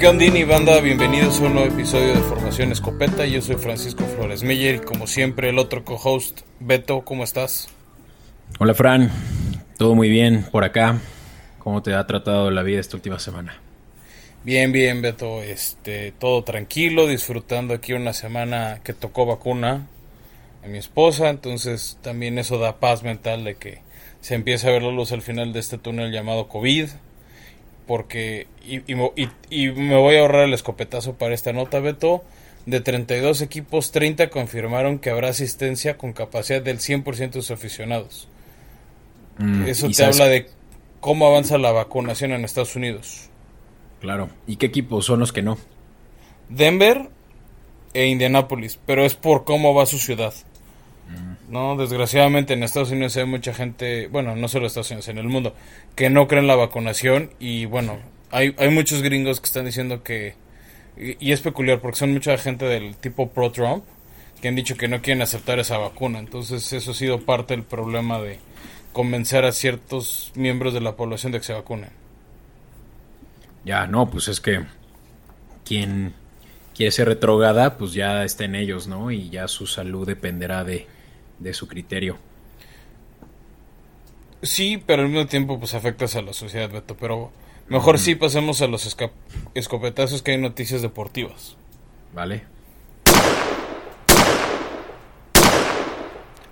¿Qué 0.00 0.08
ondini 0.08 0.44
banda? 0.44 0.80
Bienvenidos 0.80 1.42
a 1.42 1.44
un 1.44 1.52
nuevo 1.52 1.68
episodio 1.68 2.14
de 2.14 2.20
Formación 2.20 2.72
Escopeta. 2.72 3.26
Yo 3.26 3.42
soy 3.42 3.56
Francisco 3.56 4.02
Flores 4.06 4.42
Meyer 4.42 4.76
y 4.76 4.78
como 4.78 5.06
siempre 5.06 5.50
el 5.50 5.58
otro 5.58 5.84
co-host, 5.84 6.40
Beto, 6.58 7.02
¿cómo 7.02 7.22
estás? 7.22 7.68
Hola 8.58 8.72
Fran, 8.72 9.10
todo 9.76 9.94
muy 9.94 10.08
bien 10.08 10.46
por 10.50 10.64
acá. 10.64 10.98
¿Cómo 11.58 11.82
te 11.82 11.92
ha 11.92 12.06
tratado 12.06 12.50
la 12.50 12.62
vida 12.62 12.80
esta 12.80 12.96
última 12.96 13.18
semana? 13.18 13.60
Bien, 14.42 14.72
bien, 14.72 15.02
Beto. 15.02 15.42
Este, 15.42 16.12
todo 16.12 16.44
tranquilo, 16.44 17.06
disfrutando 17.06 17.74
aquí 17.74 17.92
una 17.92 18.14
semana 18.14 18.80
que 18.82 18.94
tocó 18.94 19.26
vacuna 19.26 19.86
a 20.64 20.66
mi 20.66 20.78
esposa, 20.78 21.28
entonces 21.28 21.98
también 22.00 22.38
eso 22.38 22.58
da 22.58 22.80
paz 22.80 23.02
mental 23.02 23.44
de 23.44 23.56
que 23.56 23.82
se 24.22 24.34
empieza 24.34 24.68
a 24.68 24.72
ver 24.72 24.82
la 24.82 24.92
luz 24.92 25.12
al 25.12 25.20
final 25.20 25.52
de 25.52 25.60
este 25.60 25.76
túnel 25.76 26.10
llamado 26.10 26.48
COVID 26.48 26.88
porque 27.90 28.46
y, 28.64 28.82
y, 28.86 29.68
me 29.72 29.96
voy 29.96 30.14
a 30.14 30.20
ahorrar 30.20 30.44
el 30.44 30.54
escopetazo 30.54 31.14
para 31.14 31.34
esta 31.34 31.52
nota, 31.52 31.80
Beto. 31.80 32.22
De 32.64 32.80
32 32.80 33.42
equipos, 33.42 33.90
30 33.90 34.30
confirmaron 34.30 35.00
que 35.00 35.10
habrá 35.10 35.30
asistencia 35.30 35.98
con 35.98 36.12
capacidad 36.12 36.62
del 36.62 36.78
100% 36.78 37.30
de 37.32 37.42
sus 37.42 37.50
aficionados. 37.50 38.28
Mm, 39.38 39.64
Eso 39.64 39.88
te 39.90 40.04
habla 40.04 40.26
de 40.26 40.48
cómo 41.00 41.26
avanza 41.26 41.58
la 41.58 41.72
vacunación 41.72 42.30
en 42.30 42.44
Estados 42.44 42.76
Unidos. 42.76 43.28
Claro. 44.00 44.30
¿Y 44.46 44.54
qué 44.54 44.66
equipos 44.66 45.06
son 45.06 45.18
los 45.18 45.32
que 45.32 45.42
no? 45.42 45.58
Denver 46.48 47.08
e 47.92 48.06
Indianapolis, 48.06 48.78
pero 48.86 49.04
es 49.04 49.16
por 49.16 49.42
cómo 49.42 49.74
va 49.74 49.84
su 49.86 49.98
ciudad. 49.98 50.32
No, 51.50 51.76
desgraciadamente 51.76 52.54
en 52.54 52.62
Estados 52.62 52.92
Unidos 52.92 53.16
hay 53.16 53.26
mucha 53.26 53.52
gente, 53.52 54.06
bueno, 54.06 54.36
no 54.36 54.46
solo 54.46 54.64
en 54.64 54.66
Estados 54.68 54.92
Unidos, 54.92 55.08
en 55.08 55.18
el 55.18 55.26
mundo, 55.26 55.52
que 55.96 56.08
no 56.08 56.28
creen 56.28 56.46
la 56.46 56.54
vacunación 56.54 57.32
y 57.40 57.64
bueno, 57.64 57.98
hay, 58.30 58.54
hay 58.56 58.70
muchos 58.70 59.02
gringos 59.02 59.40
que 59.40 59.46
están 59.46 59.64
diciendo 59.64 60.04
que, 60.04 60.36
y, 60.96 61.32
es 61.32 61.40
peculiar 61.40 61.80
porque 61.80 61.98
son 61.98 62.12
mucha 62.12 62.38
gente 62.38 62.66
del 62.66 62.96
tipo 62.96 63.30
pro-Trump, 63.30 63.82
que 64.40 64.46
han 64.46 64.54
dicho 64.54 64.76
que 64.76 64.86
no 64.86 65.02
quieren 65.02 65.22
aceptar 65.22 65.58
esa 65.58 65.76
vacuna. 65.76 66.20
Entonces 66.20 66.72
eso 66.72 66.92
ha 66.92 66.94
sido 66.94 67.20
parte 67.20 67.54
del 67.54 67.64
problema 67.64 68.20
de 68.20 68.38
convencer 68.92 69.44
a 69.44 69.50
ciertos 69.50 70.30
miembros 70.36 70.72
de 70.72 70.80
la 70.80 70.94
población 70.94 71.32
de 71.32 71.38
que 71.38 71.44
se 71.46 71.52
vacunen. 71.52 71.90
Ya, 73.64 73.88
no, 73.88 74.08
pues 74.08 74.28
es 74.28 74.40
que 74.40 74.64
quien 75.64 76.14
quiere 76.76 76.92
ser 76.92 77.08
retrogada, 77.08 77.76
pues 77.76 77.92
ya 77.92 78.22
está 78.24 78.44
en 78.44 78.54
ellos, 78.54 78.86
¿no? 78.86 79.10
Y 79.10 79.30
ya 79.30 79.48
su 79.48 79.66
salud 79.66 80.06
dependerá 80.06 80.62
de 80.62 80.86
de 81.40 81.52
su 81.52 81.66
criterio. 81.66 82.18
Sí, 84.42 84.82
pero 84.86 85.02
al 85.02 85.08
mismo 85.08 85.26
tiempo 85.26 85.58
pues 85.58 85.74
afectas 85.74 86.16
a 86.16 86.22
la 86.22 86.32
sociedad, 86.32 86.70
Beto. 86.70 86.96
Pero 86.96 87.30
mejor 87.68 87.98
sí 87.98 88.14
pasemos 88.14 88.62
a 88.62 88.66
los 88.66 88.96
escopetazos 89.54 90.22
que 90.22 90.32
hay 90.32 90.38
noticias 90.38 90.82
deportivas. 90.82 91.56
Vale. 92.14 92.44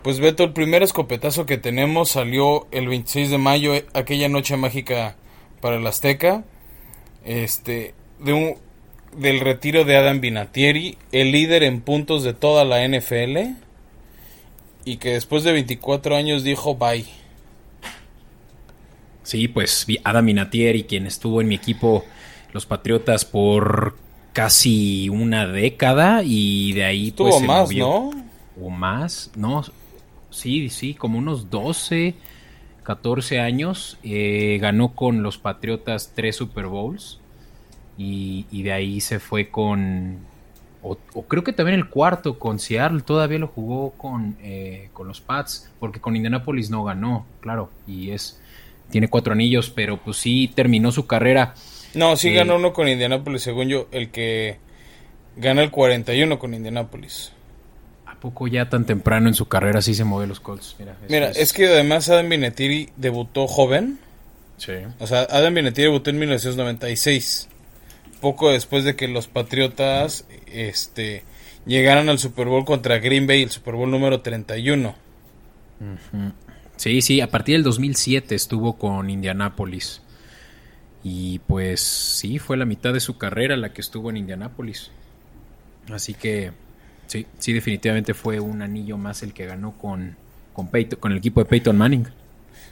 Pues 0.02 0.20
Beto, 0.20 0.44
el 0.44 0.52
primer 0.52 0.82
escopetazo 0.82 1.44
que 1.44 1.58
tenemos 1.58 2.10
salió 2.10 2.66
el 2.70 2.88
26 2.88 3.30
de 3.30 3.38
mayo, 3.38 3.74
eh, 3.74 3.86
aquella 3.94 4.28
noche 4.28 4.56
mágica 4.56 5.16
para 5.60 5.76
el 5.76 5.86
Azteca. 5.86 6.44
Este, 7.24 7.94
de 8.20 8.32
un, 8.32 8.54
del 9.16 9.40
retiro 9.40 9.84
de 9.84 9.96
Adam 9.96 10.20
Binatieri, 10.20 10.96
el 11.12 11.32
líder 11.32 11.62
en 11.62 11.80
puntos 11.80 12.22
de 12.22 12.32
toda 12.32 12.64
la 12.64 12.86
NFL 12.86 13.56
y 14.88 14.96
que 14.96 15.10
después 15.10 15.44
de 15.44 15.52
24 15.52 16.16
años 16.16 16.42
dijo 16.44 16.74
bye. 16.74 17.04
Sí, 19.22 19.46
pues 19.46 19.86
Adam 20.02 20.24
Minatieri, 20.24 20.84
quien 20.84 21.06
estuvo 21.06 21.42
en 21.42 21.48
mi 21.48 21.56
equipo, 21.56 22.06
los 22.54 22.64
Patriotas, 22.64 23.26
por 23.26 23.98
casi 24.32 25.10
una 25.10 25.46
década 25.46 26.22
y 26.24 26.72
de 26.72 26.84
ahí 26.84 27.10
pues, 27.10 27.36
Tuvo 27.36 27.46
más, 27.46 27.70
¿no? 27.70 28.10
O 28.60 28.70
más, 28.70 29.30
no, 29.36 29.62
sí, 30.30 30.70
sí, 30.70 30.94
como 30.94 31.18
unos 31.18 31.50
12, 31.50 32.14
14 32.82 33.40
años. 33.40 33.98
Eh, 34.02 34.56
ganó 34.58 34.94
con 34.94 35.22
los 35.22 35.36
Patriotas 35.36 36.12
tres 36.14 36.36
Super 36.36 36.66
Bowls 36.66 37.20
y, 37.98 38.46
y 38.50 38.62
de 38.62 38.72
ahí 38.72 39.02
se 39.02 39.20
fue 39.20 39.50
con, 39.50 40.20
o, 40.82 40.96
creo 41.26 41.42
que 41.44 41.52
también 41.52 41.78
el 41.78 41.88
cuarto 41.88 42.38
con 42.38 42.58
Seattle 42.58 43.02
todavía 43.02 43.38
lo 43.38 43.48
jugó 43.48 43.90
con, 43.92 44.36
eh, 44.42 44.90
con 44.92 45.08
los 45.08 45.20
Pats, 45.20 45.70
porque 45.80 46.00
con 46.00 46.16
Indianapolis 46.16 46.70
no 46.70 46.84
ganó, 46.84 47.26
claro, 47.40 47.70
y 47.86 48.10
es 48.10 48.40
tiene 48.90 49.08
cuatro 49.08 49.32
anillos, 49.32 49.70
pero 49.70 49.98
pues 49.98 50.16
sí 50.16 50.50
terminó 50.54 50.92
su 50.92 51.06
carrera. 51.06 51.54
No, 51.94 52.16
sí 52.16 52.32
ganó 52.32 52.56
uno 52.56 52.72
con 52.72 52.88
Indianapolis, 52.88 53.42
según 53.42 53.68
yo, 53.68 53.88
el 53.92 54.10
que 54.10 54.58
gana 55.36 55.62
el 55.62 55.70
41 55.70 56.38
con 56.38 56.54
Indianapolis. 56.54 57.32
¿A 58.06 58.14
poco 58.20 58.46
ya 58.46 58.68
tan 58.68 58.84
temprano 58.84 59.28
en 59.28 59.34
su 59.34 59.46
carrera 59.46 59.80
sí 59.82 59.94
se 59.94 60.04
mueve 60.04 60.26
los 60.26 60.40
Colts? 60.40 60.76
Mira, 61.08 61.30
es... 61.30 61.52
que 61.52 61.66
además 61.66 62.08
Adam 62.08 62.28
Vinatieri 62.28 62.90
debutó 62.96 63.46
joven. 63.46 63.98
Sí. 64.56 64.72
O 64.98 65.06
sea, 65.06 65.20
Adam 65.30 65.54
Vinatieri 65.54 65.90
debutó 65.90 66.10
en 66.10 66.18
1996 66.18 67.48
poco 68.18 68.50
después 68.50 68.84
de 68.84 68.96
que 68.96 69.08
los 69.08 69.28
Patriotas 69.28 70.26
este, 70.46 71.24
llegaran 71.66 72.08
al 72.08 72.18
Super 72.18 72.46
Bowl 72.46 72.64
contra 72.64 72.98
Green 72.98 73.26
Bay, 73.26 73.42
el 73.42 73.50
Super 73.50 73.74
Bowl 73.74 73.90
número 73.90 74.20
31. 74.20 74.94
Sí, 76.76 77.02
sí, 77.02 77.20
a 77.20 77.30
partir 77.30 77.56
del 77.56 77.62
2007 77.64 78.34
estuvo 78.34 78.78
con 78.78 79.10
Indianápolis. 79.10 80.02
Y 81.04 81.38
pues 81.40 81.80
sí, 81.80 82.38
fue 82.38 82.56
la 82.56 82.64
mitad 82.64 82.92
de 82.92 83.00
su 83.00 83.18
carrera 83.18 83.56
la 83.56 83.72
que 83.72 83.80
estuvo 83.80 84.10
en 84.10 84.16
Indianápolis. 84.16 84.90
Así 85.90 86.14
que 86.14 86.52
sí, 87.06 87.26
sí, 87.38 87.52
definitivamente 87.52 88.14
fue 88.14 88.40
un 88.40 88.62
anillo 88.62 88.98
más 88.98 89.22
el 89.22 89.32
que 89.32 89.46
ganó 89.46 89.72
con, 89.78 90.16
con, 90.52 90.68
con 90.98 91.12
el 91.12 91.18
equipo 91.18 91.40
de 91.40 91.46
Peyton 91.46 91.76
Manning. 91.76 92.06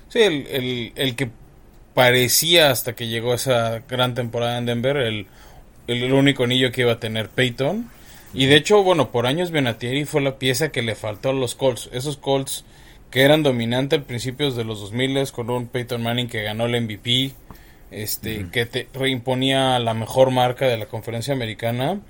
Sí, 0.09 0.21
el, 0.21 0.47
el, 0.49 0.93
el 0.95 1.17
que 1.17 1.31
parecía 1.97 2.71
hasta 2.71 2.95
que 2.95 3.09
llegó 3.09 3.33
esa 3.33 3.79
gran 3.89 4.15
temporada 4.15 4.59
en 4.59 4.67
Denver 4.67 4.99
el, 4.99 5.29
el 5.87 6.13
único 6.13 6.45
anillo 6.45 6.71
que 6.71 6.83
iba 6.83 6.93
a 6.93 7.01
tener 7.01 7.31
Peyton. 7.31 7.91
Y 8.35 8.45
de 8.45 8.57
hecho, 8.57 8.83
bueno, 8.83 9.11
por 9.11 9.27
años 9.27 9.51
Benatieri 9.51 10.05
fue 10.05 10.21
la 10.21 10.39
pieza 10.39 10.69
que 10.69 10.83
le 10.83 10.95
faltó 10.95 11.31
a 11.31 11.33
los 11.33 11.55
Colts. 11.55 11.89
Esos 11.95 12.19
Colts 12.19 12.67
que 13.11 13.23
eran 13.23 13.43
dominantes 13.43 13.99
al 13.99 14.05
principios 14.05 14.57
de 14.57 14.65
los 14.65 14.79
2000 14.81 15.33
con 15.33 15.49
un 15.49 15.69
Peyton 15.69 16.03
Manning 16.03 16.29
que 16.29 16.43
ganó 16.43 16.67
el 16.67 16.83
MVP, 16.83 17.33
este, 17.91 18.47
que 18.53 18.67
te 18.67 18.89
reimponía 18.93 19.79
la 19.79 19.95
mejor 19.95 20.31
marca 20.31 20.67
de 20.67 20.77
la 20.77 20.85
conferencia 20.85 21.33
americana. 21.33 22.03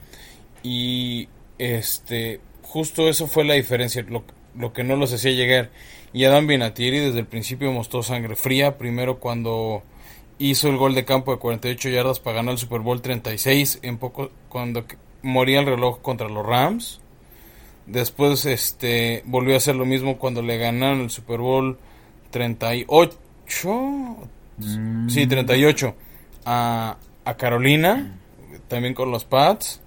Y 0.64 1.28
este, 1.58 2.40
justo 2.62 3.08
eso 3.08 3.28
fue 3.28 3.44
la 3.44 3.54
diferencia, 3.54 4.04
lo, 4.08 4.24
lo 4.58 4.72
que 4.72 4.82
no 4.82 4.96
los 4.96 5.12
hacía 5.12 5.30
llegar. 5.30 5.70
Y 6.12 6.24
Adam 6.24 6.46
Binatieri 6.46 6.98
desde 6.98 7.20
el 7.20 7.26
principio 7.26 7.72
mostró 7.72 8.02
sangre 8.02 8.36
fría, 8.36 8.78
primero 8.78 9.18
cuando 9.18 9.82
hizo 10.38 10.68
el 10.68 10.76
gol 10.76 10.94
de 10.94 11.04
campo 11.04 11.32
de 11.32 11.38
48 11.38 11.88
yardas 11.88 12.20
para 12.20 12.36
ganar 12.36 12.52
el 12.52 12.58
Super 12.58 12.80
Bowl 12.80 13.00
36 13.00 13.80
en 13.82 13.98
poco 13.98 14.30
cuando 14.48 14.84
moría 15.22 15.60
el 15.60 15.66
reloj 15.66 16.00
contra 16.00 16.28
los 16.28 16.44
Rams. 16.44 17.00
Después 17.86 18.44
este 18.46 19.22
volvió 19.26 19.54
a 19.54 19.58
hacer 19.58 19.76
lo 19.76 19.84
mismo 19.84 20.18
cuando 20.18 20.42
le 20.42 20.58
ganaron 20.58 21.02
el 21.02 21.10
Super 21.10 21.40
Bowl 21.40 21.78
38 22.30 23.18
mm. 24.58 25.08
sí, 25.08 25.26
38 25.26 25.94
a, 26.44 26.96
a 27.24 27.36
Carolina, 27.36 28.18
también 28.68 28.94
con 28.94 29.10
los 29.10 29.24
Pats. 29.24 29.80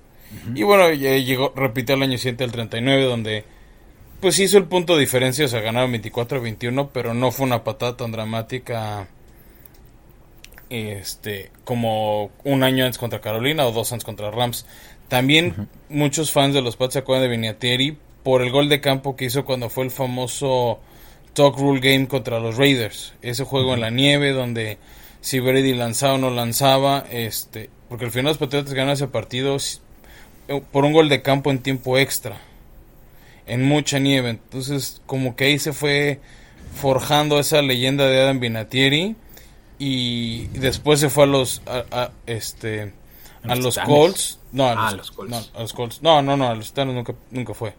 Y 0.53 0.61
bueno, 0.61 0.91
llegó, 0.93 1.51
repitió 1.55 1.95
el 1.95 2.03
año 2.03 2.17
siguiente 2.17 2.43
el 2.43 2.51
39 2.51 3.03
donde 3.03 3.45
pues 4.19 4.39
hizo 4.39 4.57
el 4.57 4.65
punto 4.65 4.95
de 4.95 5.01
diferencia, 5.01 5.45
o 5.45 5.47
sea, 5.47 5.61
ganaron 5.61 5.93
24-21, 5.93 6.89
pero 6.93 7.13
no 7.13 7.31
fue 7.31 7.45
una 7.45 7.63
patada 7.63 7.97
tan 7.97 8.11
dramática 8.11 9.07
este 10.69 11.49
como 11.63 12.29
un 12.43 12.61
año 12.61 12.85
antes 12.85 12.99
contra 12.99 13.21
Carolina 13.21 13.65
o 13.65 13.71
dos 13.71 13.91
años 13.91 14.03
contra 14.03 14.31
Rams. 14.31 14.65
También 15.07 15.67
muchos 15.89 16.31
fans 16.31 16.53
de 16.53 16.61
los 16.61 16.75
Pats 16.75 16.93
se 16.93 16.99
acuerdan 16.99 17.23
de 17.23 17.35
Vinatieri 17.35 17.97
por 18.23 18.43
el 18.43 18.51
gol 18.51 18.69
de 18.69 18.79
campo 18.79 19.15
que 19.15 19.25
hizo 19.25 19.43
cuando 19.43 19.69
fue 19.69 19.85
el 19.85 19.91
famoso 19.91 20.79
Talk 21.33 21.57
Rule 21.57 21.79
Game 21.79 22.07
contra 22.07 22.39
los 22.39 22.57
Raiders. 22.57 23.15
Ese 23.23 23.43
juego 23.43 23.73
en 23.73 23.81
la 23.81 23.89
nieve 23.89 24.31
donde 24.31 24.77
si 25.21 25.39
Brady 25.39 25.73
lanzaba 25.73 26.13
o 26.13 26.17
no 26.19 26.29
lanzaba, 26.29 27.05
este, 27.09 27.71
porque 27.89 28.05
al 28.05 28.11
final 28.11 28.25
los 28.25 28.37
Patriotas 28.37 28.73
ganaron 28.73 28.93
ese 28.93 29.07
partido 29.07 29.57
eh, 30.47 30.61
por 30.71 30.85
un 30.85 30.93
gol 30.93 31.09
de 31.09 31.23
campo 31.23 31.49
en 31.49 31.59
tiempo 31.59 31.97
extra 31.97 32.39
en 33.49 33.65
mucha 33.65 33.99
nieve. 33.99 34.29
Entonces, 34.29 35.01
como 35.05 35.35
que 35.35 35.45
ahí 35.45 35.59
se 35.59 35.73
fue 35.73 36.19
forjando 36.75 37.39
esa 37.39 37.61
leyenda 37.61 38.05
de 38.05 38.21
Adam 38.21 38.39
Binatieri 38.39 39.15
y 39.77 40.47
después 40.47 40.99
se 40.99 41.09
fue 41.09 41.23
a 41.23 41.27
los 41.27 41.61
a, 41.65 42.11
este 42.25 42.93
a 43.43 43.55
los 43.55 43.77
Colts, 43.79 44.39
no 44.51 44.65
a 44.65 44.89
ah, 44.89 44.91
los, 44.91 45.11
Colts. 45.11 45.31
no 45.31 45.37
a 45.57 45.61
los 45.61 45.73
Colts, 45.73 46.01
no, 46.01 46.21
no, 46.21 46.37
no, 46.37 46.47
a 46.49 46.55
los 46.55 46.67
Titanes 46.67 46.95
nunca 46.95 47.15
nunca 47.31 47.53
fue. 47.53 47.73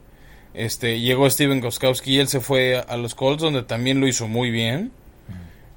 Este, 0.53 0.99
llegó 1.01 1.31
Steven 1.31 1.61
Goskowski 1.61 2.15
y 2.15 2.19
él 2.19 2.29
se 2.29 2.41
fue 2.41 2.79
a, 2.79 2.97
los 2.97 3.15
Colts 3.15 3.43
donde 3.43 3.63
también 3.63 4.01
lo 4.01 4.09
hizo 4.09 4.27
muy 4.27 4.51
bien. 4.51 4.91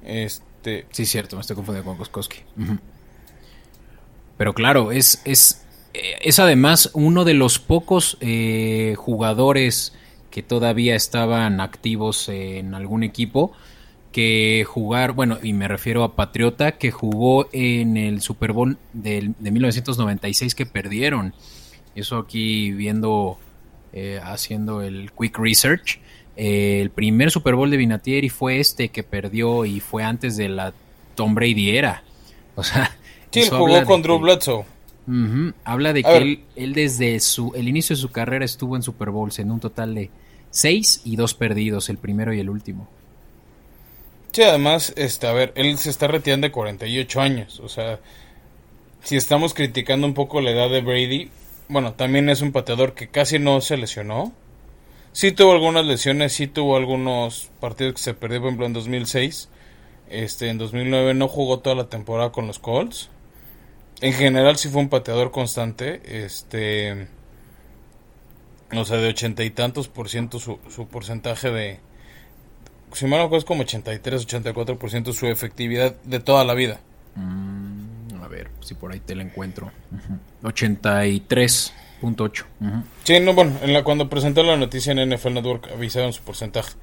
Este, 0.04 0.86
sí, 0.90 1.06
cierto, 1.06 1.36
me 1.36 1.42
estoy 1.42 1.56
confundiendo 1.56 1.90
con 1.90 1.98
Goskowski. 1.98 2.40
Pero 4.36 4.52
claro, 4.52 4.90
es, 4.90 5.22
es, 5.24 5.63
es 5.94 6.38
además 6.38 6.90
uno 6.94 7.24
de 7.24 7.34
los 7.34 7.58
pocos 7.58 8.16
eh, 8.20 8.94
jugadores 8.96 9.94
que 10.30 10.42
todavía 10.42 10.96
estaban 10.96 11.60
activos 11.60 12.28
en 12.28 12.74
algún 12.74 13.04
equipo 13.04 13.52
que 14.14 14.64
jugar, 14.64 15.12
bueno, 15.12 15.38
y 15.42 15.52
me 15.52 15.66
refiero 15.66 16.04
a 16.04 16.14
Patriota, 16.14 16.72
que 16.72 16.92
jugó 16.92 17.48
en 17.52 17.96
el 17.96 18.20
Super 18.20 18.52
Bowl 18.52 18.78
de, 18.92 19.32
de 19.38 19.50
1996 19.50 20.54
que 20.54 20.66
perdieron. 20.66 21.34
Eso 21.96 22.18
aquí 22.18 22.70
viendo, 22.70 23.38
eh, 23.92 24.20
haciendo 24.22 24.82
el 24.82 25.10
quick 25.18 25.36
research. 25.38 25.98
Eh, 26.36 26.80
el 26.80 26.90
primer 26.90 27.32
Super 27.32 27.56
Bowl 27.56 27.70
de 27.70 27.76
Vinatieri 27.76 28.28
fue 28.28 28.60
este 28.60 28.88
que 28.88 29.02
perdió 29.02 29.64
y 29.64 29.80
fue 29.80 30.04
antes 30.04 30.36
de 30.36 30.48
la 30.48 30.72
Tom 31.16 31.34
Brady 31.34 31.76
era. 31.76 32.04
O 32.54 32.62
sea, 32.62 32.96
sí, 33.32 33.48
jugó 33.48 33.84
con 33.84 34.02
Drew 34.02 34.20
Bledsoe. 34.20 34.64
Habla 35.64 35.92
de 35.92 36.02
que 36.02 36.44
él, 36.56 36.74
desde 36.74 37.20
su, 37.20 37.52
el 37.54 37.68
inicio 37.68 37.94
de 37.94 38.02
su 38.02 38.10
carrera 38.10 38.44
estuvo 38.44 38.76
en 38.76 38.82
Super 38.82 39.10
Bowls 39.10 39.38
en 39.38 39.50
un 39.50 39.60
total 39.60 39.94
de 39.94 40.10
seis 40.50 41.02
y 41.04 41.16
dos 41.16 41.34
perdidos, 41.34 41.88
el 41.88 41.98
primero 41.98 42.32
y 42.32 42.40
el 42.40 42.48
último. 42.48 42.88
Sí, 44.32 44.42
además, 44.42 44.92
este, 44.96 45.26
a 45.26 45.32
ver, 45.32 45.52
él 45.54 45.78
se 45.78 45.90
está 45.90 46.08
retirando 46.08 46.46
de 46.46 46.52
48 46.52 47.20
años. 47.20 47.60
O 47.60 47.68
sea, 47.68 48.00
si 49.02 49.16
estamos 49.16 49.54
criticando 49.54 50.06
un 50.06 50.14
poco 50.14 50.40
la 50.40 50.50
edad 50.50 50.70
de 50.70 50.80
Brady, 50.80 51.30
bueno, 51.68 51.92
también 51.94 52.28
es 52.28 52.42
un 52.42 52.52
pateador 52.52 52.94
que 52.94 53.08
casi 53.08 53.38
no 53.38 53.60
se 53.60 53.76
lesionó. 53.76 54.32
Sí 55.12 55.30
tuvo 55.30 55.52
algunas 55.52 55.84
lesiones, 55.84 56.32
sí 56.32 56.48
tuvo 56.48 56.76
algunos 56.76 57.50
partidos 57.60 57.94
que 57.94 58.02
se 58.02 58.14
perdió, 58.14 58.40
por 58.40 58.48
ejemplo, 58.48 58.66
en 58.66 58.72
2006. 58.72 59.48
Este, 60.10 60.48
en 60.48 60.58
2009 60.58 61.14
no 61.14 61.28
jugó 61.28 61.60
toda 61.60 61.76
la 61.76 61.88
temporada 61.88 62.32
con 62.32 62.46
los 62.46 62.58
Colts. 62.58 63.10
En 64.04 64.12
general 64.12 64.56
sí 64.58 64.68
fue 64.68 64.82
un 64.82 64.90
pateador 64.90 65.30
constante. 65.30 66.02
Este, 66.04 67.08
o 68.76 68.84
sea, 68.84 68.98
de 68.98 69.08
ochenta 69.08 69.42
y 69.44 69.48
tantos 69.48 69.88
por 69.88 70.10
ciento 70.10 70.38
su, 70.38 70.58
su 70.68 70.86
porcentaje 70.88 71.50
de... 71.50 71.80
Si 72.92 73.06
me 73.06 73.16
acuerdo 73.16 73.38
es 73.38 73.46
como 73.46 73.62
83, 73.62 74.24
84 74.24 74.78
por 74.78 74.90
ciento 74.90 75.14
su 75.14 75.26
efectividad 75.26 75.94
de 76.04 76.20
toda 76.20 76.44
la 76.44 76.52
vida. 76.52 76.80
Mm, 77.14 78.22
a 78.22 78.28
ver, 78.28 78.50
si 78.60 78.74
por 78.74 78.92
ahí 78.92 79.00
te 79.00 79.14
la 79.14 79.22
encuentro. 79.22 79.72
83.8. 80.42 82.44
Sí, 83.04 83.20
no, 83.20 83.32
bueno, 83.32 83.56
en 83.62 83.72
la, 83.72 83.84
cuando 83.84 84.10
presentó 84.10 84.42
la 84.42 84.58
noticia 84.58 84.92
en 84.92 85.14
NFL 85.14 85.32
Network 85.32 85.70
avisaron 85.72 86.12
su 86.12 86.22
porcentaje. 86.22 86.74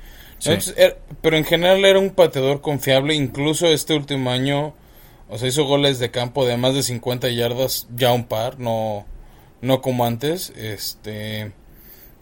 Er, 0.75 0.99
pero 1.21 1.37
en 1.37 1.45
general 1.45 1.85
era 1.85 1.99
un 1.99 2.09
pateador 2.09 2.61
confiable, 2.61 3.13
incluso 3.13 3.67
este 3.67 3.93
último 3.93 4.31
año, 4.31 4.73
o 5.31 5.37
sea, 5.37 5.47
hizo 5.47 5.63
goles 5.63 5.97
de 5.97 6.11
campo 6.11 6.45
de 6.45 6.57
más 6.57 6.75
de 6.75 6.83
50 6.83 7.29
yardas, 7.29 7.87
ya 7.95 8.11
un 8.11 8.25
par, 8.25 8.59
no, 8.59 9.05
no 9.61 9.81
como 9.81 10.05
antes. 10.05 10.51
Este, 10.57 11.53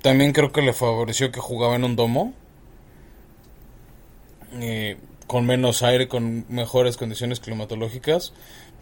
también 0.04 0.32
creo 0.32 0.52
que 0.52 0.62
le 0.62 0.74
favoreció 0.74 1.32
que 1.32 1.40
jugaba 1.40 1.76
en 1.76 1.86
un 1.86 1.96
domo. 1.96 2.34
Eh, 4.62 4.98
con 5.26 5.46
menos 5.48 5.82
aire, 5.82 6.08
con 6.08 6.46
mejores 6.50 6.98
condiciones 6.98 7.40
climatológicas. 7.40 8.32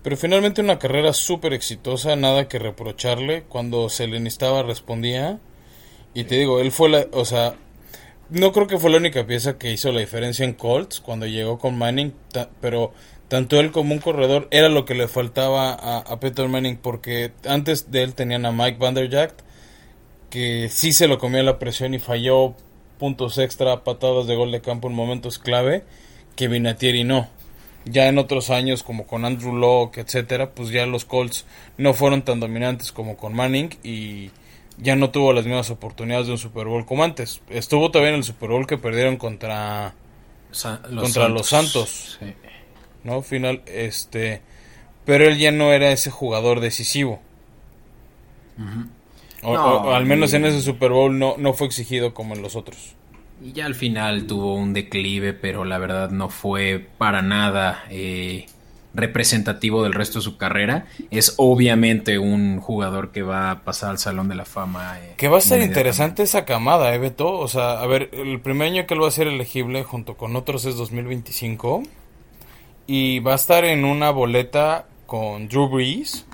Pero 0.03 0.17
finalmente 0.17 0.61
una 0.61 0.77
carrera 0.77 1.13
súper 1.13 1.53
exitosa, 1.53 2.17
nada 2.17 2.49
que 2.49 2.59
reprocharle. 2.59 3.43
Cuando 3.43 3.87
se 3.87 4.07
le 4.07 4.19
necesitaba 4.19 4.61
respondía. 4.61 5.39
Y 6.13 6.25
te 6.25 6.35
digo, 6.35 6.59
él 6.59 6.73
fue 6.73 6.89
la, 6.89 7.07
o 7.13 7.23
sea, 7.23 7.55
no 8.29 8.51
creo 8.51 8.67
que 8.67 8.77
fue 8.77 8.89
la 8.89 8.97
única 8.97 9.25
pieza 9.25 9.57
que 9.57 9.71
hizo 9.71 9.91
la 9.93 10.01
diferencia 10.01 10.43
en 10.43 10.53
Colts 10.53 10.99
cuando 10.99 11.27
llegó 11.27 11.59
con 11.59 11.77
Manning, 11.77 12.13
pero 12.59 12.91
tanto 13.27 13.59
él 13.59 13.71
como 13.71 13.93
un 13.93 13.99
corredor 13.99 14.47
era 14.51 14.69
lo 14.69 14.85
que 14.85 14.95
le 14.95 15.07
faltaba 15.07 15.71
a, 15.73 15.99
a 15.99 16.19
Peter 16.19 16.47
Manning 16.47 16.77
porque 16.77 17.31
antes 17.45 17.91
de 17.91 18.03
él 18.03 18.15
tenían 18.15 18.45
a 18.45 18.51
Mike 18.51 18.77
Vanderjagt 18.79 19.41
que 20.29 20.69
sí 20.69 20.93
se 20.93 21.07
lo 21.07 21.19
comió 21.19 21.41
la 21.43 21.59
presión 21.59 21.93
y 21.93 21.99
falló 21.99 22.55
puntos 22.97 23.37
extra, 23.37 23.83
patadas 23.83 24.27
de 24.27 24.35
gol 24.35 24.51
de 24.51 24.61
campo 24.61 24.87
en 24.87 24.95
momentos 24.95 25.39
clave, 25.39 25.83
que 26.35 26.47
Vinatieri 26.47 27.03
no. 27.03 27.29
Ya 27.85 28.07
en 28.07 28.17
otros 28.17 28.49
años, 28.49 28.83
como 28.83 29.07
con 29.07 29.23
Andrew 29.23 29.55
Locke, 29.55 29.99
etcétera, 29.99 30.51
pues 30.51 30.69
ya 30.69 30.85
los 30.85 31.05
Colts 31.05 31.45
no 31.77 31.93
fueron 31.93 32.23
tan 32.23 32.39
dominantes 32.39 32.91
como 32.91 33.15
con 33.15 33.33
Manning 33.33 33.69
y 33.81 34.31
ya 34.77 34.95
no 34.95 35.09
tuvo 35.09 35.31
las 35.31 35.45
mismas 35.45 35.69
oportunidades 35.69 36.27
de 36.27 36.33
un 36.33 36.37
Super 36.37 36.67
Bowl 36.67 36.85
como 36.85 37.03
antes. 37.03 37.41
Estuvo 37.49 37.89
todavía 37.89 38.09
en 38.09 38.17
el 38.17 38.23
Super 38.25 38.49
Bowl 38.49 38.67
que 38.67 38.77
perdieron 38.77 39.15
contra 39.15 39.93
los 40.49 40.63
contra 40.63 41.23
Santos. 41.23 41.29
los 41.29 41.47
Santos. 41.47 42.19
¿No? 43.07 43.23
Final 43.23 43.63
este 43.65 44.41
pero 45.07 45.23
él 45.23 45.37
ya 45.37 45.53
no 45.53 45.71
era 45.71 45.89
ese 45.91 46.11
jugador 46.11 46.59
decisivo. 46.59 47.21
O, 49.41 49.93
al 49.93 50.05
menos 50.05 50.33
en 50.33 50.43
ese 50.43 50.61
Super 50.61 50.91
Bowl 50.91 51.17
no, 51.17 51.35
no 51.37 51.53
fue 51.53 51.65
exigido 51.67 52.13
como 52.13 52.35
en 52.35 52.41
los 52.41 52.57
otros. 52.57 52.93
Y 53.41 53.53
ya 53.53 53.67
al 53.67 53.75
final 53.75 54.27
tuvo 54.27 54.55
un 54.55 54.73
declive, 54.73 55.31
pero 55.31 55.63
la 55.63 55.77
verdad 55.77 56.09
no 56.09 56.27
fue 56.27 56.85
para 56.97 57.21
nada 57.21 57.85
eh, 57.89 58.47
representativo 58.93 59.83
del 59.83 59.93
resto 59.93 60.19
de 60.19 60.23
su 60.23 60.35
carrera. 60.35 60.87
Es 61.09 61.35
obviamente 61.37 62.19
un 62.19 62.59
jugador 62.59 63.11
que 63.13 63.21
va 63.21 63.51
a 63.51 63.63
pasar 63.63 63.91
al 63.91 63.99
Salón 63.99 64.27
de 64.27 64.35
la 64.35 64.43
Fama. 64.43 64.99
Eh, 64.99 65.13
que 65.15 65.29
va 65.29 65.37
a 65.37 65.41
ser 65.41 65.61
interesante 65.61 66.23
esa 66.23 66.43
camada, 66.43 66.93
¿eh, 66.93 66.97
Beto? 66.97 67.31
O 67.31 67.47
sea, 67.47 67.79
a 67.79 67.87
ver, 67.87 68.09
el 68.11 68.41
primer 68.41 68.67
año 68.67 68.85
que 68.85 68.93
él 68.93 69.01
va 69.01 69.07
a 69.07 69.11
ser 69.11 69.27
elegible 69.27 69.85
junto 69.85 70.17
con 70.17 70.35
otros 70.35 70.65
es 70.65 70.75
2025. 70.75 71.83
Y 72.87 73.19
va 73.19 73.33
a 73.33 73.35
estar 73.35 73.65
en 73.65 73.85
una 73.85 74.09
boleta 74.09 74.87
con 75.05 75.47
Drew 75.47 75.67
Brees. 75.67 76.25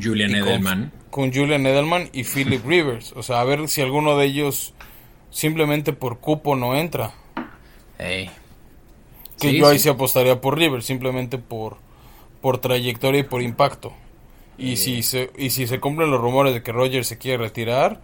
Julian 0.00 0.34
Edelman 0.34 0.92
con 1.10 1.32
Julian 1.32 1.66
Edelman 1.66 2.08
y 2.12 2.24
Philip 2.24 2.64
Rivers. 2.64 3.12
O 3.12 3.22
sea, 3.22 3.40
a 3.40 3.44
ver 3.44 3.68
si 3.68 3.80
alguno 3.80 4.16
de 4.16 4.26
ellos 4.26 4.72
simplemente 5.30 5.92
por 5.92 6.18
cupo 6.18 6.56
no 6.56 6.76
entra. 6.76 7.12
Que 9.38 9.54
yo 9.54 9.68
ahí 9.68 9.78
se 9.78 9.90
apostaría 9.90 10.40
por 10.40 10.56
Rivers, 10.56 10.86
simplemente 10.86 11.38
por, 11.38 11.76
por 12.40 12.58
trayectoria 12.58 13.20
y 13.20 13.24
por 13.24 13.42
impacto. 13.42 13.92
Y, 14.56 14.76
si 14.76 15.02
se, 15.02 15.30
y 15.38 15.50
si 15.50 15.66
se 15.66 15.80
cumplen 15.80 16.10
los 16.10 16.20
rumores 16.20 16.52
de 16.52 16.62
que 16.62 16.70
Rogers 16.70 17.06
se 17.06 17.16
quiere 17.16 17.38
retirar, 17.38 18.02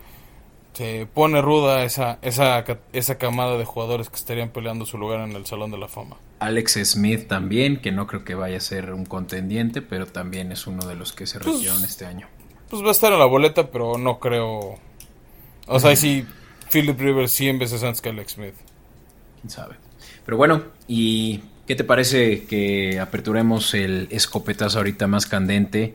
se 0.76 1.06
pone 1.12 1.40
ruda 1.40 1.84
esa, 1.84 2.18
esa, 2.22 2.64
esa 2.92 3.18
camada 3.18 3.56
de 3.56 3.64
jugadores 3.64 4.10
que 4.10 4.16
estarían 4.16 4.50
peleando 4.50 4.84
su 4.84 4.98
lugar 4.98 5.20
en 5.20 5.34
el 5.34 5.46
Salón 5.46 5.70
de 5.70 5.78
la 5.78 5.88
Fama. 5.88 6.16
Alex 6.38 6.78
Smith 6.84 7.28
también, 7.28 7.80
que 7.80 7.92
no 7.92 8.06
creo 8.06 8.24
que 8.24 8.34
vaya 8.34 8.58
a 8.58 8.60
ser 8.60 8.92
un 8.92 9.06
contendiente, 9.06 9.80
pero 9.82 10.06
también 10.06 10.52
es 10.52 10.66
uno 10.66 10.86
de 10.86 10.94
los 10.94 11.12
que 11.12 11.26
se 11.26 11.38
pues, 11.38 11.54
retiraron 11.54 11.84
este 11.84 12.04
año 12.04 12.28
pues 12.68 12.82
va 12.82 12.88
a 12.88 12.92
estar 12.92 13.12
en 13.12 13.18
la 13.18 13.26
boleta, 13.26 13.70
pero 13.70 13.98
no 13.98 14.18
creo. 14.18 14.78
O 15.66 15.80
sea, 15.80 15.94
sí, 15.96 16.24
Philip 16.70 16.98
Rivers 16.98 17.32
100 17.32 17.58
veces 17.58 17.82
antes 17.82 18.00
que 18.00 18.10
Alex 18.10 18.32
Smith. 18.32 18.54
Quién 19.40 19.50
sabe. 19.50 19.76
Pero 20.24 20.36
bueno, 20.36 20.62
¿y 20.88 21.42
qué 21.66 21.76
te 21.76 21.84
parece 21.84 22.44
que 22.44 22.98
aperturemos 23.00 23.74
el 23.74 24.08
escopetazo 24.10 24.78
ahorita 24.78 25.06
más 25.06 25.26
candente? 25.26 25.94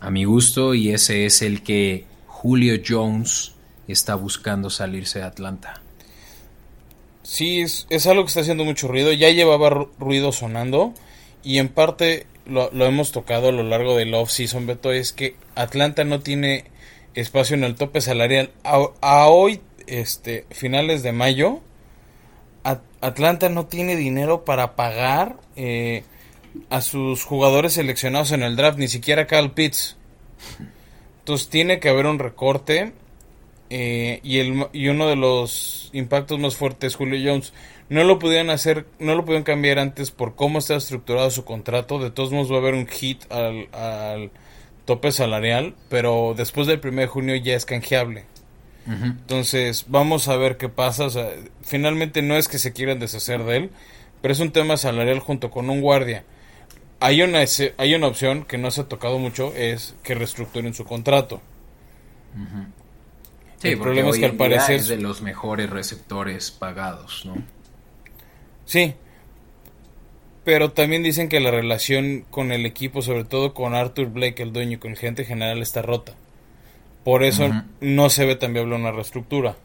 A 0.00 0.10
mi 0.10 0.24
gusto, 0.24 0.74
y 0.74 0.90
ese 0.90 1.26
es 1.26 1.42
el 1.42 1.62
que 1.62 2.06
Julio 2.26 2.80
Jones 2.86 3.54
está 3.92 4.14
buscando 4.14 4.70
salirse 4.70 5.20
de 5.20 5.24
Atlanta. 5.26 5.80
Sí, 7.22 7.60
es, 7.60 7.86
es 7.90 8.06
algo 8.06 8.24
que 8.24 8.28
está 8.28 8.40
haciendo 8.40 8.64
mucho 8.64 8.88
ruido. 8.88 9.12
Ya 9.12 9.30
llevaba 9.30 9.88
ruido 9.98 10.32
sonando. 10.32 10.94
Y 11.42 11.58
en 11.58 11.68
parte 11.68 12.26
lo, 12.46 12.70
hemos 12.84 13.12
tocado 13.12 13.48
a 13.48 13.52
lo 13.52 13.62
largo 13.62 13.96
del 13.96 14.14
off-season, 14.14 14.66
Beto, 14.66 14.92
es 14.92 15.12
que 15.12 15.36
Atlanta 15.54 16.04
no 16.04 16.20
tiene 16.20 16.64
espacio 17.14 17.56
en 17.56 17.64
el 17.64 17.76
tope 17.76 18.00
salarial. 18.00 18.50
A, 18.64 19.28
hoy, 19.28 19.60
este, 19.86 20.46
finales 20.50 21.02
de 21.02 21.12
mayo, 21.12 21.60
Atlanta 23.00 23.48
no 23.48 23.66
tiene 23.66 23.96
dinero 23.96 24.44
para 24.44 24.76
pagar 24.76 25.36
eh, 25.56 26.04
a 26.68 26.80
sus 26.82 27.24
jugadores 27.24 27.74
seleccionados 27.74 28.32
en 28.32 28.42
el 28.42 28.56
draft, 28.56 28.78
ni 28.78 28.88
siquiera 28.88 29.26
Cal 29.26 29.52
Pitts. 29.52 29.96
Entonces 31.20 31.48
tiene 31.48 31.80
que 31.80 31.88
haber 31.88 32.06
un 32.06 32.18
recorte. 32.18 32.92
Eh, 33.70 34.18
y, 34.24 34.38
el, 34.38 34.66
y 34.72 34.88
uno 34.88 35.08
de 35.08 35.14
los 35.16 35.90
impactos 35.92 36.38
más 36.40 36.56
fuertes, 36.56 36.96
Julio 36.96 37.18
Jones, 37.24 37.52
no 37.88 38.04
lo 38.04 38.18
pudieron 38.18 38.50
hacer, 38.50 38.86
no 38.98 39.14
lo 39.14 39.24
pudieron 39.24 39.44
cambiar 39.44 39.78
antes 39.78 40.10
por 40.10 40.34
cómo 40.34 40.58
está 40.58 40.76
estructurado 40.76 41.30
su 41.30 41.44
contrato. 41.44 41.98
De 41.98 42.10
todos 42.10 42.32
modos 42.32 42.50
va 42.50 42.56
a 42.56 42.58
haber 42.58 42.74
un 42.74 42.86
hit 42.86 43.30
al, 43.30 44.30
tope 44.84 45.12
salarial, 45.12 45.74
pero 45.88 46.34
después 46.36 46.66
del 46.66 46.80
1 46.82 47.00
de 47.00 47.06
junio 47.06 47.36
ya 47.36 47.54
es 47.54 47.64
canjeable. 47.64 48.24
Entonces, 48.86 49.84
vamos 49.86 50.26
a 50.26 50.36
ver 50.36 50.56
qué 50.56 50.68
pasa. 50.68 51.06
finalmente 51.62 52.22
no 52.22 52.34
es 52.34 52.48
que 52.48 52.58
se 52.58 52.72
quieran 52.72 52.98
deshacer 52.98 53.44
de 53.44 53.56
él, 53.56 53.70
pero 54.20 54.32
es 54.32 54.40
un 54.40 54.50
tema 54.50 54.76
salarial 54.76 55.20
junto 55.20 55.50
con 55.50 55.70
un 55.70 55.80
guardia. 55.80 56.24
Hay 56.98 57.22
una, 57.22 57.40
hay 57.76 57.94
una 57.94 58.06
opción 58.08 58.44
que 58.44 58.58
no 58.58 58.70
se 58.72 58.80
ha 58.80 58.88
tocado 58.88 59.18
mucho, 59.18 59.54
es 59.54 59.94
que 60.02 60.14
reestructuren 60.14 60.74
su 60.74 60.84
contrato. 60.84 61.40
Sí, 63.60 63.68
el 63.68 63.78
problema 63.78 64.08
es 64.08 64.18
que 64.18 64.24
al 64.24 64.36
parecer 64.36 64.76
es 64.76 64.88
de 64.88 64.96
los 64.96 65.20
mejores 65.20 65.68
receptores 65.68 66.50
pagados, 66.50 67.26
¿no? 67.26 67.34
Sí. 68.64 68.94
pero 70.44 70.70
también 70.70 71.02
dicen 71.02 71.28
que 71.28 71.40
la 71.40 71.50
relación 71.50 72.24
con 72.30 72.52
el 72.52 72.64
equipo, 72.64 73.02
sobre 73.02 73.24
todo 73.24 73.52
con 73.52 73.74
Arthur 73.74 74.06
Blake, 74.06 74.42
el 74.42 74.52
dueño, 74.52 74.76
y 74.76 74.78
con 74.78 74.92
el 74.92 74.96
gerente 74.96 75.24
general, 75.24 75.60
está 75.60 75.82
rota. 75.82 76.14
Por 77.04 77.22
eso 77.22 77.50
no 77.80 78.10
se 78.10 78.24
ve 78.24 78.36
tan 78.36 78.52
viable 78.52 78.74
una 78.76 78.92
reestructura. 78.92 79.56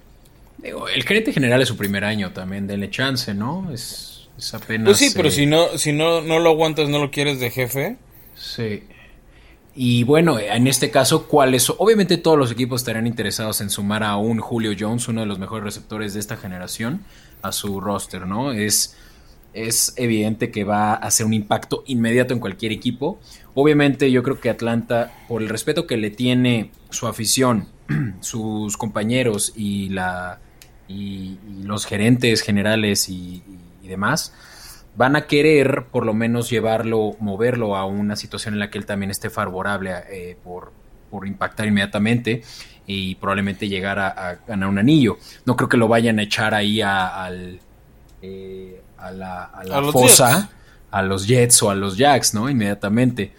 el 0.62 1.04
gerente 1.04 1.32
general 1.32 1.62
es 1.62 1.68
su 1.68 1.78
primer 1.78 2.04
año 2.04 2.34
también, 2.34 2.68
denle 2.68 2.90
chance, 2.90 3.34
¿no? 3.34 3.72
Es, 3.72 4.28
apenas... 4.54 4.86
Pues 4.86 4.98
sí, 4.98 5.12
pero 5.16 5.32
si 5.32 5.46
no, 5.46 5.78
si 5.78 5.94
no, 5.94 6.22
no 6.22 6.40
lo 6.40 6.50
aguantas, 6.50 6.90
no 6.90 7.00
lo 7.00 7.12
quieres 7.12 7.40
de 7.40 7.52
jefe. 7.52 7.98
Sí. 8.36 8.84
Y 9.78 10.04
bueno, 10.04 10.40
en 10.40 10.68
este 10.68 10.90
caso, 10.90 11.28
¿cuáles? 11.28 11.70
Obviamente 11.70 12.18
todos 12.18 12.38
los 12.38 12.50
equipos 12.50 12.82
estarían 12.82 13.08
interesados 13.08 13.60
en 13.60 13.70
sumar 13.70 14.04
a 14.04 14.16
un 14.16 14.40
Julio 14.40 14.72
Jones, 14.80 15.10
uno 15.10 15.20
de 15.20 15.28
los 15.28 15.38
mejores 15.38 15.66
receptores 15.66 16.14
de 16.14 16.22
esta 16.22 16.38
generación, 16.38 17.04
a 17.42 17.52
su 17.52 17.82
roster, 17.82 18.26
¿no? 18.26 18.54
Es, 18.54 18.96
es 19.54 19.94
evidente 19.98 20.50
que 20.50 20.64
va 20.64 20.94
a 20.94 20.96
hacer 20.96 21.26
un 21.26 21.34
impacto 21.34 21.84
inmediato 21.88 22.34
en 22.34 22.40
cualquier 22.40 22.72
equipo. 22.72 23.20
Obviamente 23.54 24.10
yo 24.12 24.24
creo 24.24 24.40
que 24.40 24.50
Atlanta, 24.50 25.12
por 25.28 25.42
el 25.42 25.50
respeto 25.50 25.86
que 25.88 25.98
le 25.98 26.10
tiene 26.10 26.72
su 26.90 27.08
afición, 27.08 27.68
sus 28.22 28.78
compañeros 28.78 29.52
y, 29.58 29.90
la, 29.90 30.40
y, 30.88 31.38
los 31.64 31.86
gerentes 31.86 32.44
generales 32.44 33.10
y 33.10 33.44
demás, 33.84 34.32
van 34.96 35.16
a 35.16 35.28
querer 35.28 35.86
por 35.92 36.06
lo 36.06 36.14
menos 36.14 36.50
llevarlo, 36.50 37.16
moverlo 37.20 37.76
a 37.76 37.86
una 37.86 38.16
situación 38.16 38.54
en 38.54 38.60
la 38.60 38.70
que 38.70 38.78
él 38.78 38.86
también 38.86 39.12
esté 39.12 39.30
favorable 39.30 39.92
eh, 40.10 40.38
por, 40.44 40.72
por, 41.10 41.28
impactar 41.28 41.68
inmediatamente 41.68 42.44
y 42.88 43.16
probablemente 43.16 43.68
llegar 43.68 44.00
a, 44.00 44.40
ganar 44.48 44.70
un 44.70 44.78
anillo. 44.78 45.18
No 45.46 45.56
creo 45.56 45.70
que 45.70 45.78
lo 45.78 45.88
vayan 45.88 46.20
a 46.20 46.24
echar 46.24 46.54
ahí 46.54 46.82
a, 46.82 47.24
al, 47.24 47.60
eh, 48.22 48.82
a 48.98 49.12
la, 49.12 49.50
fosa, 49.92 50.50
a 50.92 51.02
los 51.02 51.28
Jets 51.28 51.64
o 51.64 51.70
a 51.70 51.76
los 51.76 51.98
Jacks, 51.98 52.34
¿no? 52.34 52.50
Inmediatamente. 52.50 53.34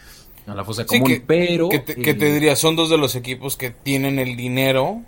A 0.47 0.55
la 0.55 0.65
fosa 0.65 0.87
común, 0.87 1.25
pero... 1.27 1.69
Que 1.69 1.81
te, 1.81 1.95
te, 1.95 2.33
diría, 2.33 2.55
son 2.55 2.77
dos 2.77 2.89
de 2.89 2.99
los 2.99 3.17
equipos 3.17 3.57
que 3.57 3.71
tienen 3.71 4.19
el 4.19 4.37
dinero 4.37 5.03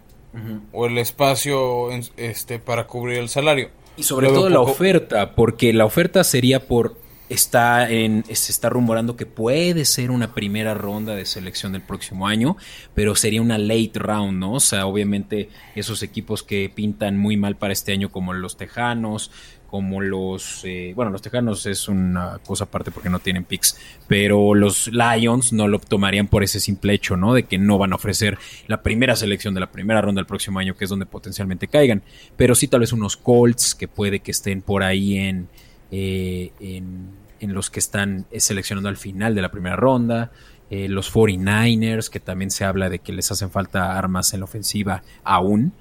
o 0.73 0.87
el 0.87 0.99
espacio 0.99 1.91
este, 2.17 2.59
para 2.59 2.87
cubrir 2.87 3.19
el 3.19 3.29
salario. 3.29 3.71
Y 3.99 4.05
sobre 4.05 4.29
todo 4.29 4.49
la 4.49 4.61
oferta, 4.61 5.35
porque 5.35 5.73
la 5.73 5.85
oferta 5.85 6.23
sería 6.25 6.67
por 6.67 6.97
está 7.29 7.91
en 7.91 8.25
se 8.25 8.53
está 8.53 8.71
rumorando 8.71 9.17
que 9.17 9.27
puede 9.27 9.85
ser 9.85 10.11
una 10.11 10.35
primera 10.35 10.73
ronda 10.75 11.15
de 11.15 11.27
selección 11.27 11.73
del 11.73 11.83
próximo 11.83 12.27
año, 12.27 12.57
pero 12.95 13.15
sería 13.15 13.43
una 13.43 13.59
late 13.59 13.93
round, 13.95 14.39
¿no? 14.39 14.55
O 14.55 14.61
sea, 14.61 14.87
obviamente 14.87 15.51
esos 15.75 16.03
equipos 16.03 16.43
que 16.43 16.71
pintan 16.75 17.19
muy 17.19 17.37
mal 17.37 17.57
para 17.57 17.73
este 17.73 17.93
año 17.93 18.11
como 18.11 18.33
los 18.33 18.57
Tejanos, 18.57 19.31
como 19.69 20.01
los, 20.01 20.63
eh, 20.65 20.93
bueno, 20.97 21.11
los 21.11 21.21
Tejanos 21.21 21.67
es 21.67 21.89
una 21.89 22.39
cosa 22.45 22.65
aparte 22.65 22.91
porque 22.91 23.11
no 23.11 23.19
tienen 23.19 23.45
picks, 23.45 23.79
pero 24.09 24.55
los 24.55 24.89
Lions 24.89 25.53
no 25.53 25.69
lo 25.69 25.79
tomarían 25.79 26.27
por 26.27 26.43
ese 26.43 26.59
simple 26.59 26.95
hecho, 26.95 27.19
¿no? 27.19 27.35
De 27.35 27.43
que 27.43 27.59
no 27.59 27.77
van 27.77 27.93
a 27.93 27.97
ofrecer 27.97 28.39
la 28.67 28.83
primera 28.83 29.15
selección 29.15 29.53
de 29.53 29.61
la 29.61 29.71
primera 29.71 30.01
ronda 30.01 30.21
del 30.21 30.27
próximo 30.27 30.59
año, 30.59 30.75
que 30.75 30.85
es 30.85 30.91
donde 30.91 31.05
potencialmente 31.05 31.69
caigan, 31.69 32.03
pero 32.37 32.55
sí 32.55 32.67
tal 32.67 32.81
vez 32.81 32.95
unos 32.95 33.19
Colts 33.19 33.75
que 33.75 33.89
puede 33.89 34.21
que 34.21 34.31
estén 34.31 34.63
por 34.63 34.83
ahí 34.83 35.19
en, 35.19 35.49
eh, 35.91 36.51
en, 36.61 37.55
los 37.55 37.69
que 37.69 37.81
están 37.81 38.25
seleccionando 38.37 38.89
al 38.89 38.97
final 38.97 39.35
de 39.35 39.43
la 39.43 39.51
primera 39.51 39.77
ronda. 39.77 40.33
Eh, 40.71 40.89
los 40.89 41.15
49ers, 41.15 42.11
que 42.11 42.21
también 42.21 42.51
se 42.51 42.65
habla 42.65 42.91
de 42.91 42.99
que 42.99 43.13
les 43.13 43.31
hacen 43.31 43.51
falta 43.51 43.99
armas 43.99 44.33
en 44.33 44.41
la 44.41 44.45
ofensiva 44.45 45.03
aún. 45.25 45.73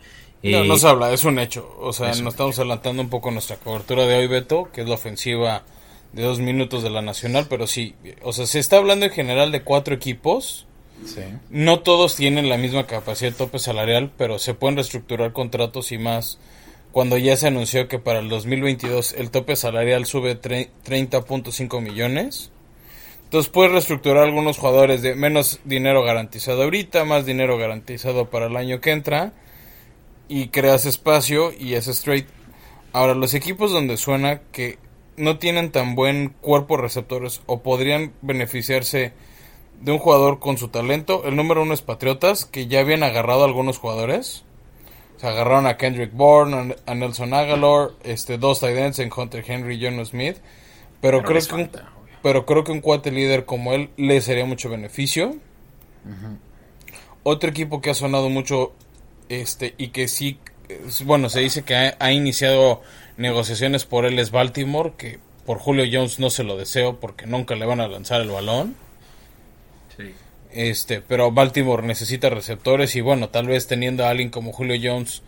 No, 0.44 0.63
no 0.63 0.75
eh, 0.75 0.79
se 0.79 0.88
habla, 0.88 1.12
es 1.12 1.24
un 1.24 1.39
hecho. 1.39 1.75
O 1.79 1.94
sea, 1.94 2.10
nos 2.10 2.34
estamos 2.34 2.58
adelantando 2.60 3.01
un 3.01 3.10
poco 3.10 3.32
nuestra 3.32 3.58
cobertura 3.58 4.06
de 4.06 4.15
hoy, 4.15 4.27
Beto, 4.27 4.70
que 4.72 4.82
es 4.82 4.88
la 4.88 4.96
ofensiva 4.96 5.63
de 6.13 6.24
dos 6.24 6.39
minutos 6.39 6.84
de 6.84 6.89
la 6.89 7.01
Nacional, 7.01 7.48
pero 7.50 7.67
sí, 7.67 7.96
o 8.24 8.34
sea, 8.34 8.46
se 8.46 8.60
está 8.60 8.77
hablando 8.77 9.06
en 9.06 9.12
general 9.12 9.51
de 9.51 9.62
cuatro 9.62 9.96
equipos. 9.96 10.65
No 11.51 11.82
todos 11.82 12.15
tienen 12.15 12.50
la 12.50 12.58
misma 12.58 12.88
capacidad 12.88 13.32
de 13.32 13.38
tope 13.38 13.60
salarial, 13.60 14.12
pero 14.17 14.39
se 14.39 14.56
pueden 14.56 14.77
reestructurar 14.77 15.32
contratos 15.32 15.91
y 15.91 16.00
más. 16.00 16.39
Cuando 16.91 17.20
ya 17.20 17.38
se 17.38 17.48
anunció 17.48 17.88
que 17.88 18.00
para 18.00 18.17
el 18.17 18.29
2022 18.29 19.13
el 19.13 19.29
tope 19.29 19.56
salarial 19.56 20.08
sube 20.08 20.41
30.5 20.41 21.82
millones. 21.82 22.50
Entonces 23.25 23.51
puedes 23.51 23.74
reestructurar 23.74 24.24
algunos 24.24 24.58
jugadores 24.58 25.03
de 25.03 25.13
menos 25.13 25.60
dinero 25.65 26.01
garantizado 26.03 26.63
ahorita, 26.63 27.06
más 27.06 27.27
dinero 27.27 27.60
garantizado 27.60 28.32
para 28.32 28.48
el 28.48 28.56
año 28.56 28.82
que 28.82 28.91
entra 28.91 29.34
y 30.27 30.50
creas 30.50 30.86
espacio 30.86 31.51
y 31.57 31.74
es 31.74 31.88
straight. 31.88 32.27
Ahora, 32.93 33.13
los 33.13 33.34
equipos 33.34 33.72
donde 33.72 33.98
suena 33.98 34.41
que 34.51 34.79
no 35.17 35.39
tienen 35.39 35.72
tan 35.72 35.96
buen 35.96 36.29
cuerpo 36.41 36.77
receptores 36.77 37.41
o 37.46 37.62
podrían 37.62 38.13
beneficiarse 38.22 39.13
de 39.81 39.91
un 39.91 40.00
jugador 40.00 40.39
con 40.39 40.57
su 40.57 40.69
talento, 40.69 41.24
el 41.25 41.36
número 41.36 41.62
uno 41.62 41.74
es 41.74 41.81
Patriotas, 41.81 42.46
que 42.46 42.67
ya 42.67 42.79
habían 42.79 43.03
agarrado 43.03 43.43
a 43.43 43.46
algunos 43.46 43.77
jugadores. 43.77 44.43
Se 45.17 45.27
agarraron 45.27 45.65
a 45.65 45.77
Kendrick 45.77 46.13
Bourne, 46.13 46.75
a 46.86 46.93
Nelson 46.93 47.34
Aguilar, 47.34 47.91
este, 48.03 48.38
dos 48.38 48.60
tight 48.60 49.00
en 49.00 49.12
Hunter 49.15 49.43
Henry 49.48 49.75
y 49.75 49.84
John 49.84 50.05
Smith. 50.05 50.38
Pero, 51.01 51.24
creo, 51.24 51.41
que 51.41 51.55
un, 51.55 51.72
pero 52.22 52.46
creo 52.46 52.63
que 52.63 52.72
un 52.72 52.81
cuate 52.81 53.12
líder 53.12 53.46
como 53.46 53.74
él 53.74 53.89
le 53.98 54.22
sería 54.22 54.46
mucho 54.46 54.69
beneficio. 54.69 55.36
Otro 57.24 57.50
equipo 57.50 57.81
que 57.81 57.89
ha 57.89 57.93
sonado 57.93 58.29
mucho 58.29 58.74
este 59.29 59.74
y 59.77 59.89
que 59.89 60.07
sí 60.07 60.39
bueno 61.03 61.29
se 61.29 61.39
dice 61.39 61.63
que 61.63 61.93
ha, 61.98 62.12
iniciado 62.12 62.81
negociaciones 63.17 63.86
por 63.86 64.05
él 64.05 64.19
es 64.19 64.31
Baltimore 64.31 64.93
que 64.98 65.19
por 65.46 65.60
Julio 65.60 65.86
Jones 65.91 66.19
no 66.19 66.29
se 66.29 66.43
lo 66.43 66.57
deseo 66.57 67.00
porque 67.00 67.25
nunca 67.25 67.55
le 67.55 67.65
van 67.65 67.79
a 67.79 67.88
lanzar 67.88 68.22
el 68.22 68.29
balón. 68.29 68.75
Este 70.51 71.01
pero 71.01 71.31
Baltimore 71.31 71.86
necesita 71.86 72.29
receptores 72.29 72.96
y 72.96 73.01
bueno 73.01 73.29
tal 73.29 73.48
vez 73.48 73.67
teniendo 73.67 74.05
a 74.05 74.10
alguien 74.10 74.29
como 74.29 74.53
Julio 74.53 74.79
Jones 74.81 75.22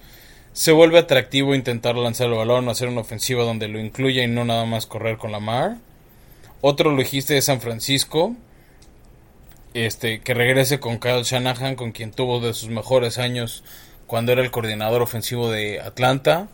se 0.53 0.72
vuelve 0.72 0.98
atractivo 0.98 1.53
intentar 1.53 1.96
lanzar 1.96 2.27
el 2.27 2.36
balón 2.36 2.68
o 2.68 2.72
hacer 2.72 2.88
una 2.88 3.01
ofensiva 3.01 3.44
donde 3.44 3.68
lo 3.68 3.79
incluya 3.79 4.24
y 4.24 4.27
no 4.27 4.46
nada 4.46 4.65
más 4.65 4.88
correr 4.88 5.18
con 5.18 5.32
la 5.32 5.39
mar 5.39 5.77
otro 6.62 6.91
lo 6.91 6.98
dijiste 6.98 7.34
de 7.36 7.41
San 7.41 7.62
Francisco 7.62 8.36
este 9.74 10.22
que 10.22 10.34
regrese 10.34 10.79
con 10.79 11.00
Kyle 11.00 11.24
Shanahan 11.24 11.75
con 11.75 11.91
quien 11.91 12.12
tuvo 12.12 12.39
de 12.39 12.53
sus 12.53 12.70
mejores 12.70 13.20
años 13.20 13.63
cuando 14.10 14.32
era 14.32 14.42
el 14.42 14.50
coordinador 14.50 15.04
ofensivo 15.04 15.51
de 15.51 15.80
Atlanta. 15.80 16.48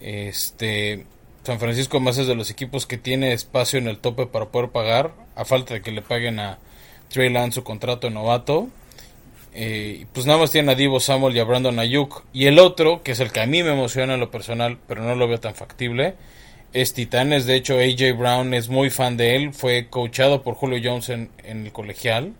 Este, 0.00 1.04
San 1.42 1.58
Francisco 1.58 1.98
más 1.98 2.18
es 2.18 2.28
de 2.28 2.36
los 2.36 2.50
equipos 2.50 2.86
que 2.86 2.96
tiene 2.96 3.32
espacio 3.32 3.80
en 3.80 3.88
el 3.88 3.98
tope 3.98 4.26
para 4.26 4.46
poder 4.46 4.70
pagar, 4.70 5.10
a 5.34 5.44
falta 5.44 5.74
de 5.74 5.82
que 5.82 5.90
le 5.90 6.02
paguen 6.02 6.38
a 6.38 6.58
Trey 7.08 7.30
Lance 7.30 7.56
su 7.56 7.64
contrato 7.64 8.06
de 8.06 8.14
novato. 8.14 8.68
Eh, 9.54 10.06
pues 10.12 10.24
nada 10.24 10.38
más 10.38 10.52
tiene 10.52 10.70
a 10.70 10.74
Divo 10.76 11.00
Samuel 11.00 11.36
y 11.36 11.40
a 11.40 11.44
Brandon 11.44 11.80
Ayuk. 11.80 12.22
Y 12.32 12.46
el 12.46 12.60
otro, 12.60 13.02
que 13.02 13.10
es 13.10 13.18
el 13.18 13.32
que 13.32 13.40
a 13.40 13.46
mí 13.46 13.64
me 13.64 13.72
emociona 13.72 14.14
en 14.14 14.20
lo 14.20 14.30
personal, 14.30 14.78
pero 14.86 15.02
no 15.02 15.16
lo 15.16 15.26
veo 15.26 15.40
tan 15.40 15.56
factible, 15.56 16.14
es 16.72 16.94
Titanes. 16.94 17.44
De 17.44 17.56
hecho, 17.56 17.74
AJ 17.74 18.16
Brown 18.16 18.54
es 18.54 18.68
muy 18.68 18.90
fan 18.90 19.16
de 19.16 19.34
él. 19.34 19.52
Fue 19.52 19.88
coachado 19.90 20.44
por 20.44 20.54
Julio 20.54 20.78
Jones 20.82 21.08
en 21.08 21.30
el 21.42 21.72
colegial 21.72 22.34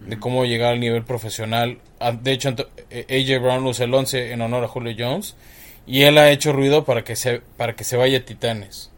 de 0.00 0.18
cómo 0.18 0.44
llegar 0.44 0.72
al 0.72 0.80
nivel 0.80 1.04
profesional. 1.04 1.78
Ah, 2.00 2.12
de 2.12 2.32
hecho, 2.32 2.48
AJ 2.48 3.42
Brown 3.42 3.66
usa 3.66 3.84
el 3.84 3.94
11 3.94 4.32
en 4.32 4.40
honor 4.40 4.64
a 4.64 4.68
Julio 4.68 4.94
Jones 4.98 5.36
y 5.86 6.02
él 6.02 6.18
ha 6.18 6.30
hecho 6.30 6.52
ruido 6.52 6.84
para 6.84 7.04
que 7.04 7.16
se 7.16 7.40
para 7.56 7.74
que 7.74 7.84
se 7.84 7.96
vaya 7.96 8.24
Titanes, 8.24 8.90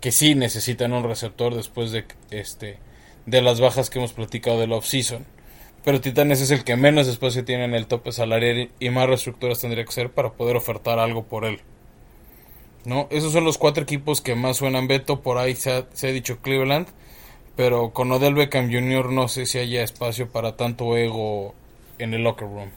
que 0.00 0.12
sí 0.12 0.34
necesitan 0.34 0.92
un 0.92 1.04
receptor 1.04 1.54
después 1.54 1.90
de 1.90 2.04
este 2.30 2.78
de 3.26 3.42
las 3.42 3.60
bajas 3.60 3.90
que 3.90 3.98
hemos 3.98 4.12
platicado 4.12 4.60
del 4.60 4.72
off 4.72 4.86
season. 4.86 5.26
Pero 5.84 6.00
Titanes 6.00 6.40
es 6.40 6.50
el 6.50 6.64
que 6.64 6.76
menos 6.76 7.08
espacio 7.08 7.44
tiene 7.44 7.64
en 7.64 7.74
el 7.74 7.86
tope 7.86 8.12
salarial 8.12 8.70
y 8.80 8.90
más 8.90 9.06
reestructuras 9.06 9.60
tendría 9.60 9.84
que 9.84 9.92
ser 9.92 10.10
para 10.10 10.32
poder 10.32 10.56
ofertar 10.56 10.98
algo 10.98 11.24
por 11.24 11.44
él. 11.44 11.60
¿No? 12.84 13.06
Esos 13.10 13.32
son 13.32 13.44
los 13.44 13.58
cuatro 13.58 13.82
equipos 13.82 14.20
que 14.20 14.34
más 14.34 14.56
suenan 14.56 14.88
Beto. 14.88 15.20
Por 15.20 15.38
ahí 15.38 15.54
se 15.54 15.84
se 15.92 16.08
ha 16.08 16.12
dicho 16.12 16.40
Cleveland 16.40 16.88
pero 17.58 17.90
con 17.90 18.12
Odell 18.12 18.36
Beckham 18.36 18.70
Jr. 18.70 19.10
no 19.10 19.26
sé 19.26 19.44
si 19.44 19.58
haya 19.58 19.82
espacio 19.82 20.30
para 20.30 20.56
tanto 20.56 20.96
ego 20.96 21.56
en 21.98 22.14
el 22.14 22.22
locker 22.22 22.46
room. 22.46 22.70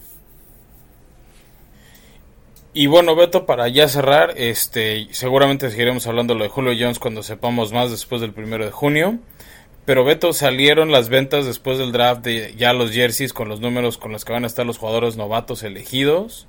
Y 2.74 2.88
bueno, 2.88 3.16
Beto, 3.16 3.46
para 3.46 3.68
ya 3.68 3.88
cerrar, 3.88 4.34
este, 4.38 5.08
seguramente 5.12 5.70
seguiremos 5.70 6.08
hablando 6.08 6.34
de 6.34 6.48
Julio 6.48 6.74
Jones 6.76 6.98
cuando 6.98 7.22
sepamos 7.22 7.72
más 7.72 7.92
después 7.92 8.22
del 8.22 8.34
primero 8.34 8.66
de 8.66 8.72
junio. 8.72 9.20
Pero 9.86 10.04
Beto, 10.04 10.34
salieron 10.34 10.92
las 10.92 11.10
ventas 11.10 11.46
después 11.46 11.78
del 11.78 11.92
draft 11.92 12.24
de 12.24 12.56
ya 12.58 12.74
los 12.74 12.92
jerseys 12.92 13.34
con 13.34 13.50
los 13.50 13.60
números 13.60 14.00
con 14.00 14.12
los 14.12 14.26
que 14.26 14.34
van 14.34 14.46
a 14.46 14.48
estar 14.48 14.66
los 14.66 14.80
jugadores 14.80 15.16
novatos 15.16 15.62
elegidos. 15.62 16.48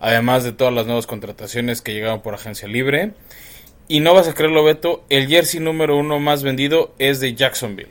Además 0.00 0.44
de 0.44 0.52
todas 0.52 0.74
las 0.74 0.84
nuevas 0.84 1.06
contrataciones 1.06 1.80
que 1.80 1.94
llegaron 1.94 2.20
por 2.20 2.34
agencia 2.34 2.68
libre. 2.68 3.14
Y 3.90 3.98
no 3.98 4.14
vas 4.14 4.28
a 4.28 4.34
creerlo, 4.34 4.62
Beto, 4.62 5.04
el 5.08 5.26
jersey 5.26 5.58
número 5.58 5.96
uno 5.96 6.20
más 6.20 6.44
vendido 6.44 6.94
es 7.00 7.18
de 7.18 7.34
Jacksonville. 7.34 7.90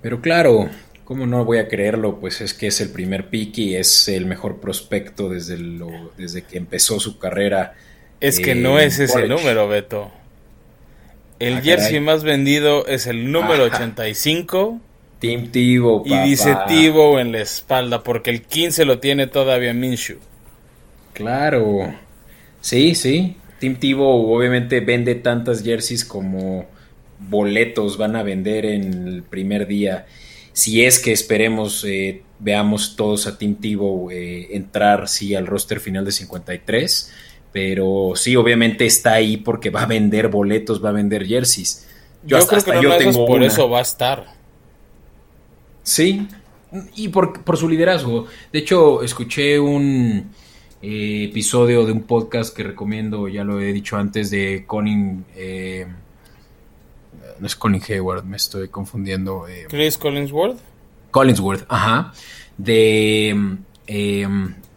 Pero 0.00 0.22
claro, 0.22 0.70
¿cómo 1.04 1.26
no 1.26 1.44
voy 1.44 1.58
a 1.58 1.68
creerlo? 1.68 2.18
Pues 2.18 2.40
es 2.40 2.54
que 2.54 2.68
es 2.68 2.80
el 2.80 2.88
primer 2.90 3.28
pick 3.28 3.58
y 3.58 3.76
es 3.76 4.08
el 4.08 4.24
mejor 4.24 4.56
prospecto 4.58 5.28
desde, 5.28 5.58
lo, 5.58 6.12
desde 6.16 6.44
que 6.44 6.56
empezó 6.56 6.98
su 6.98 7.18
carrera. 7.18 7.74
Es 8.20 8.40
que 8.40 8.54
no 8.54 8.78
es 8.78 8.98
ese 8.98 9.28
número, 9.28 9.68
Beto. 9.68 10.10
El 11.38 11.58
Ah, 11.58 11.60
jersey 11.62 11.88
caray. 11.88 12.00
más 12.00 12.24
vendido 12.24 12.86
es 12.86 13.06
el 13.06 13.30
número 13.30 13.64
Ajá. 13.66 13.76
85 13.76 14.80
Team 15.18 15.50
Tivo, 15.50 16.04
y 16.06 16.16
dice 16.20 16.56
Tivo 16.68 17.18
en 17.20 17.32
la 17.32 17.40
espalda 17.40 18.02
porque 18.02 18.30
el 18.30 18.40
15 18.42 18.86
lo 18.86 18.98
tiene 18.98 19.26
todavía 19.26 19.74
Minshew. 19.74 20.18
Claro. 21.12 21.94
Sí, 22.62 22.94
sí. 22.94 23.36
Team 23.60 23.76
Tivo 23.76 24.34
obviamente 24.36 24.80
vende 24.80 25.14
tantas 25.14 25.62
jerseys 25.62 26.04
como 26.04 26.66
boletos 27.18 27.96
van 27.96 28.16
a 28.16 28.22
vender 28.22 28.66
en 28.66 29.08
el 29.08 29.22
primer 29.22 29.66
día. 29.66 30.06
Si 30.52 30.84
es 30.84 30.98
que 30.98 31.12
esperemos, 31.12 31.84
eh, 31.84 32.22
veamos 32.38 32.96
todos 32.96 33.26
a 33.26 33.38
Team 33.38 33.56
Tivo 33.56 34.10
eh, 34.10 34.48
entrar, 34.56 35.08
sí, 35.08 35.34
al 35.34 35.46
roster 35.46 35.80
final 35.80 36.04
de 36.04 36.12
53. 36.12 37.12
Pero 37.52 38.12
sí, 38.16 38.34
obviamente 38.36 38.84
está 38.84 39.12
ahí 39.14 39.36
porque 39.36 39.70
va 39.70 39.82
a 39.82 39.86
vender 39.86 40.28
boletos, 40.28 40.84
va 40.84 40.88
a 40.88 40.92
vender 40.92 41.24
jerseys. 41.26 41.86
Yo, 42.24 42.36
hasta- 42.36 42.48
creo 42.48 42.58
hasta 42.58 42.70
que 42.72 42.76
no 42.76 42.82
yo 42.82 42.96
tengo 42.98 43.26
por 43.26 43.36
una. 43.38 43.46
eso 43.46 43.68
va 43.70 43.78
a 43.78 43.82
estar. 43.82 44.26
Sí, 45.82 46.26
y 46.96 47.08
por, 47.08 47.44
por 47.44 47.56
su 47.56 47.68
liderazgo. 47.68 48.26
De 48.52 48.58
hecho, 48.60 49.02
escuché 49.02 49.60
un 49.60 50.30
eh, 50.84 51.24
episodio 51.30 51.86
de 51.86 51.92
un 51.92 52.02
podcast 52.02 52.54
que 52.54 52.62
recomiendo, 52.62 53.26
ya 53.28 53.42
lo 53.44 53.60
he 53.60 53.72
dicho 53.72 53.96
antes, 53.96 54.30
de 54.30 54.64
Colin... 54.66 55.24
eh, 55.34 55.86
no 57.40 57.46
es 57.46 57.56
Colin 57.56 57.80
Hayward, 57.88 58.24
me 58.24 58.36
estoy 58.36 58.68
confundiendo. 58.68 59.48
eh, 59.48 59.66
Chris 59.68 59.98
Collinsworth. 59.98 60.58
Collinsworth, 61.10 61.64
ajá. 61.68 62.12
De, 62.58 63.30
eh, 63.86 64.28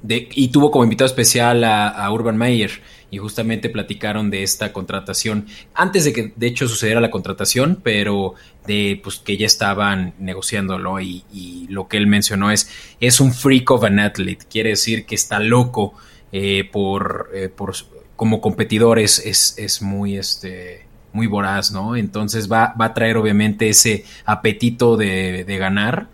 de- 0.01 0.29
y 0.31 0.47
tuvo 0.47 0.71
como 0.71 0.83
invitado 0.83 1.05
especial 1.07 1.63
a, 1.63 1.89
a 1.89 2.11
Urban 2.11 2.37
Meyer. 2.37 2.71
Y 3.09 3.19
justamente 3.19 3.69
platicaron 3.69 4.29
de 4.29 4.43
esta 4.43 4.73
contratación. 4.73 5.47
Antes 5.73 6.03
de 6.03 6.13
que 6.13 6.33
de 6.35 6.47
hecho 6.47 6.67
sucediera 6.67 6.99
la 6.99 7.09
contratación, 7.09 7.79
pero 7.81 8.33
de 8.65 8.99
pues 9.01 9.17
que 9.17 9.37
ya 9.37 9.45
estaban 9.45 10.13
negociándolo. 10.19 10.99
Y, 10.99 11.67
lo 11.69 11.87
que 11.87 11.97
él 11.97 12.07
mencionó 12.07 12.51
es: 12.51 12.69
es 12.99 13.19
un 13.19 13.33
freak 13.33 13.71
of 13.71 13.83
an 13.83 13.99
athlete. 13.99 14.45
Quiere 14.49 14.71
decir 14.71 15.05
que 15.05 15.15
está 15.15 15.39
loco 15.39 15.93
eh, 16.31 16.69
por, 16.71 17.29
eh, 17.33 17.49
por 17.49 17.73
como 18.17 18.41
competidor 18.41 18.99
es, 18.99 19.19
es, 19.19 19.55
es 19.57 19.81
muy 19.81 20.17
este 20.17 20.87
muy 21.13 21.27
voraz, 21.27 21.71
¿no? 21.71 21.95
Entonces 21.95 22.51
va, 22.51 22.75
va 22.79 22.85
a 22.85 22.93
traer 22.93 23.17
obviamente 23.17 23.69
ese 23.69 24.05
apetito 24.25 24.97
de, 24.97 25.45
de 25.45 25.57
ganar, 25.57 26.07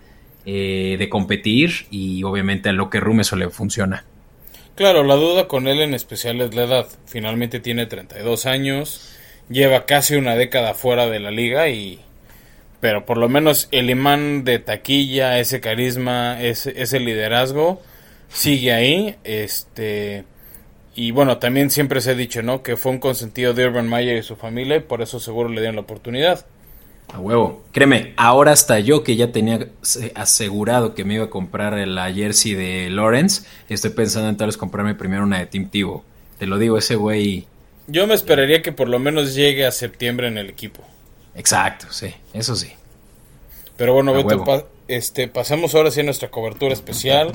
eh, 0.46 0.96
de 0.98 1.10
competir 1.10 1.88
y 1.90 2.24
obviamente 2.24 2.70
a 2.70 2.74
lo 2.74 2.90
que 2.90 3.00
Room 3.00 3.20
eso 3.20 3.36
le 3.36 3.50
funciona. 3.50 4.06
Claro, 4.76 5.04
la 5.04 5.16
duda 5.16 5.48
con 5.48 5.68
él 5.68 5.82
en 5.82 5.94
especial 5.94 6.42
es 6.42 6.56
la 6.56 6.64
edad. 6.64 6.88
Finalmente 7.06 7.60
tiene 7.60 7.86
32 7.86 8.48
años, 8.48 9.16
lleva 9.48 9.86
casi 9.86 10.16
una 10.16 10.36
década 10.36 10.74
fuera 10.74 11.08
de 11.08 11.20
la 11.20 11.32
liga 11.32 11.70
y... 11.70 12.00
Pero 12.80 13.06
por 13.06 13.18
lo 13.18 13.30
menos 13.30 13.70
el 13.72 13.90
imán 13.90 14.44
de 14.44 14.60
taquilla, 14.60 15.40
ese 15.40 15.62
carisma, 15.62 16.42
ese, 16.42 16.74
ese 16.82 17.00
liderazgo, 17.00 17.82
sigue 18.30 18.74
ahí. 18.74 19.16
Este... 19.24 20.26
Y 20.96 21.12
bueno, 21.12 21.38
también 21.38 21.70
siempre 21.70 22.02
se 22.02 22.12
ha 22.12 22.16
dicho, 22.16 22.42
¿no? 22.42 22.64
Que 22.64 22.76
fue 22.76 22.92
un 22.92 23.00
consentido 23.00 23.54
de 23.54 23.68
Urban 23.68 23.90
Meyer 23.90 24.18
y 24.18 24.24
su 24.24 24.36
familia 24.36 24.78
y 24.78 24.82
por 24.82 25.02
eso 25.02 25.20
seguro 25.20 25.50
le 25.50 25.62
dieron 25.62 25.76
la 25.76 25.82
oportunidad. 25.82 26.46
A 27.14 27.20
huevo. 27.20 27.62
Créeme, 27.72 28.14
ahora 28.18 28.52
hasta 28.52 28.80
yo 28.80 29.04
que 29.04 29.16
ya 29.16 29.32
tenía 29.32 29.68
se- 29.84 30.12
asegurado 30.16 30.96
que 30.96 31.04
me 31.06 31.14
iba 31.16 31.26
a 31.26 31.30
comprar 31.30 31.74
la 31.88 32.12
jersey 32.12 32.54
de 32.56 32.90
Lawrence, 32.90 33.44
estoy 33.70 33.92
pensando 33.92 34.30
en 34.30 34.38
tal 34.38 34.48
vez 34.48 34.58
comprarme 34.58 34.96
primero 34.96 35.24
una 35.24 35.38
de 35.40 35.46
Team 35.46 35.70
Tivo. 35.70 36.04
Te 36.40 36.48
lo 36.48 36.58
digo, 36.58 36.78
ese 36.78 36.96
güey... 36.96 37.48
Yo 37.88 38.08
me 38.08 38.14
esperaría 38.16 38.62
que 38.62 38.72
por 38.72 38.90
lo 38.90 38.98
menos 38.98 39.36
llegue 39.36 39.66
a 39.66 39.72
septiembre 39.72 40.28
en 40.28 40.38
el 40.38 40.50
equipo. 40.50 40.82
Exacto, 41.36 41.88
sí, 41.92 42.14
eso 42.34 42.56
sí. 42.56 42.72
Pero 43.78 43.94
bueno, 43.94 44.12
A 44.12 44.16
Beto, 44.16 44.44
pa- 44.44 44.64
este, 44.88 45.28
pasemos 45.28 45.76
ahora 45.76 45.92
sí 45.92 46.00
a 46.00 46.04
nuestra 46.04 46.30
cobertura 46.32 46.74
especial. 46.74 47.32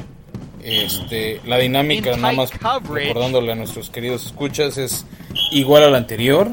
Este, 0.62 1.40
la 1.46 1.56
dinámica, 1.58 2.16
nada 2.16 2.32
más 2.34 2.50
recordándole 2.88 3.52
a 3.52 3.54
nuestros 3.54 3.90
queridos 3.90 4.26
escuchas, 4.26 4.76
es 4.76 5.06
igual 5.52 5.84
a 5.84 5.90
la 5.90 5.98
anterior. 5.98 6.48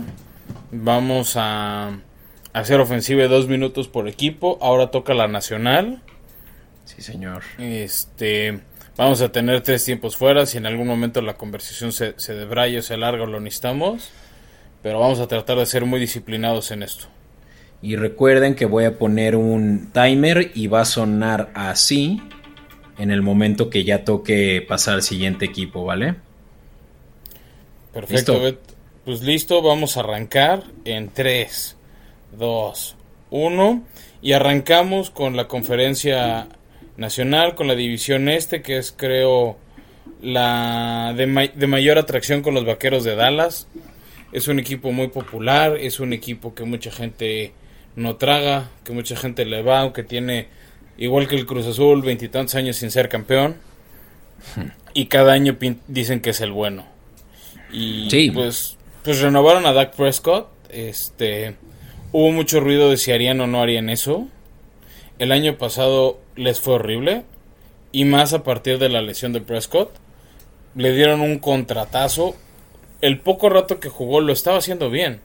Vamos 0.71 1.33
a 1.37 1.97
hacer 2.55 2.79
ofensiva 2.79 3.21
de 3.21 3.27
dos 3.27 3.47
minutos 3.47 3.87
por 3.87 4.07
equipo. 4.07 4.57
Ahora 4.61 4.89
toca 4.89 5.13
la 5.13 5.27
nacional. 5.27 6.01
Sí, 6.85 7.01
señor. 7.01 7.43
Este, 7.59 8.61
vamos 8.95 9.21
a 9.21 9.31
tener 9.31 9.61
tres 9.61 9.83
tiempos 9.83 10.15
fuera. 10.15 10.45
Si 10.45 10.57
en 10.57 10.65
algún 10.65 10.87
momento 10.87 11.21
la 11.21 11.35
conversación 11.35 11.91
se, 11.91 12.13
se 12.17 12.33
debraya 12.33 12.79
o 12.79 12.81
se 12.81 12.93
alarga 12.93 13.23
o 13.23 13.27
lo 13.27 13.39
necesitamos. 13.41 14.11
Pero 14.81 14.99
vamos 14.99 15.19
a 15.19 15.27
tratar 15.27 15.57
de 15.57 15.65
ser 15.65 15.85
muy 15.85 15.99
disciplinados 15.99 16.71
en 16.71 16.83
esto. 16.83 17.07
Y 17.81 17.97
recuerden 17.97 18.55
que 18.55 18.65
voy 18.65 18.85
a 18.85 18.97
poner 18.97 19.35
un 19.35 19.91
timer 19.91 20.51
y 20.55 20.67
va 20.67 20.81
a 20.81 20.85
sonar 20.85 21.51
así 21.55 22.21
en 22.97 23.11
el 23.11 23.21
momento 23.21 23.69
que 23.69 23.83
ya 23.83 24.05
toque 24.05 24.65
pasar 24.65 24.95
al 24.95 25.01
siguiente 25.01 25.43
equipo, 25.43 25.83
¿vale? 25.83 26.15
Perfecto. 27.93 28.39
Pues 29.03 29.21
listo, 29.21 29.61
vamos 29.61 29.97
a 29.97 29.99
arrancar 29.99 30.63
en 30.83 31.09
3, 31.09 31.74
2, 32.33 32.95
1 33.31 33.83
y 34.21 34.31
arrancamos 34.33 35.09
con 35.09 35.35
la 35.35 35.47
conferencia 35.47 36.47
nacional, 36.97 37.55
con 37.55 37.67
la 37.67 37.75
división 37.75 38.29
este, 38.29 38.61
que 38.61 38.77
es 38.77 38.91
creo 38.95 39.57
la 40.21 41.13
de, 41.15 41.27
ma- 41.27 41.47
de 41.47 41.67
mayor 41.67 41.97
atracción 41.97 42.41
con 42.41 42.53
los 42.53 42.65
Vaqueros 42.65 43.03
de 43.03 43.15
Dallas. 43.15 43.67
Es 44.31 44.47
un 44.47 44.59
equipo 44.59 44.91
muy 44.91 45.07
popular, 45.07 45.77
es 45.79 45.99
un 45.99 46.11
equipo 46.13 46.53
que 46.55 46.63
mucha 46.63 46.91
gente 46.91 47.53
no 47.95 48.15
traga, 48.17 48.69
que 48.83 48.91
mucha 48.91 49.15
gente 49.15 49.45
le 49.45 49.61
va, 49.61 49.79
aunque 49.79 50.03
tiene, 50.03 50.47
igual 50.97 51.27
que 51.27 51.35
el 51.35 51.45
Cruz 51.45 51.65
Azul, 51.67 52.01
veintitantos 52.01 52.55
años 52.55 52.75
sin 52.77 52.91
ser 52.91 53.07
campeón. 53.07 53.55
Y 54.93 55.05
cada 55.07 55.33
año 55.33 55.57
dicen 55.87 56.19
que 56.21 56.31
es 56.31 56.41
el 56.41 56.51
bueno. 56.51 56.85
Y 57.71 58.09
Sí. 58.09 58.31
pues, 58.31 58.77
pues 59.03 59.21
renovaron 59.21 59.65
a 59.65 59.73
Dak 59.73 59.95
Prescott. 59.95 60.49
Este, 60.69 61.55
hubo 62.15 62.31
mucho 62.31 62.61
ruido 62.61 62.89
de 62.89 62.95
si 62.95 63.11
harían 63.11 63.41
o 63.41 63.47
no 63.47 63.61
harían 63.61 63.89
eso. 63.89 64.29
El 65.19 65.33
año 65.33 65.57
pasado 65.57 66.21
les 66.37 66.61
fue 66.61 66.75
horrible. 66.75 67.25
Y 67.91 68.05
más 68.05 68.31
a 68.31 68.41
partir 68.41 68.79
de 68.79 68.87
la 68.87 69.01
lesión 69.01 69.33
de 69.33 69.41
Prescott. 69.41 69.91
Le 70.75 70.93
dieron 70.95 71.19
un 71.19 71.39
contratazo. 71.39 72.33
El 73.01 73.19
poco 73.19 73.49
rato 73.49 73.81
que 73.81 73.89
jugó 73.89 74.21
lo 74.21 74.31
estaba 74.31 74.59
haciendo 74.59 74.89
bien. 74.89 75.19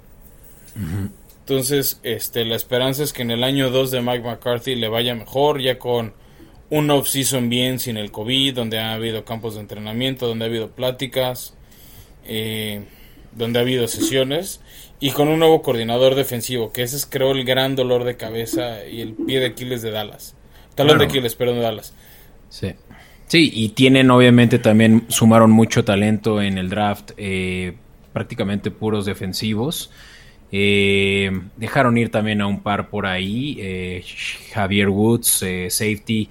Entonces, 1.39 2.01
este, 2.03 2.45
la 2.45 2.57
esperanza 2.57 3.05
es 3.05 3.13
que 3.13 3.23
en 3.23 3.31
el 3.31 3.45
año 3.45 3.71
2 3.71 3.93
de 3.93 4.01
Mike 4.01 4.27
McCarthy 4.27 4.75
le 4.75 4.89
vaya 4.89 5.15
mejor, 5.15 5.63
ya 5.63 5.79
con 5.79 6.13
un 6.71 6.91
off-season 6.91 7.49
bien 7.49 7.79
sin 7.79 7.99
el 7.99 8.11
COVID, 8.11 8.55
donde 8.55 8.81
ha 8.81 8.95
habido 8.95 9.25
campos 9.25 9.55
de 9.55 9.61
entrenamiento, 9.61 10.27
donde 10.27 10.45
ha 10.45 10.49
habido 10.49 10.71
pláticas, 10.71 11.55
eh, 12.27 12.83
donde 13.33 13.61
ha 13.61 13.63
habido 13.63 13.87
sesiones, 13.87 14.61
y 15.01 15.11
con 15.13 15.29
un 15.29 15.39
nuevo 15.39 15.63
coordinador 15.63 16.15
defensivo, 16.15 16.73
que 16.73 16.83
ese 16.83 16.97
es 16.97 17.07
creo 17.07 17.33
el 17.33 17.45
gran 17.45 17.75
dolor 17.75 18.05
de 18.05 18.17
cabeza 18.17 18.87
y 18.87 19.01
el 19.01 19.15
pie 19.15 19.41
de 19.41 19.47
Aquiles 19.47 19.83
de 19.83 19.91
Dallas. 19.91 20.35
Talón 20.75 20.99
de 20.99 21.07
Claro. 21.07 21.11
Aquiles, 21.11 21.35
perdón, 21.35 21.57
de 21.57 21.63
Dallas. 21.63 21.95
Sí. 22.49 22.73
Sí, 23.27 23.51
y 23.55 23.71
tienen 23.71 24.11
obviamente 24.11 24.59
también, 24.59 25.05
sumaron 25.09 25.51
mucho 25.53 25.85
talento 25.85 26.43
en 26.43 26.59
el 26.59 26.69
draft, 26.69 27.13
eh, 27.17 27.75
prácticamente 28.13 28.71
puros 28.71 29.07
defensivos. 29.07 29.91
Eh, 30.53 31.31
dejaron 31.57 31.97
ir 31.97 32.11
también 32.11 32.41
a 32.41 32.47
un 32.49 32.61
par 32.61 32.91
por 32.91 33.07
ahí, 33.07 33.57
eh, 33.61 34.05
Javier 34.53 34.89
Woods, 34.89 35.43
eh, 35.45 35.71
safety, 35.71 36.29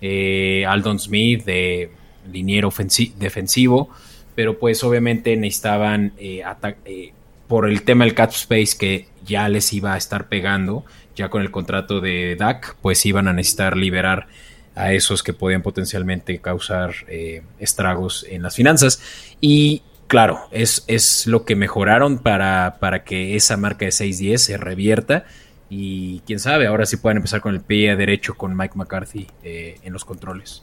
eh, 0.00 0.64
Aldon 0.66 1.00
Smith, 1.00 1.44
de 1.44 1.90
liniero 2.32 2.72
defensivo, 3.16 3.90
pero 4.36 4.58
pues 4.58 4.84
obviamente 4.84 5.34
necesitaban, 5.36 6.12
eh, 6.16 6.42
eh, 6.84 7.12
por 7.48 7.68
el 7.68 7.82
tema 7.82 8.04
del 8.04 8.14
cap 8.14 8.30
space 8.30 8.76
que 8.78 9.08
ya 9.24 9.48
les 9.48 9.72
iba 9.72 9.94
a 9.94 9.96
estar 9.96 10.28
pegando, 10.28 10.84
ya 11.14 11.28
con 11.28 11.42
el 11.42 11.50
contrato 11.50 12.00
de 12.00 12.36
Dak, 12.36 12.76
pues 12.82 13.04
iban 13.06 13.28
a 13.28 13.32
necesitar 13.32 13.76
liberar 13.76 14.26
a 14.74 14.92
esos 14.92 15.22
que 15.22 15.32
podían 15.32 15.62
potencialmente 15.62 16.38
causar 16.40 16.94
eh, 17.08 17.42
estragos 17.58 18.26
en 18.28 18.42
las 18.42 18.54
finanzas. 18.54 19.00
Y 19.40 19.82
claro, 20.06 20.46
es, 20.50 20.84
es 20.86 21.26
lo 21.26 21.44
que 21.44 21.56
mejoraron 21.56 22.18
para, 22.18 22.76
para 22.78 23.02
que 23.02 23.36
esa 23.36 23.56
marca 23.56 23.86
de 23.86 23.90
6-10 23.90 24.36
se 24.36 24.56
revierta. 24.58 25.24
Y 25.68 26.20
quién 26.20 26.38
sabe, 26.38 26.66
ahora 26.66 26.86
sí 26.86 26.98
pueden 26.98 27.16
empezar 27.16 27.40
con 27.40 27.54
el 27.54 27.60
pie 27.60 27.96
derecho 27.96 28.34
con 28.34 28.56
Mike 28.56 28.74
McCarthy 28.76 29.26
eh, 29.42 29.78
en 29.82 29.92
los 29.92 30.04
controles. 30.04 30.62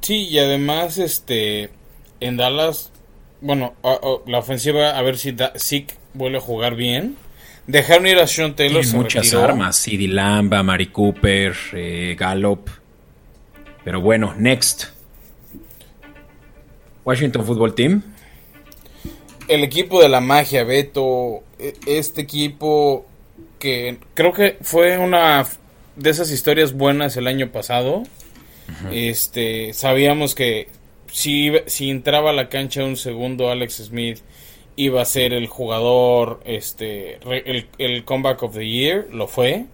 Sí, 0.00 0.26
y 0.28 0.38
además, 0.38 0.98
este, 0.98 1.70
en 2.20 2.36
Dallas, 2.36 2.90
bueno, 3.40 3.74
a- 3.82 3.92
a- 3.92 4.30
la 4.30 4.38
ofensiva, 4.38 4.90
a 4.98 5.02
ver 5.02 5.18
si 5.18 5.34
Zeke 5.58 5.94
vuelve 6.14 6.38
a 6.38 6.40
jugar 6.40 6.74
bien. 6.74 7.16
Dejaron 7.66 8.06
ir 8.06 8.18
a 8.18 8.26
Sean 8.26 8.56
Taylor, 8.56 8.82
Tienen 8.82 9.00
muchas 9.02 9.24
retiró. 9.26 9.44
armas, 9.44 9.76
CD 9.76 10.08
Lamba, 10.08 10.62
Mari 10.62 10.86
Cooper, 10.86 11.54
eh, 11.74 12.16
Gallup. 12.18 12.68
Pero 13.84 14.00
bueno, 14.00 14.34
next. 14.36 14.84
Washington 17.04 17.44
Football 17.44 17.74
Team. 17.74 18.02
el 19.48 19.64
equipo 19.64 20.02
de 20.02 20.10
la 20.10 20.20
magia, 20.20 20.62
Beto, 20.64 21.42
e, 21.58 21.72
este 21.86 22.20
equipo 22.20 23.06
que 23.58 23.96
creo 24.12 24.32
que 24.34 24.58
fue 24.60 24.98
una 24.98 25.46
de 25.96 26.10
esas 26.10 26.30
historias 26.30 26.74
buenas 26.74 27.16
el 27.16 27.26
año 27.26 27.50
pasado. 27.50 28.02
Este, 28.92 29.72
sabíamos 29.72 30.34
que 30.34 30.68
si, 31.10 31.52
si 31.66 31.90
entraba 31.90 32.30
a 32.30 32.32
la 32.32 32.48
cancha 32.48 32.84
un 32.84 32.96
segundo 32.96 33.50
Alex 33.50 33.86
Smith 33.86 34.18
iba 34.76 35.02
a 35.02 35.04
ser 35.04 35.32
el 35.32 35.48
jugador, 35.48 36.40
este, 36.44 37.18
el, 37.24 37.66
el 37.78 38.04
comeback 38.04 38.42
of 38.44 38.54
the 38.54 38.68
year, 38.68 39.08
lo 39.10 39.26
fue. 39.26 39.66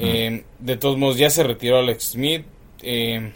Eh, 0.00 0.42
de 0.58 0.76
todos 0.76 0.98
modos, 0.98 1.16
ya 1.16 1.30
se 1.30 1.44
retiró 1.44 1.78
Alex 1.78 2.10
Smith. 2.10 2.44
Eh, 2.82 3.32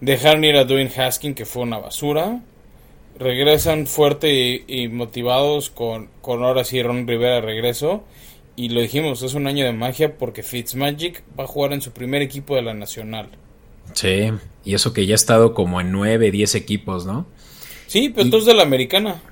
dejaron 0.00 0.44
ir 0.44 0.56
a 0.56 0.64
Dwayne 0.64 0.90
Haskin, 0.96 1.34
que 1.34 1.44
fue 1.44 1.62
una 1.62 1.78
basura. 1.78 2.40
Regresan 3.18 3.86
fuerte 3.86 4.64
y, 4.66 4.88
motivados 4.88 5.70
con, 5.70 6.08
con 6.20 6.42
ahora 6.42 6.64
sí 6.64 6.82
Ron 6.82 7.06
Rivera 7.06 7.40
regreso. 7.40 8.04
Y 8.56 8.68
lo 8.68 8.80
dijimos, 8.80 9.22
es 9.22 9.34
un 9.34 9.46
año 9.48 9.64
de 9.64 9.72
magia 9.72 10.16
porque 10.16 10.42
Fitzmagic 10.42 11.24
va 11.38 11.44
a 11.44 11.48
jugar 11.48 11.72
en 11.72 11.80
su 11.80 11.90
primer 11.92 12.22
equipo 12.22 12.54
de 12.54 12.62
la 12.62 12.74
Nacional. 12.74 13.28
Sí, 13.92 14.32
y 14.64 14.74
eso 14.74 14.92
que 14.92 15.06
ya 15.06 15.14
ha 15.14 15.16
estado 15.16 15.54
como 15.54 15.80
en 15.80 15.92
9, 15.92 16.30
10 16.30 16.54
equipos, 16.54 17.06
¿no? 17.06 17.26
Sí, 17.86 18.08
pero 18.08 18.30
tú 18.30 18.38
es 18.38 18.44
de 18.44 18.54
la 18.54 18.62
americana. 18.62 19.22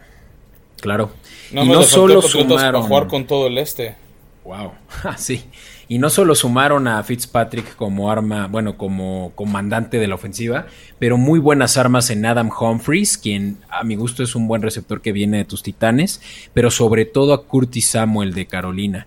Claro. 0.81 1.11
y 1.51 1.67
no 1.69 1.83
solo 1.83 2.23
sumaron... 2.23 2.83
jugar 2.83 3.07
con 3.09 3.27
todo 3.27 3.47
el 3.47 3.59
este. 3.59 3.97
Wow, 4.45 4.73
ah, 5.05 5.17
sí. 5.17 5.45
Y 5.89 5.99
no 5.99 6.11
solo 6.11 6.35
sumaron 6.35 6.89
a 6.89 7.03
Fitzpatrick 7.03 7.77
como 7.77 8.11
arma, 8.11 8.47
bueno, 8.47 8.77
como 8.77 9.33
comandante 9.35 9.99
de 9.99 10.07
la 10.07 10.15
ofensiva, 10.15 10.67
pero 10.99 11.19
muy 11.19 11.39
buenas 11.39 11.77
armas 11.77 12.11
en 12.11 12.25
Adam 12.25 12.51
Humphries, 12.51 13.19
quien 13.19 13.59
a 13.69 13.85
mi 13.85 13.95
gusto 13.95 14.23
es 14.23 14.35
un 14.35 14.49
buen 14.49 14.63
receptor 14.63 15.03
que 15.03 15.13
viene 15.13 15.39
de 15.39 15.45
tus 15.45 15.63
titanes, 15.63 16.21
pero 16.55 16.71
sobre 16.71 17.05
todo 17.05 17.35
a 17.35 17.47
Curtis 17.47 17.91
Samuel 17.91 18.33
de 18.33 18.47
Carolina. 18.47 19.07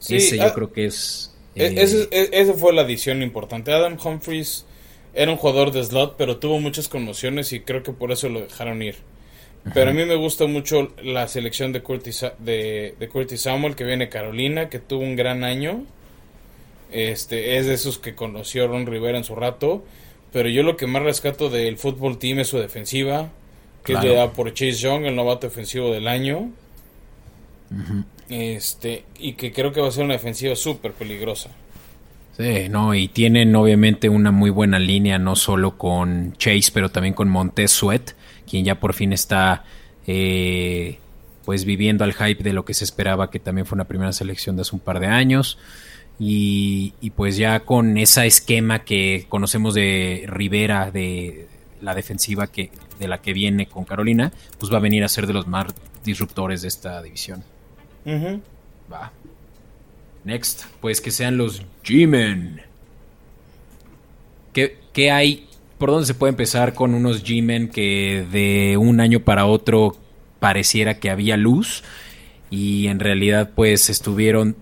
ese 0.00 0.38
yo 0.38 0.44
ah, 0.44 0.54
creo 0.54 0.72
que 0.72 0.86
es... 0.86 1.34
Eh, 1.54 2.08
e-, 2.10 2.30
esa 2.32 2.54
fue 2.54 2.72
la 2.72 2.82
adición 2.82 3.22
importante. 3.22 3.72
Adam 3.72 3.96
Humphries 4.02 4.66
era 5.14 5.30
un 5.30 5.36
jugador 5.36 5.70
de 5.70 5.84
slot, 5.84 6.16
pero 6.16 6.38
tuvo 6.38 6.60
muchas 6.60 6.88
conmociones 6.88 7.52
y 7.52 7.60
creo 7.60 7.82
que 7.82 7.92
por 7.92 8.12
eso 8.12 8.28
lo 8.28 8.40
dejaron 8.40 8.82
ir. 8.82 8.96
Pero 9.72 9.90
a 9.90 9.94
mí 9.94 10.04
me 10.04 10.16
gusta 10.16 10.46
mucho 10.46 10.92
la 11.02 11.26
selección 11.26 11.72
de 11.72 11.82
Curtis, 11.82 12.26
de, 12.38 12.94
de 12.98 13.08
Curtis 13.08 13.40
Samuel 13.42 13.74
que 13.74 13.84
viene 13.84 14.06
de 14.06 14.10
Carolina, 14.10 14.68
que 14.68 14.78
tuvo 14.78 15.02
un 15.02 15.16
gran 15.16 15.42
año. 15.42 15.84
Este, 16.90 17.56
es 17.56 17.66
de 17.66 17.74
esos 17.74 17.98
que 17.98 18.14
conoció 18.14 18.68
Ron 18.68 18.86
Rivera 18.86 19.16
en 19.16 19.24
su 19.24 19.34
rato. 19.34 19.82
Pero 20.32 20.48
yo 20.48 20.62
lo 20.64 20.76
que 20.76 20.86
más 20.86 21.02
rescato 21.02 21.48
del 21.48 21.78
fútbol 21.78 22.18
team 22.18 22.40
es 22.40 22.48
su 22.48 22.58
defensiva, 22.58 23.30
que 23.84 23.94
le 23.94 24.14
da 24.14 24.32
por 24.32 24.52
Chase 24.52 24.72
Young, 24.72 25.06
el 25.06 25.16
novato 25.16 25.46
defensivo 25.46 25.92
del 25.92 26.08
año. 26.08 26.50
Este, 28.28 29.04
y 29.18 29.34
que 29.34 29.52
creo 29.52 29.72
que 29.72 29.80
va 29.80 29.88
a 29.88 29.92
ser 29.92 30.04
una 30.04 30.14
defensiva 30.14 30.56
súper 30.56 30.92
peligrosa. 30.92 31.50
Sí, 32.36 32.68
no, 32.68 32.94
y 32.94 33.06
tienen 33.08 33.54
obviamente 33.54 34.08
una 34.08 34.32
muy 34.32 34.50
buena 34.50 34.80
línea, 34.80 35.18
no 35.18 35.36
solo 35.36 35.78
con 35.78 36.32
Chase, 36.36 36.70
pero 36.72 36.90
también 36.90 37.14
con 37.14 37.28
Montez 37.28 37.70
Sweat, 37.70 38.10
quien 38.48 38.64
ya 38.64 38.80
por 38.80 38.92
fin 38.92 39.12
está 39.12 39.64
eh, 40.06 40.98
pues 41.44 41.64
viviendo 41.64 42.02
al 42.02 42.12
hype 42.12 42.42
de 42.42 42.52
lo 42.52 42.64
que 42.64 42.74
se 42.74 42.84
esperaba, 42.84 43.30
que 43.30 43.38
también 43.38 43.66
fue 43.66 43.76
una 43.76 43.84
primera 43.84 44.12
selección 44.12 44.56
de 44.56 44.62
hace 44.62 44.74
un 44.74 44.80
par 44.80 44.98
de 44.98 45.06
años. 45.06 45.58
Y, 46.18 46.92
pues 47.16 47.36
ya 47.36 47.60
con 47.60 47.98
ese 47.98 48.26
esquema 48.26 48.84
que 48.84 49.26
conocemos 49.28 49.74
de 49.74 50.24
Rivera, 50.28 50.90
de 50.92 51.48
la 51.80 51.94
defensiva 51.94 52.46
que, 52.46 52.70
de 52.98 53.08
la 53.08 53.20
que 53.20 53.32
viene 53.32 53.66
con 53.66 53.84
Carolina, 53.84 54.32
pues 54.58 54.72
va 54.72 54.78
a 54.78 54.80
venir 54.80 55.02
a 55.04 55.08
ser 55.08 55.26
de 55.26 55.32
los 55.32 55.46
más 55.46 55.66
disruptores 56.04 56.62
de 56.62 56.68
esta 56.68 57.02
división. 57.02 57.42
Va. 58.92 59.12
Next, 60.24 60.64
pues 60.80 61.00
que 61.00 61.10
sean 61.10 61.36
los 61.36 61.62
G-Men. 61.84 62.62
¿Qué, 64.52 64.78
¿Qué, 64.92 65.10
hay? 65.10 65.48
¿Por 65.78 65.90
dónde 65.90 66.06
se 66.06 66.14
puede 66.14 66.30
empezar 66.30 66.72
con 66.72 66.94
unos 66.94 67.24
G-Men 67.24 67.68
que 67.68 68.26
de 68.30 68.76
un 68.78 69.00
año 69.00 69.20
para 69.20 69.44
otro 69.46 69.96
pareciera 70.40 70.98
que 70.98 71.10
había 71.10 71.36
luz? 71.36 71.84
Y 72.50 72.86
en 72.86 73.00
realidad 73.00 73.50
pues 73.54 73.90
estuvieron 73.90 74.56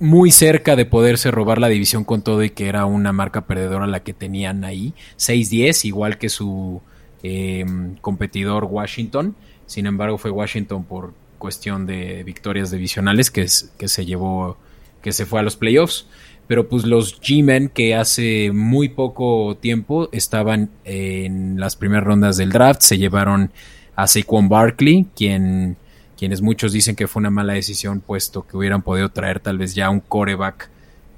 muy 0.00 0.30
cerca 0.30 0.76
de 0.76 0.86
poderse 0.86 1.30
robar 1.30 1.58
la 1.58 1.68
división 1.68 2.04
con 2.04 2.22
todo 2.22 2.42
y 2.42 2.50
que 2.50 2.68
era 2.68 2.86
una 2.86 3.12
marca 3.12 3.46
perdedora 3.46 3.86
la 3.86 4.02
que 4.02 4.14
tenían 4.14 4.64
ahí. 4.64 4.94
6-10, 5.18 5.84
igual 5.84 6.18
que 6.18 6.28
su 6.28 6.80
em, 7.22 7.96
competidor 7.96 8.64
Washington. 8.64 9.34
Sin 9.66 9.86
embargo, 9.86 10.16
fue 10.16 10.30
Washington 10.30 10.84
por 10.84 11.12
cuestión 11.38 11.84
de 11.84 12.24
victorias 12.24 12.70
divisionales 12.70 13.30
que 13.30 13.48
se 13.48 14.06
llevó, 14.06 14.56
que 15.02 15.12
se 15.12 15.26
fue 15.26 15.40
a 15.40 15.42
los 15.42 15.56
playoffs. 15.56 16.06
Pero 16.46 16.68
pues 16.68 16.84
los 16.84 17.20
G-Men 17.20 17.68
que 17.68 17.94
hace 17.94 18.52
muy 18.52 18.88
poco 18.88 19.56
tiempo 19.60 20.08
estaban 20.12 20.70
en 20.84 21.60
las 21.60 21.76
primeras 21.76 22.04
rondas 22.04 22.38
del 22.38 22.50
draft, 22.50 22.80
se 22.80 22.96
llevaron 22.96 23.52
a 23.96 24.06
Saquon 24.06 24.48
Barkley, 24.48 25.06
quien 25.14 25.76
quienes 26.18 26.42
muchos 26.42 26.72
dicen 26.72 26.96
que 26.96 27.06
fue 27.06 27.20
una 27.20 27.30
mala 27.30 27.52
decisión, 27.52 28.00
puesto 28.00 28.44
que 28.44 28.56
hubieran 28.56 28.82
podido 28.82 29.08
traer 29.10 29.38
tal 29.38 29.56
vez 29.56 29.76
ya 29.76 29.88
un 29.88 30.00
coreback 30.00 30.68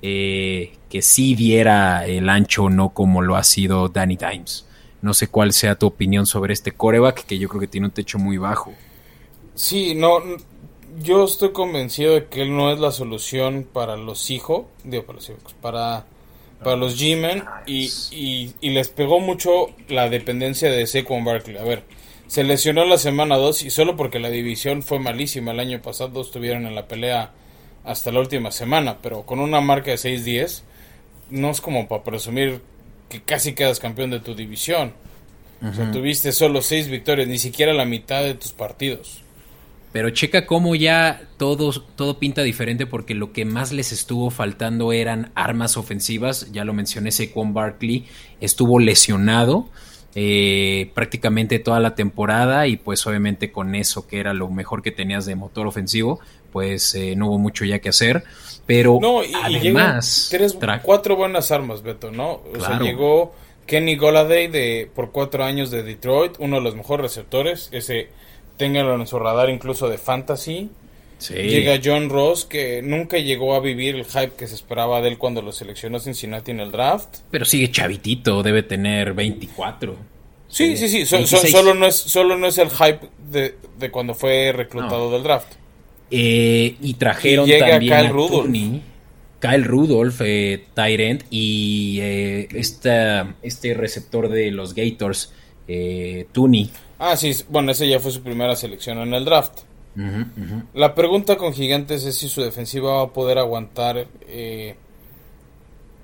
eh, 0.03 0.73
que 0.91 1.01
sí 1.01 1.35
diera 1.35 2.07
el 2.07 2.29
ancho, 2.29 2.69
no 2.69 2.91
como 2.91 3.23
lo 3.23 3.37
ha 3.37 3.43
sido 3.43 3.89
Danny 3.89 4.17
Dimes. 4.17 4.67
No 5.01 5.15
sé 5.15 5.29
cuál 5.29 5.55
sea 5.55 5.77
tu 5.77 5.87
opinión 5.87 6.27
sobre 6.27 6.53
este 6.53 6.73
coreback, 6.73 7.25
que 7.25 7.39
yo 7.39 7.49
creo 7.49 7.63
que 7.63 7.67
tiene 7.67 7.87
un 7.87 7.93
techo 7.93 8.19
muy 8.19 8.37
bajo. 8.37 8.75
Sí, 9.55 9.95
no, 9.95 10.21
yo 10.99 11.25
estoy 11.25 11.53
convencido 11.53 12.15
de 12.15 12.27
que 12.27 12.43
él 12.43 12.57
no 12.57 12.73
es 12.73 12.81
la 12.81 12.93
solución 12.93 13.67
para 13.71 13.97
los 13.97 14.31
hijos, 14.31 14.65
digo 14.85 15.05
para 15.05 15.17
los 15.17 15.29
hijos, 15.29 15.55
para, 15.61 16.07
para 16.63 16.77
los 16.77 17.01
G-Men 17.01 17.45
y, 17.67 17.91
y, 18.61 18.71
les 18.71 18.89
pegó 18.89 19.21
mucho 19.21 19.69
la 19.89 20.09
dependencia 20.09 20.71
de 20.71 20.87
Saquon 20.87 21.25
Barkley. 21.25 21.57
A 21.57 21.65
ver, 21.65 21.85
se 22.27 22.45
lesionó 22.45 22.85
la 22.85 22.99
semana 22.99 23.37
2 23.37 23.65
y 23.65 23.71
solo 23.71 23.97
porque 23.97 24.19
la 24.19 24.31
división 24.31 24.83
fue 24.83 24.99
malísima 24.99 25.53
el 25.53 25.61
año 25.61 25.83
pasado 25.83 26.21
estuvieron 26.21 26.67
en 26.67 26.75
la 26.75 26.87
pelea 26.87 27.33
hasta 27.85 28.13
la 28.13 28.21
última 28.21 28.51
semana, 28.51 28.99
pero 29.03 29.23
con 29.23 29.41
una 29.41 29.61
marca 29.61 29.91
de 29.91 29.97
6-10 29.97 30.63
no 31.31 31.51
es 31.51 31.61
como 31.61 31.89
para 31.89 32.05
presumir 32.05 32.61
que 33.09 33.23
casi 33.23 33.55
quedas 33.55 33.81
campeón 33.81 34.11
de 34.11 34.21
tu 34.21 34.35
división. 34.35 34.93
O 35.63 35.75
sea, 35.75 35.91
tuviste 35.93 36.33
solo 36.33 36.63
6 36.63 36.89
victorias, 36.89 37.29
ni 37.29 37.39
siquiera 37.39 37.75
la 37.75 37.85
mitad 37.85 38.23
de 38.23 38.35
tus 38.35 38.53
partidos. 38.53 39.23
Pero 39.93 40.11
checa 40.11 40.47
cómo 40.47 40.77
ya 40.77 41.23
todo, 41.37 41.73
todo 41.97 42.19
pinta 42.19 42.43
diferente 42.43 42.87
porque 42.87 43.15
lo 43.15 43.33
que 43.33 43.45
más 43.45 43.73
les 43.73 43.91
estuvo 43.91 44.31
faltando 44.31 44.93
eran 44.93 45.33
armas 45.35 45.77
ofensivas. 45.77 46.53
Ya 46.53 46.65
lo 46.65 46.73
mencioné, 46.73 47.11
Saquon 47.11 47.53
Barkley 47.53 48.07
estuvo 48.41 48.79
lesionado 48.79 49.69
eh, 50.15 50.91
prácticamente 50.95 51.61
toda 51.61 51.79
la 51.79 51.95
temporada 51.95 52.67
y 52.67 52.77
pues 52.77 53.07
obviamente 53.07 53.53
con 53.53 53.77
eso 53.77 54.09
que 54.09 54.19
era 54.19 54.35
lo 54.35 54.49
mejor 54.49 54.83
que 54.83 54.91
tenías 54.91 55.25
de 55.25 55.37
motor 55.37 55.69
ofensivo, 55.69 56.21
pues 56.53 56.95
eh, 56.97 57.15
no 57.15 57.29
hubo 57.29 57.39
mucho 57.39 57.65
ya 57.65 57.79
que 57.79 57.91
hacer. 57.91 58.25
Pero 58.67 59.01
además... 59.43 60.29
tres, 60.31 60.57
cuatro 60.83 61.17
buenas 61.17 61.51
armas, 61.51 61.83
Beto, 61.83 62.13
¿no? 62.13 62.43
O 62.55 62.61
sea, 62.61 62.79
llegó 62.79 63.35
Kenny 63.67 63.97
Goladay 63.97 64.49
de, 64.49 64.91
por 64.95 65.11
cuatro 65.11 65.45
años 65.45 65.71
de 65.71 65.83
Detroit, 65.83 66.35
uno 66.39 66.57
de 66.57 66.63
los 66.63 66.77
mejores 66.77 67.03
receptores, 67.03 67.69
ese 67.73 68.09
ténganlo 68.61 68.95
en 68.95 69.07
su 69.07 69.19
radar 69.19 69.49
incluso 69.49 69.89
de 69.89 69.97
fantasy. 69.97 70.69
Llega 71.31 71.81
John 71.83 72.11
Ross, 72.11 72.45
que 72.45 72.83
nunca 72.83 73.17
llegó 73.17 73.55
a 73.55 73.61
vivir 73.61 73.95
el 73.95 74.05
hype 74.05 74.33
que 74.37 74.47
se 74.47 74.55
esperaba 74.55 75.01
de 75.01 75.09
él 75.09 75.19
cuando 75.19 75.41
lo 75.41 75.51
seleccionó 75.51 75.99
Cincinnati 75.99 76.51
en 76.51 76.61
el 76.61 76.71
draft. 76.71 77.21
Pero 77.31 77.47
sigue 77.47 77.71
chavitito, 77.71 78.43
debe 78.43 78.63
tener 78.63 79.15
24. 79.15 79.97
Sí, 80.49 80.77
sí, 80.77 80.89
sí, 80.89 81.07
solo, 81.07 81.75
no 81.75 81.87
es, 81.87 81.97
solo 81.97 82.37
no 82.37 82.47
es 82.47 82.59
el 82.59 82.69
hype 82.69 83.09
de, 83.31 83.91
cuando 83.91 84.15
fue 84.15 84.53
reclutado 84.53 85.11
del 85.11 85.23
draft. 85.23 85.55
Eh, 86.11 86.77
y 86.83 86.95
trajeron 86.95 87.49
también 87.49 87.93
a 87.95 88.03
Kyle 88.03 88.13
Rudolph. 88.13 88.83
Kyle 89.41 89.65
Rudolph, 89.65 90.21
eh, 90.21 90.67
Tyrant, 90.75 91.23
y 91.31 91.99
eh, 92.03 92.49
este 92.53 93.75
receptor 93.75 94.29
de 94.29 94.51
los 94.51 94.75
Gators, 94.75 95.33
eh, 95.67 96.27
Tooney. 96.33 96.71
Ah, 97.03 97.17
sí, 97.17 97.35
bueno, 97.49 97.73
ese 97.73 97.89
ya 97.89 97.99
fue 97.99 98.13
su 98.13 98.23
primera 98.23 98.55
selección 98.55 98.99
en 98.99 99.15
el 99.15 99.25
draft. 99.25 99.61
La 100.75 100.95
pregunta 100.95 101.37
con 101.37 101.55
Gigantes 101.55 102.05
es 102.05 102.17
si 102.17 102.29
su 102.29 102.43
defensiva 102.43 102.97
va 102.97 103.03
a 103.05 103.09
poder 103.09 103.39
aguantar 103.39 104.07
eh, 104.29 104.77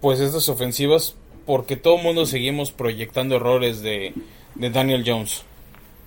pues 0.00 0.20
estas 0.20 0.48
ofensivas 0.48 1.14
porque 1.44 1.76
todo 1.76 1.98
el 1.98 2.02
mundo 2.02 2.24
seguimos 2.26 2.72
proyectando 2.72 3.36
errores 3.36 3.82
de, 3.82 4.14
Daniel 4.54 5.04
Jones. 5.06 5.42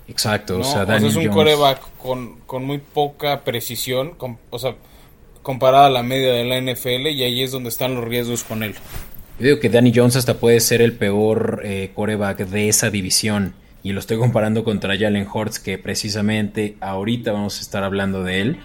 Exacto, 0.08 0.58
o 0.58 0.64
sea, 0.64 0.82
es 0.96 1.14
un 1.14 1.28
coreback 1.28 1.80
con, 1.96 2.64
muy 2.64 2.78
poca 2.78 3.44
precisión, 3.44 4.14
o 4.50 4.58
sea, 4.58 4.74
comparada 5.42 5.86
a 5.86 5.90
la 5.90 6.02
media 6.02 6.32
de 6.32 6.44
la 6.44 6.60
NFL 6.60 7.06
y 7.06 7.22
ahí 7.22 7.42
es 7.42 7.52
donde 7.52 7.68
están 7.68 7.94
los 7.94 8.04
riesgos 8.04 8.42
con 8.42 8.64
él. 8.64 8.74
Yo 9.38 9.46
digo 9.46 9.60
que 9.60 9.70
Danny 9.70 9.92
Jones 9.94 10.16
hasta 10.16 10.34
puede 10.34 10.58
ser 10.58 10.82
el 10.82 10.94
peor 10.94 11.62
eh, 11.64 11.92
coreback 11.94 12.40
de 12.40 12.68
esa 12.68 12.90
división 12.90 13.54
y 13.82 13.92
lo 13.92 14.00
estoy 14.00 14.18
comparando 14.18 14.64
contra 14.64 14.98
Jalen 14.98 15.26
Hurts, 15.32 15.58
que 15.58 15.78
precisamente 15.78 16.76
ahorita 16.80 17.32
vamos 17.32 17.58
a 17.58 17.62
estar 17.62 17.82
hablando 17.82 18.22
de 18.22 18.40
él, 18.40 18.56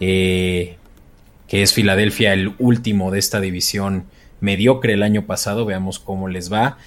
eh, 0.00 0.76
que 1.46 1.62
es 1.62 1.74
Filadelfia 1.74 2.32
el 2.32 2.54
último 2.58 3.10
de 3.10 3.18
esta 3.18 3.40
división 3.40 4.06
mediocre 4.40 4.94
el 4.94 5.02
año 5.02 5.26
pasado, 5.26 5.64
veamos 5.64 5.98
cómo 5.98 6.28
les 6.28 6.52
va. 6.52 6.78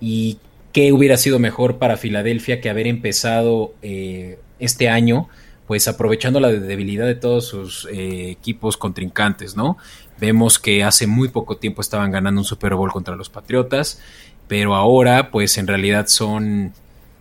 Y 0.00 0.38
qué 0.72 0.92
hubiera 0.92 1.16
sido 1.16 1.38
mejor 1.38 1.78
para 1.78 1.96
Filadelfia 1.96 2.60
que 2.60 2.68
haber 2.68 2.86
empezado 2.86 3.74
eh, 3.82 4.38
este 4.58 4.88
año 4.88 5.28
pues 5.66 5.88
aprovechando 5.88 6.40
la 6.40 6.52
debilidad 6.52 7.06
de 7.06 7.14
todos 7.14 7.46
sus 7.46 7.88
eh, 7.90 8.30
equipos 8.30 8.76
contrincantes, 8.76 9.56
¿no? 9.56 9.78
Vemos 10.20 10.58
que 10.58 10.84
hace 10.84 11.06
muy 11.06 11.28
poco 11.28 11.56
tiempo 11.56 11.80
estaban 11.80 12.10
ganando 12.10 12.40
un 12.40 12.44
Super 12.44 12.74
Bowl 12.74 12.92
contra 12.92 13.16
los 13.16 13.30
Patriotas, 13.30 14.00
pero 14.46 14.74
ahora 14.74 15.30
pues 15.30 15.56
en 15.56 15.66
realidad 15.66 16.06
son 16.08 16.74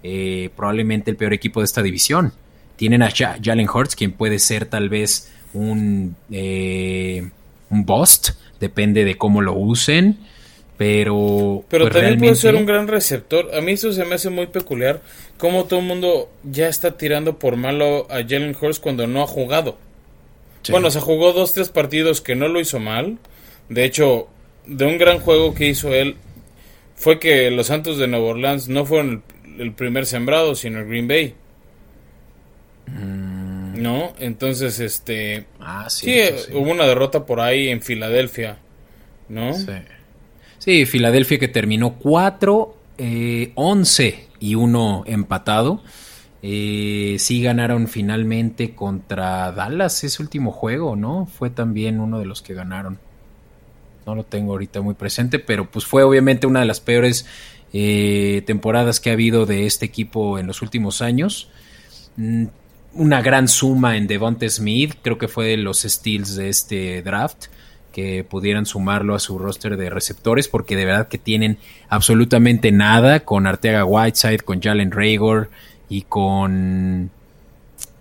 eh, 0.04 0.50
probablemente 0.56 1.12
el 1.12 1.18
peor 1.18 1.34
equipo 1.34 1.62
de 1.62 1.66
esta 1.66 1.82
división. 1.82 2.34
Tienen 2.76 3.02
a 3.02 3.10
Jalen 3.12 3.70
Hurts, 3.70 3.96
quien 3.96 4.12
puede 4.12 4.40
ser 4.40 4.66
tal 4.66 4.90
vez 4.90 5.32
un, 5.54 6.16
eh, 6.32 7.30
un 7.70 7.86
bust, 7.86 8.32
depende 8.60 9.06
de 9.06 9.16
cómo 9.16 9.42
lo 9.42 9.54
usen. 9.54 10.18
Pero, 10.76 11.64
pero 11.70 11.86
pues, 11.86 11.94
también 11.94 12.20
puede 12.20 12.36
ser 12.36 12.56
un 12.56 12.66
gran 12.66 12.88
receptor. 12.88 13.56
A 13.56 13.62
mí 13.62 13.74
eso 13.74 13.94
se 13.94 14.04
me 14.06 14.16
hace 14.16 14.30
muy 14.30 14.48
peculiar. 14.48 15.02
Como 15.38 15.66
todo 15.66 15.80
el 15.80 15.86
mundo 15.86 16.30
ya 16.44 16.68
está 16.68 16.98
tirando 16.98 17.38
por 17.38 17.56
malo 17.56 18.08
a 18.10 18.24
Jalen 18.28 18.56
Hurts 18.60 18.80
cuando 18.80 19.08
no 19.08 19.22
ha 19.22 19.28
jugado. 19.28 19.78
Bueno, 20.70 20.90
se 20.92 21.00
jugó 21.00 21.34
dos, 21.34 21.54
tres 21.54 21.70
partidos 21.70 22.22
que 22.22 22.36
no 22.36 22.48
lo 22.48 22.60
hizo 22.60 22.80
mal. 22.80 23.18
De 23.70 23.86
hecho, 23.86 24.28
de 24.66 24.86
un 24.86 24.98
gran 24.98 25.20
juego 25.20 25.54
que 25.54 25.68
hizo 25.68 25.94
él, 25.94 26.16
fue 26.96 27.20
que 27.20 27.52
los 27.52 27.68
Santos 27.68 27.98
de 27.98 28.08
Nueva 28.08 28.28
Orleans 28.30 28.68
no 28.68 28.86
fueron 28.86 29.24
el, 29.58 29.74
primer 29.74 30.06
sembrado, 30.06 30.56
sino 30.56 30.80
el 30.80 30.88
Green 30.88 31.08
Bay. 31.08 31.36
Mm. 32.88 33.82
¿No? 33.82 34.14
Entonces, 34.20 34.80
este... 34.80 35.46
Ah, 35.60 35.90
sí, 35.90 36.14
hubo 36.54 36.72
una 36.72 36.86
derrota 36.86 37.26
por 37.26 37.40
ahí 37.40 37.70
en 37.70 37.82
Filadelfia, 37.82 38.58
¿no? 39.30 39.54
Sí. 39.54 39.66
Sí, 40.60 40.86
Filadelfia 40.86 41.40
que 41.40 41.50
terminó 41.50 41.96
4, 41.96 42.78
11 43.56 44.08
eh, 44.08 44.28
y 44.40 44.56
1 44.56 45.04
empatado. 45.08 45.84
Eh, 46.42 47.16
sí 47.20 47.42
ganaron 47.42 47.88
finalmente 47.88 48.76
contra 48.76 49.54
Dallas 49.54 50.04
ese 50.04 50.22
último 50.22 50.52
juego, 50.52 50.98
¿no? 50.98 51.26
Fue 51.26 51.50
también 51.50 52.02
uno 52.02 52.20
de 52.20 52.26
los 52.26 52.42
que 52.42 52.54
ganaron. 52.54 53.00
No 54.06 54.16
lo 54.16 54.24
tengo 54.24 54.52
ahorita 54.52 54.82
muy 54.82 54.94
presente, 54.94 55.40
pero 55.40 55.72
pues 55.72 55.86
fue 55.86 56.04
obviamente 56.04 56.46
una 56.46 56.60
de 56.60 56.66
las 56.66 56.82
peores 56.82 57.26
eh, 57.74 58.44
temporadas 58.46 59.00
que 59.00 59.10
ha 59.10 59.14
habido 59.14 59.48
de 59.48 59.66
este 59.66 59.86
equipo 59.86 60.38
en 60.38 60.46
los 60.48 60.62
últimos 60.62 61.02
años. 61.02 61.50
Mm, 62.16 62.46
una 62.94 63.22
gran 63.24 63.48
suma 63.48 63.98
en 63.98 64.06
Devonte 64.06 64.48
Smith, 64.50 64.94
creo 65.02 65.18
que 65.18 65.28
fue 65.28 65.48
de 65.48 65.58
los 65.58 65.82
steals 65.82 66.36
de 66.36 66.50
este 66.50 67.02
draft 67.02 67.46
que 67.92 68.24
pudieran 68.24 68.66
sumarlo 68.66 69.16
a 69.16 69.20
su 69.20 69.38
roster 69.38 69.78
de 69.78 69.90
receptores, 69.90 70.48
porque 70.48 70.76
de 70.76 70.86
verdad 70.86 71.08
que 71.08 71.18
tienen 71.18 71.58
absolutamente 71.90 72.72
nada 72.72 73.22
con 73.22 73.48
Arteaga 73.48 73.86
Whiteside, 73.86 74.40
con 74.40 74.62
Jalen 74.62 74.92
Raygor 74.92 75.50
y 75.90 76.02
con. 76.04 77.12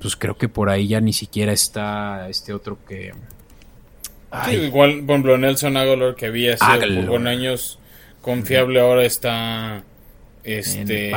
Pues 0.00 0.16
creo 0.16 0.36
que 0.36 0.48
por 0.48 0.70
ahí 0.70 0.88
ya 0.88 1.00
ni 1.00 1.12
siquiera 1.12 1.52
está 1.52 2.28
este 2.28 2.52
otro 2.52 2.78
que. 2.88 3.12
igual, 4.50 5.02
por 5.04 5.10
ejemplo, 5.10 5.38
Nelson 5.38 5.76
Aguilar, 5.76 6.14
que 6.14 6.26
había 6.26 6.56
sido 6.56 7.06
por 7.06 7.28
años 7.28 7.78
confiable, 8.22 8.80
ahora 8.80 9.04
está. 9.04 9.84
Este. 10.44 11.12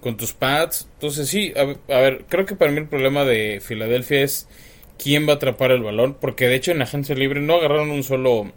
Con 0.00 0.16
tus 0.16 0.32
pads. 0.32 0.88
Entonces, 0.94 1.28
sí, 1.28 1.52
a 1.56 1.98
ver, 1.98 2.24
creo 2.28 2.46
que 2.46 2.54
para 2.54 2.70
mí 2.70 2.78
el 2.78 2.86
problema 2.86 3.24
de 3.24 3.60
Filadelfia 3.62 4.22
es 4.22 4.48
quién 5.02 5.26
va 5.26 5.32
a 5.32 5.36
atrapar 5.36 5.72
el 5.72 5.82
balón, 5.82 6.16
porque 6.18 6.46
de 6.46 6.54
hecho 6.54 6.72
en 6.72 6.80
agencia 6.80 7.14
libre 7.14 7.40
no 7.40 7.56
agarraron 7.56 7.90
un 7.90 8.02
solo 8.02 8.52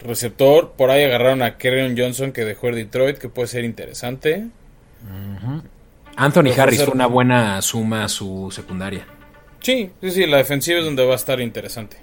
receptor, 0.00 0.72
por 0.76 0.90
ahí 0.90 1.04
agarraron 1.04 1.42
a 1.42 1.56
Kerryon 1.56 1.96
Johnson 1.96 2.32
que 2.32 2.44
dejó 2.44 2.68
el 2.68 2.76
Detroit, 2.76 3.18
que 3.18 3.28
puede 3.28 3.48
ser 3.48 3.64
interesante. 3.64 4.48
Anthony 6.16 6.50
Harris 6.56 6.84
fue 6.84 6.94
una 6.94 7.06
buena 7.06 7.62
suma 7.62 8.04
a 8.04 8.08
su 8.08 8.50
secundaria. 8.50 9.06
Sí, 9.60 9.90
sí, 10.00 10.10
sí, 10.10 10.26
la 10.26 10.38
defensiva 10.38 10.78
es 10.78 10.84
donde 10.84 11.06
va 11.06 11.12
a 11.12 11.16
estar 11.16 11.40
interesante. 11.40 11.96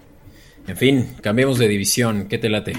En 0.67 0.77
fin, 0.77 1.15
cambiemos 1.21 1.57
de 1.57 1.67
división, 1.67 2.27
¿qué 2.27 2.37
te 2.37 2.49
late? 2.49 2.73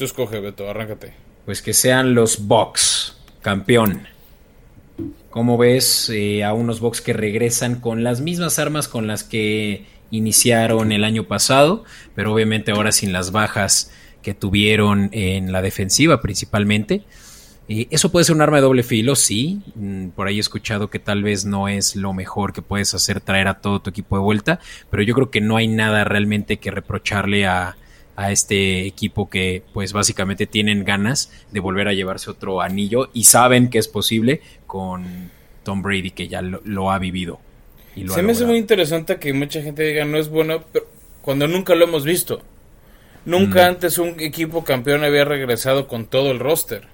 Tú 0.00 0.06
escoge, 0.06 0.40
Beto, 0.40 0.66
arráncate. 0.66 1.12
Pues 1.44 1.60
que 1.60 1.74
sean 1.74 2.14
los 2.14 2.46
Bucks, 2.46 3.18
campeón. 3.42 4.08
¿Cómo 5.28 5.58
ves 5.58 6.08
eh, 6.08 6.42
a 6.42 6.54
unos 6.54 6.80
Bucks 6.80 7.02
que 7.02 7.12
regresan 7.12 7.82
con 7.82 8.02
las 8.02 8.22
mismas 8.22 8.58
armas 8.58 8.88
con 8.88 9.06
las 9.06 9.24
que 9.24 9.84
iniciaron 10.10 10.92
el 10.92 11.04
año 11.04 11.24
pasado, 11.24 11.84
pero 12.14 12.32
obviamente 12.32 12.70
ahora 12.70 12.92
sin 12.92 13.12
las 13.12 13.30
bajas 13.30 13.92
que 14.22 14.32
tuvieron 14.32 15.10
en 15.12 15.52
la 15.52 15.60
defensiva 15.60 16.22
principalmente? 16.22 17.02
Eh, 17.68 17.86
eso 17.90 18.10
puede 18.10 18.24
ser 18.24 18.36
un 18.36 18.40
arma 18.40 18.56
de 18.56 18.62
doble 18.62 18.82
filo, 18.82 19.14
sí. 19.16 19.60
Mm, 19.74 20.08
por 20.16 20.28
ahí 20.28 20.38
he 20.38 20.40
escuchado 20.40 20.88
que 20.88 20.98
tal 20.98 21.22
vez 21.22 21.44
no 21.44 21.68
es 21.68 21.94
lo 21.94 22.14
mejor 22.14 22.54
que 22.54 22.62
puedes 22.62 22.94
hacer 22.94 23.20
traer 23.20 23.48
a 23.48 23.60
todo 23.60 23.82
tu 23.82 23.90
equipo 23.90 24.16
de 24.16 24.22
vuelta, 24.22 24.60
pero 24.88 25.02
yo 25.02 25.14
creo 25.14 25.30
que 25.30 25.42
no 25.42 25.58
hay 25.58 25.68
nada 25.68 26.04
realmente 26.04 26.56
que 26.56 26.70
reprocharle 26.70 27.46
a, 27.46 27.76
a 28.16 28.32
este 28.32 28.86
equipo 28.86 29.30
que 29.30 29.62
pues 29.72 29.92
básicamente 29.92 30.46
tienen 30.46 30.84
ganas 30.84 31.32
de 31.50 31.60
volver 31.60 31.88
a 31.88 31.92
llevarse 31.92 32.30
otro 32.30 32.60
anillo 32.60 33.10
y 33.14 33.24
saben 33.24 33.70
que 33.70 33.78
es 33.78 33.88
posible 33.88 34.40
con 34.66 35.30
Tom 35.62 35.82
Brady 35.82 36.10
que 36.10 36.28
ya 36.28 36.42
lo, 36.42 36.90
ha 36.90 36.98
vivido. 36.98 37.40
Y 37.96 38.06
Se 38.08 38.22
me 38.22 38.32
hace 38.32 38.44
muy 38.44 38.58
interesante 38.58 39.16
que 39.16 39.32
mucha 39.32 39.62
gente 39.62 39.82
diga 39.82 40.04
no 40.04 40.18
es 40.18 40.28
bueno 40.28 40.64
pero 40.72 40.86
cuando 41.22 41.46
nunca 41.48 41.74
lo 41.74 41.84
hemos 41.84 42.04
visto. 42.04 42.42
Nunca 43.24 43.66
antes 43.66 43.98
un 43.98 44.18
equipo 44.20 44.64
campeón 44.64 45.04
había 45.04 45.24
regresado 45.24 45.86
con 45.86 46.06
todo 46.06 46.30
el 46.30 46.38
roster. 46.38 46.88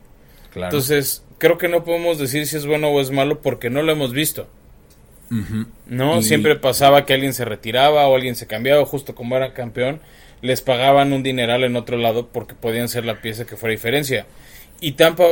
Entonces, 0.55 1.23
creo 1.39 1.59
que 1.59 1.69
no 1.69 1.85
podemos 1.85 2.19
decir 2.19 2.47
si 2.47 2.57
es 2.57 2.67
bueno 2.67 2.89
o 2.89 3.01
es 3.01 3.11
malo 3.11 3.41
porque 3.41 3.71
no 3.71 3.83
lo 3.83 3.93
hemos 3.93 4.13
visto. 4.13 4.49
No, 5.87 6.23
siempre 6.23 6.57
pasaba 6.57 7.05
que 7.05 7.15
alguien 7.15 7.33
se 7.33 7.45
retiraba 7.45 8.07
o 8.07 8.15
alguien 8.15 8.37
se 8.37 8.47
cambiaba 8.47 8.85
justo 8.87 9.15
como 9.15 9.37
era 9.37 9.55
campeón 9.55 10.01
les 10.43 10.61
pagaban 10.61 11.13
un 11.13 11.23
dineral 11.23 11.65
en 11.65 11.77
otro 11.77 11.97
lado 11.97 12.29
porque 12.29 12.55
podían 12.55 12.89
ser 12.89 13.05
la 13.05 13.21
pieza 13.21 13.47
que 13.47 13.57
fuera 13.57 13.73
diferencia. 13.73 14.27
Y 14.81 14.93
Tampa 14.93 15.25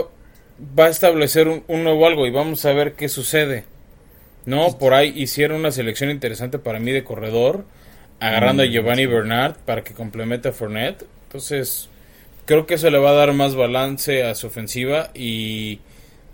va 0.79 0.87
a 0.87 0.91
establecer 0.91 1.49
un, 1.49 1.85
nuevo 1.85 2.07
algo 2.07 2.27
y 2.27 2.31
vamos 2.31 2.65
a 2.65 2.73
ver 2.73 2.95
qué 2.95 3.09
sucede. 3.09 3.65
No, 4.47 4.79
por 4.79 4.95
ahí 4.95 5.13
hicieron 5.17 5.61
una 5.61 5.71
selección 5.71 6.11
interesante 6.11 6.59
para 6.59 6.79
mí 6.79 6.93
de 6.93 7.05
corredor, 7.05 7.65
agarrando 8.21 8.63
a 8.63 8.67
mm, 8.67 8.71
Giovanni 8.71 9.07
Bernard 9.07 9.57
para 9.65 9.83
que 9.83 9.95
complemente 9.95 10.49
a 10.49 10.53
Fournette. 10.53 11.07
Entonces, 11.27 11.89
creo 12.45 12.67
que 12.67 12.75
eso 12.75 12.91
le 12.91 12.99
va 12.99 13.11
a 13.11 13.15
dar 13.15 13.33
más 13.33 13.55
balance 13.55 14.23
a 14.23 14.35
su 14.35 14.47
ofensiva 14.47 15.11
y 15.15 15.81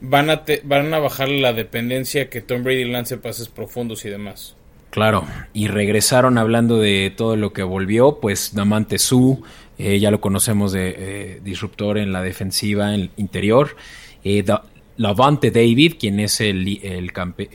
van 0.01 0.31
a, 0.31 0.45
van 0.65 0.93
a 0.93 0.99
bajar 0.99 1.29
la 1.29 1.53
dependencia 1.53 2.29
que 2.29 2.41
Tom 2.41 2.65
Brady 2.65 2.85
lance 2.85 3.17
pases 3.17 3.49
profundos 3.49 4.05
y 4.05 4.11
demás. 4.11 4.57
Claro, 4.91 5.25
y 5.55 5.69
regresaron 5.69 6.37
hablando 6.37 6.79
de 6.79 7.13
todo 7.17 7.37
lo 7.37 7.53
que 7.53 7.63
volvió, 7.63 8.19
pues 8.21 8.55
Namante 8.55 8.99
Su, 8.99 9.43
eh, 9.79 10.01
ya 10.01 10.11
lo 10.11 10.21
conocemos 10.21 10.73
de 10.73 10.95
eh, 10.99 11.41
disruptor 11.45 11.97
en 11.97 12.13
la 12.13 12.23
defensiva 12.23 12.93
en 12.93 13.03
el 13.03 13.11
interior. 13.17 13.77
Eh, 14.25 14.45
Lavante 14.97 15.51
David, 15.51 15.95
quien 15.99 16.21
es 16.21 16.41
el, 16.41 16.81
el, 16.83 17.13
campeón, 17.13 17.51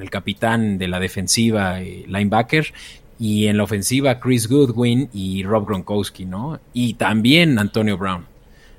el 0.00 0.10
capitán 0.10 0.78
de 0.78 0.86
la 0.86 1.00
defensiva, 1.00 1.80
linebacker. 1.80 2.72
Y 3.18 3.46
en 3.46 3.56
la 3.56 3.64
ofensiva, 3.64 4.20
Chris 4.20 4.46
Goodwin 4.48 5.08
y 5.12 5.42
Rob 5.42 5.66
Gronkowski, 5.66 6.24
¿no? 6.24 6.60
Y 6.72 6.94
también 6.94 7.58
Antonio 7.58 7.98
Brown. 7.98 8.26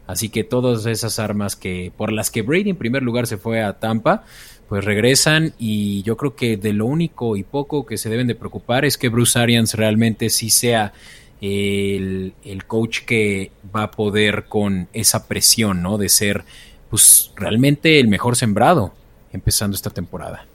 Así 0.07 0.29
que 0.29 0.45
todas 0.45 0.85
esas 0.85 1.19
armas 1.19 1.57
que 1.57 1.91
por 1.95 2.13
las 2.13 2.31
que 2.31 2.41
Brady 2.41 2.69
en 2.69 2.77
primer 2.77 3.03
lugar 3.03 3.27
se 3.27 3.37
fue 3.37 3.61
a 3.61 3.73
Tampa, 3.79 4.23
pues 4.69 4.85
regresan 4.85 5.55
y 5.57 6.03
yo 6.03 6.15
creo 6.15 6.35
que 6.35 6.55
de 6.55 6.73
lo 6.73 6.85
único 6.85 7.35
y 7.35 7.43
poco 7.43 7.87
que 7.87 7.97
se 7.97 8.07
deben 8.07 8.27
de 8.27 8.35
preocupar 8.35 8.85
es 8.85 8.99
que 8.99 9.09
Bruce 9.09 9.37
Arians 9.37 9.73
realmente 9.73 10.29
sí 10.29 10.51
sea 10.51 10.93
el, 11.41 12.33
coach 12.67 12.99
que 12.99 13.51
va 13.75 13.83
a 13.83 13.91
poder 13.91 14.45
con 14.45 14.87
esa 14.93 15.27
presión, 15.27 15.81
¿no? 15.81 15.97
De 15.97 16.07
ser 16.07 16.43
pues 16.91 17.31
realmente 17.35 17.99
el 17.99 18.09
mejor 18.09 18.35
sembrado 18.35 18.93
empezando 19.33 19.75
esta 19.75 19.89
temporada. 19.89 20.45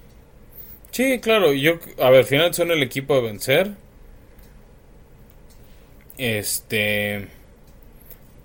Sí, 0.92 1.18
claro, 1.18 1.52
yo, 1.52 1.80
a 2.00 2.10
ver, 2.10 2.20
al 2.20 2.24
final 2.24 2.54
son 2.54 2.70
el 2.70 2.84
equipo 2.84 3.16
de 3.16 3.22
vencer. 3.22 3.72
Este. 6.18 7.26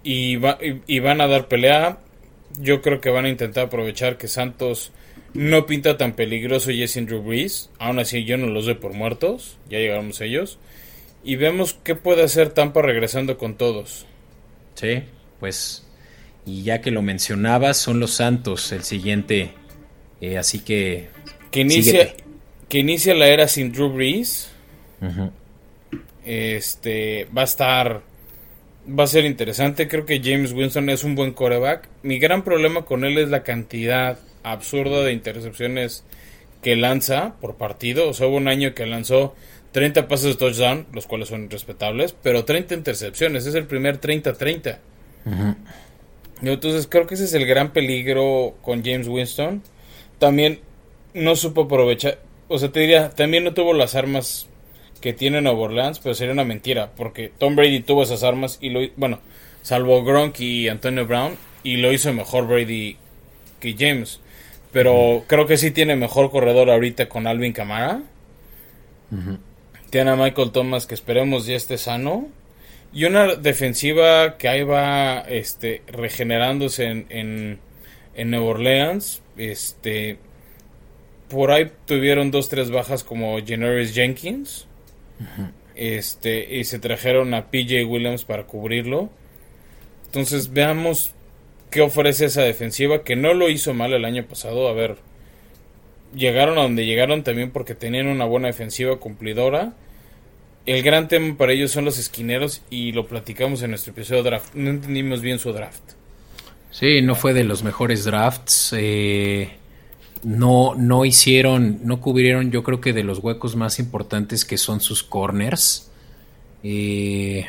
Y, 0.03 0.39
y 0.87 0.99
van 0.99 1.21
a 1.21 1.27
dar 1.27 1.47
pelea. 1.47 1.99
Yo 2.59 2.81
creo 2.81 2.99
que 3.01 3.11
van 3.11 3.25
a 3.25 3.29
intentar 3.29 3.67
aprovechar 3.67 4.17
que 4.17 4.27
Santos 4.27 4.91
no 5.33 5.65
pinta 5.65 5.97
tan 5.97 6.13
peligroso 6.13 6.71
Jesse 6.71 7.05
Drew 7.05 7.21
Brees. 7.21 7.69
Aún 7.79 7.99
así, 7.99 8.23
yo 8.23 8.37
no 8.37 8.47
los 8.47 8.65
doy 8.65 8.75
por 8.75 8.93
muertos. 8.93 9.57
Ya 9.69 9.77
llegamos 9.77 10.21
ellos. 10.21 10.59
Y 11.23 11.35
vemos 11.35 11.77
qué 11.83 11.95
puede 11.95 12.23
hacer 12.23 12.49
Tampa 12.49 12.81
regresando 12.81 13.37
con 13.37 13.55
todos. 13.55 14.05
Sí, 14.75 15.03
pues. 15.39 15.85
Y 16.45 16.63
ya 16.63 16.81
que 16.81 16.91
lo 16.91 17.01
mencionabas, 17.01 17.77
son 17.77 17.99
los 17.99 18.11
Santos 18.11 18.71
el 18.71 18.83
siguiente. 18.83 19.51
Eh, 20.21 20.37
así 20.37 20.59
que. 20.59 21.09
Que 21.51 21.61
inicia, 21.61 22.13
que 22.67 22.79
inicia 22.79 23.13
la 23.13 23.27
era 23.27 23.47
sin 23.47 23.71
Drew 23.71 23.89
Brees. 23.89 24.49
Este. 26.25 27.27
Va 27.35 27.41
a 27.41 27.45
estar. 27.45 28.01
Va 28.87 29.03
a 29.03 29.07
ser 29.07 29.25
interesante. 29.25 29.87
Creo 29.87 30.05
que 30.05 30.21
James 30.23 30.53
Winston 30.53 30.89
es 30.89 31.03
un 31.03 31.13
buen 31.13 31.33
coreback. 31.33 31.89
Mi 32.01 32.17
gran 32.17 32.43
problema 32.43 32.85
con 32.85 33.03
él 33.03 33.17
es 33.19 33.29
la 33.29 33.43
cantidad 33.43 34.17
absurda 34.43 35.03
de 35.03 35.13
intercepciones 35.13 36.03
que 36.61 36.75
lanza 36.75 37.35
por 37.39 37.55
partido. 37.55 38.09
O 38.09 38.13
sea, 38.13 38.27
hubo 38.27 38.37
un 38.37 38.47
año 38.47 38.73
que 38.73 38.85
lanzó 38.85 39.35
30 39.71 40.07
pases 40.07 40.27
de 40.27 40.35
touchdown, 40.35 40.87
los 40.93 41.07
cuales 41.07 41.29
son 41.29 41.49
respetables, 41.49 42.15
pero 42.21 42.45
30 42.45 42.75
intercepciones. 42.75 43.45
Es 43.45 43.55
el 43.55 43.65
primer 43.65 43.99
30-30. 44.01 44.77
Entonces 46.41 46.87
creo 46.87 47.05
que 47.05 47.15
ese 47.15 47.25
es 47.25 47.33
el 47.33 47.45
gran 47.45 47.71
peligro 47.71 48.55
con 48.61 48.83
James 48.83 49.07
Winston. 49.07 49.61
También 50.17 50.59
no 51.13 51.35
supo 51.35 51.63
aprovechar, 51.63 52.19
o 52.47 52.57
sea, 52.59 52.71
te 52.71 52.81
diría, 52.81 53.09
también 53.09 53.43
no 53.43 53.53
tuvo 53.53 53.73
las 53.73 53.95
armas 53.95 54.47
que 55.01 55.13
tiene 55.13 55.41
Nueva 55.41 55.59
Orleans, 55.59 55.99
pero 55.99 56.13
sería 56.13 56.33
una 56.33 56.43
mentira, 56.43 56.91
porque 56.95 57.31
Tom 57.37 57.55
Brady 57.55 57.81
tuvo 57.81 58.03
esas 58.03 58.23
armas 58.23 58.57
y 58.61 58.69
lo, 58.69 58.81
bueno, 58.97 59.19
salvo 59.61 60.03
Gronk 60.03 60.39
y 60.39 60.67
Antonio 60.67 61.05
Brown, 61.05 61.35
y 61.63 61.77
lo 61.77 61.93
hizo 61.93 62.11
mejor 62.13 62.47
Brady 62.47 62.97
que 63.59 63.75
James. 63.77 64.19
Pero 64.71 65.23
creo 65.27 65.47
que 65.47 65.57
sí 65.57 65.71
tiene 65.71 65.95
mejor 65.95 66.29
corredor 66.29 66.69
ahorita 66.69 67.09
con 67.09 67.27
Alvin 67.27 67.53
Camara. 67.53 68.01
Tiene 69.89 70.11
a 70.11 70.15
Michael 70.15 70.51
Thomas 70.51 70.85
que 70.85 70.93
esperemos 70.93 71.45
ya 71.47 71.55
esté 71.55 71.77
sano. 71.77 72.27
Y 72.93 73.05
una 73.05 73.35
defensiva 73.35 74.37
que 74.37 74.47
ahí 74.47 74.63
va 74.63 75.19
este, 75.21 75.81
regenerándose 75.87 76.85
en, 76.85 77.05
en, 77.09 77.59
en 78.15 78.29
Nueva 78.29 78.45
Orleans. 78.45 79.21
Este, 79.37 80.17
por 81.29 81.51
ahí 81.51 81.71
tuvieron 81.85 82.29
dos, 82.31 82.49
tres 82.49 82.69
bajas 82.69 83.03
como 83.03 83.37
Janoris 83.43 83.93
Jenkins. 83.93 84.67
Este, 85.75 86.57
y 86.57 86.63
se 86.65 86.79
trajeron 86.79 87.33
a 87.33 87.47
PJ 87.49 87.85
Williams 87.85 88.25
para 88.25 88.45
cubrirlo. 88.45 89.09
Entonces 90.05 90.51
veamos 90.51 91.13
qué 91.69 91.81
ofrece 91.81 92.25
esa 92.25 92.41
defensiva, 92.41 93.03
que 93.03 93.15
no 93.15 93.33
lo 93.33 93.49
hizo 93.49 93.73
mal 93.73 93.93
el 93.93 94.05
año 94.05 94.25
pasado. 94.25 94.67
A 94.67 94.73
ver, 94.73 94.97
llegaron 96.15 96.57
a 96.57 96.63
donde 96.63 96.85
llegaron 96.85 97.23
también 97.23 97.51
porque 97.51 97.75
tenían 97.75 98.07
una 98.07 98.25
buena 98.25 98.47
defensiva 98.47 98.97
cumplidora 98.97 99.73
el 100.69 100.83
gran 100.83 101.07
tema 101.07 101.35
para 101.35 101.51
ellos 101.51 101.71
son 101.71 101.85
los 101.85 101.97
esquineros 101.97 102.61
y 102.69 102.91
lo 102.91 103.07
platicamos 103.07 103.63
en 103.63 103.71
nuestro 103.71 103.91
episodio 103.91 104.21
de 104.21 104.29
draft. 104.29 104.53
No 104.53 104.69
entendimos 104.69 105.21
bien 105.21 105.39
su 105.39 105.51
draft. 105.51 105.81
Sí, 106.69 107.01
no 107.01 107.15
fue 107.15 107.33
de 107.33 107.43
los 107.43 107.63
mejores 107.63 108.05
drafts. 108.05 108.75
Eh, 108.77 109.49
no, 110.21 110.75
no 110.75 111.05
hicieron, 111.05 111.79
no 111.83 111.99
cubrieron 112.01 112.51
yo 112.51 112.61
creo 112.61 112.81
que 112.81 112.93
de 112.93 113.03
los 113.03 113.17
huecos 113.17 113.55
más 113.55 113.79
importantes 113.79 114.45
que 114.45 114.57
son 114.57 114.79
sus 114.79 115.01
corners. 115.01 115.89
Eh, 116.63 117.47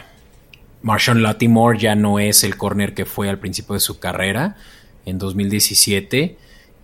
Marshawn 0.82 1.22
Latimore 1.22 1.78
ya 1.78 1.94
no 1.94 2.18
es 2.18 2.44
el 2.44 2.56
corner 2.56 2.94
que 2.94 3.04
fue 3.04 3.28
al 3.28 3.38
principio 3.38 3.74
de 3.74 3.80
su 3.80 3.98
carrera 3.98 4.56
en 5.04 5.18
2017 5.18 6.36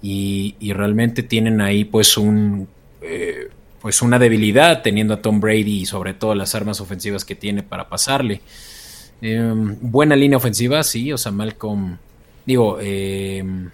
y, 0.02 0.54
y 0.60 0.72
realmente 0.72 1.22
tienen 1.22 1.60
ahí 1.60 1.84
pues 1.84 2.16
un 2.16 2.68
eh, 3.00 3.48
pues 3.80 4.02
una 4.02 4.18
debilidad 4.18 4.82
teniendo 4.82 5.14
a 5.14 5.22
Tom 5.22 5.38
Brady 5.38 5.82
y 5.82 5.86
sobre 5.86 6.12
todo 6.12 6.34
las 6.34 6.56
armas 6.56 6.80
ofensivas 6.80 7.24
que 7.24 7.36
tiene 7.36 7.62
para 7.62 7.88
pasarle. 7.88 8.40
Em, 9.20 9.76
buena 9.80 10.16
línea 10.16 10.38
ofensiva, 10.38 10.82
sí, 10.82 11.12
o 11.12 11.18
sea, 11.18 11.30
Malcolm, 11.30 11.96
digo, 12.44 12.78
em, 12.80 13.70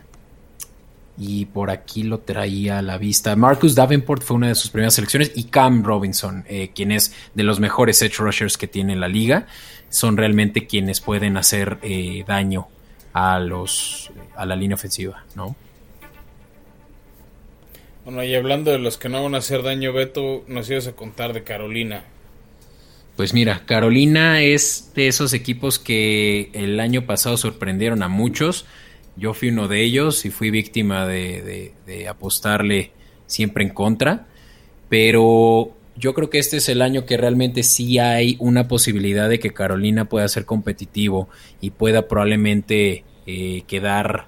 y 1.19 1.47
por 1.47 1.71
aquí 1.71 2.03
lo 2.03 2.21
traía 2.21 2.79
a 2.79 2.83
la 2.83 2.99
vista. 2.99 3.37
Marcus 3.37 3.75
Davenport 3.75 4.23
fue 4.23 4.37
una 4.37 4.49
de 4.49 4.55
sus 4.55 4.71
primeras 4.71 4.95
selecciones 4.95 5.33
y 5.35 5.45
Cam 5.45 5.85
Robinson, 5.85 6.45
eh, 6.49 6.71
quien 6.75 6.93
es 6.93 7.15
de 7.35 7.43
los 7.43 7.61
mejores 7.61 8.01
edge 8.03 8.19
rushers 8.19 8.57
que 8.57 8.67
tiene 8.67 8.97
la 8.97 9.09
liga, 9.09 9.47
son 9.89 10.17
realmente 10.17 10.67
quienes 10.67 11.01
pueden 11.01 11.37
hacer 11.37 11.79
eh, 11.83 12.25
daño 12.27 12.69
a 13.13 13.39
los 13.39 14.11
a 14.37 14.47
la 14.47 14.57
línea 14.57 14.75
ofensiva, 14.75 15.25
¿no? 15.35 15.55
Bueno, 18.05 18.25
y 18.25 18.35
hablando 18.35 18.73
de 18.73 18.79
los 18.79 18.99
que 18.99 19.09
no 19.09 19.23
van 19.23 19.35
a 19.35 19.39
hacer 19.39 19.63
daño, 19.63 19.93
Beto, 19.93 20.45
nos 20.49 20.69
ibas 20.69 20.89
a 20.89 20.93
contar 20.93 21.33
de 21.33 21.45
Carolina. 21.45 22.05
Pues 23.17 23.35
mira, 23.35 23.63
Carolina 23.67 24.43
es 24.43 24.91
de 24.95 25.07
esos 25.07 25.35
equipos 25.35 25.79
que 25.79 26.51
el 26.55 26.81
año 26.81 27.07
pasado 27.07 27.37
sorprendieron 27.37 28.03
a 28.03 28.09
muchos. 28.09 28.65
Yo 29.17 29.35
fui 29.35 29.51
uno 29.51 29.69
de 29.69 29.83
ellos 29.83 30.25
y 30.25 30.31
fui 30.31 30.51
víctima 30.51 31.07
de, 31.07 31.73
apostarle 32.09 32.93
siempre 33.27 33.65
en 33.65 33.71
contra. 33.71 34.27
Pero 34.89 35.73
yo 35.97 36.15
creo 36.15 36.31
que 36.31 36.39
este 36.39 36.59
es 36.59 36.69
el 36.69 36.83
año 36.83 37.07
que 37.07 37.17
realmente 37.17 37.63
sí 37.63 37.99
hay 37.99 38.37
una 38.39 38.69
posibilidad 38.69 39.29
de 39.29 39.39
que 39.39 39.53
Carolina 39.53 40.07
pueda 40.07 40.29
ser 40.29 40.45
competitivo 40.45 41.29
y 41.61 41.71
pueda 41.71 42.09
probablemente 42.09 43.05
eh, 43.27 43.63
quedar 43.67 44.27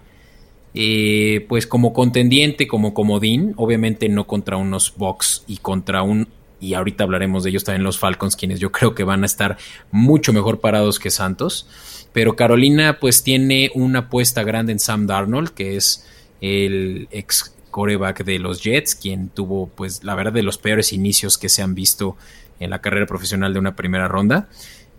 eh, 0.77 1.47
pues 1.49 1.69
como 1.69 1.93
contendiente, 1.93 2.67
como 2.67 2.95
comodín, 2.95 3.55
obviamente 3.57 4.09
no 4.09 4.27
contra 4.27 4.57
unos 4.57 4.95
Bucks 4.97 5.45
y 5.47 5.59
contra 5.59 6.03
un, 6.03 6.29
y 6.59 6.75
ahorita 6.75 7.05
hablaremos 7.05 7.45
de 7.45 7.51
ellos 7.51 7.63
también 7.63 7.85
los 7.85 7.99
Falcons, 7.99 8.35
quienes 8.35 8.59
yo 8.59 8.73
creo 8.73 8.95
que 8.95 9.05
van 9.05 9.23
a 9.23 9.27
estar 9.27 9.57
mucho 9.93 10.33
mejor 10.33 10.61
parados 10.61 10.99
que 10.99 11.11
Santos, 11.11 11.69
pero 12.15 12.37
Carolina 12.37 12.99
pues 13.01 13.23
tiene 13.23 13.71
una 13.75 13.99
apuesta 13.99 14.45
grande 14.45 14.73
en 14.73 14.79
Sam 14.79 15.07
Darnold, 15.07 15.51
que 15.51 15.77
es 15.77 16.07
el 16.41 17.09
ex 17.11 17.55
coreback 17.71 18.25
de 18.25 18.39
los 18.39 18.63
Jets, 18.63 18.95
quien 18.95 19.29
tuvo 19.29 19.67
pues 19.67 20.05
la 20.05 20.15
verdad 20.15 20.33
de 20.33 20.45
los 20.45 20.57
peores 20.57 20.93
inicios 20.93 21.37
que 21.37 21.49
se 21.49 21.61
han 21.61 21.75
visto 21.75 22.17
en 22.61 22.71
la 22.71 22.81
carrera 22.81 23.05
profesional 23.07 23.53
de 23.53 23.59
una 23.59 23.75
primera 23.75 24.07
ronda, 24.07 24.49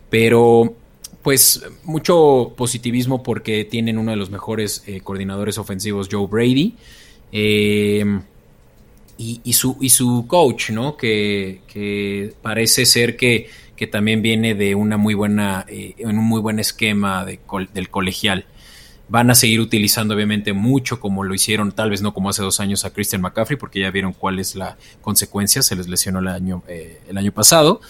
pero 0.09 0.75
pues 1.23 1.63
mucho 1.83 2.53
positivismo 2.57 3.23
porque 3.23 3.63
tienen 3.63 3.97
uno 3.97 4.11
de 4.11 4.17
los 4.17 4.29
mejores 4.29 4.83
eh, 4.85 4.99
coordinadores 5.01 5.57
ofensivos, 5.57 6.09
Joe 6.11 6.27
Brady. 6.27 6.75
Em, 7.31 8.21
y, 9.17 9.53
su, 9.53 9.77
y 9.79 9.89
su 9.89 10.25
coach, 10.27 10.71
¿no? 10.71 10.97
Que, 10.97 12.33
parece 12.41 12.85
ser 12.85 13.15
que, 13.15 13.49
también 13.87 14.21
viene 14.21 14.55
de 14.55 14.75
una 14.75 14.97
muy 14.97 15.13
buena, 15.13 15.65
eh, 15.67 15.95
un 15.99 16.15
muy 16.17 16.41
buen 16.41 16.59
esquema 16.59 17.25
del 17.25 17.89
colegial. 17.89 18.45
Van 19.07 19.29
a 19.29 19.35
seguir 19.35 19.59
utilizando 19.59 20.15
obviamente 20.15 20.53
mucho 20.53 20.99
como 20.99 21.23
lo 21.23 21.35
hicieron, 21.35 21.71
tal 21.71 21.91
vez 21.91 22.01
no 22.01 22.13
como 22.13 22.29
hace 22.29 22.41
dos 22.41 22.59
años 22.59 22.85
a 22.85 22.91
Christian 22.91 23.21
McCaffrey, 23.21 23.57
porque 23.57 23.79
ya 23.79 23.91
vieron 23.91 24.13
cuál 24.13 24.39
es 24.39 24.55
la 24.55 24.77
consecuencia, 25.01 25.61
se 25.61 25.75
les 25.75 25.87
lesionó 25.87 26.19
el 26.19 26.27
año, 26.27 26.63
eh, 26.67 27.01
el 27.07 27.17
año 27.17 27.31
pasado 27.31 27.81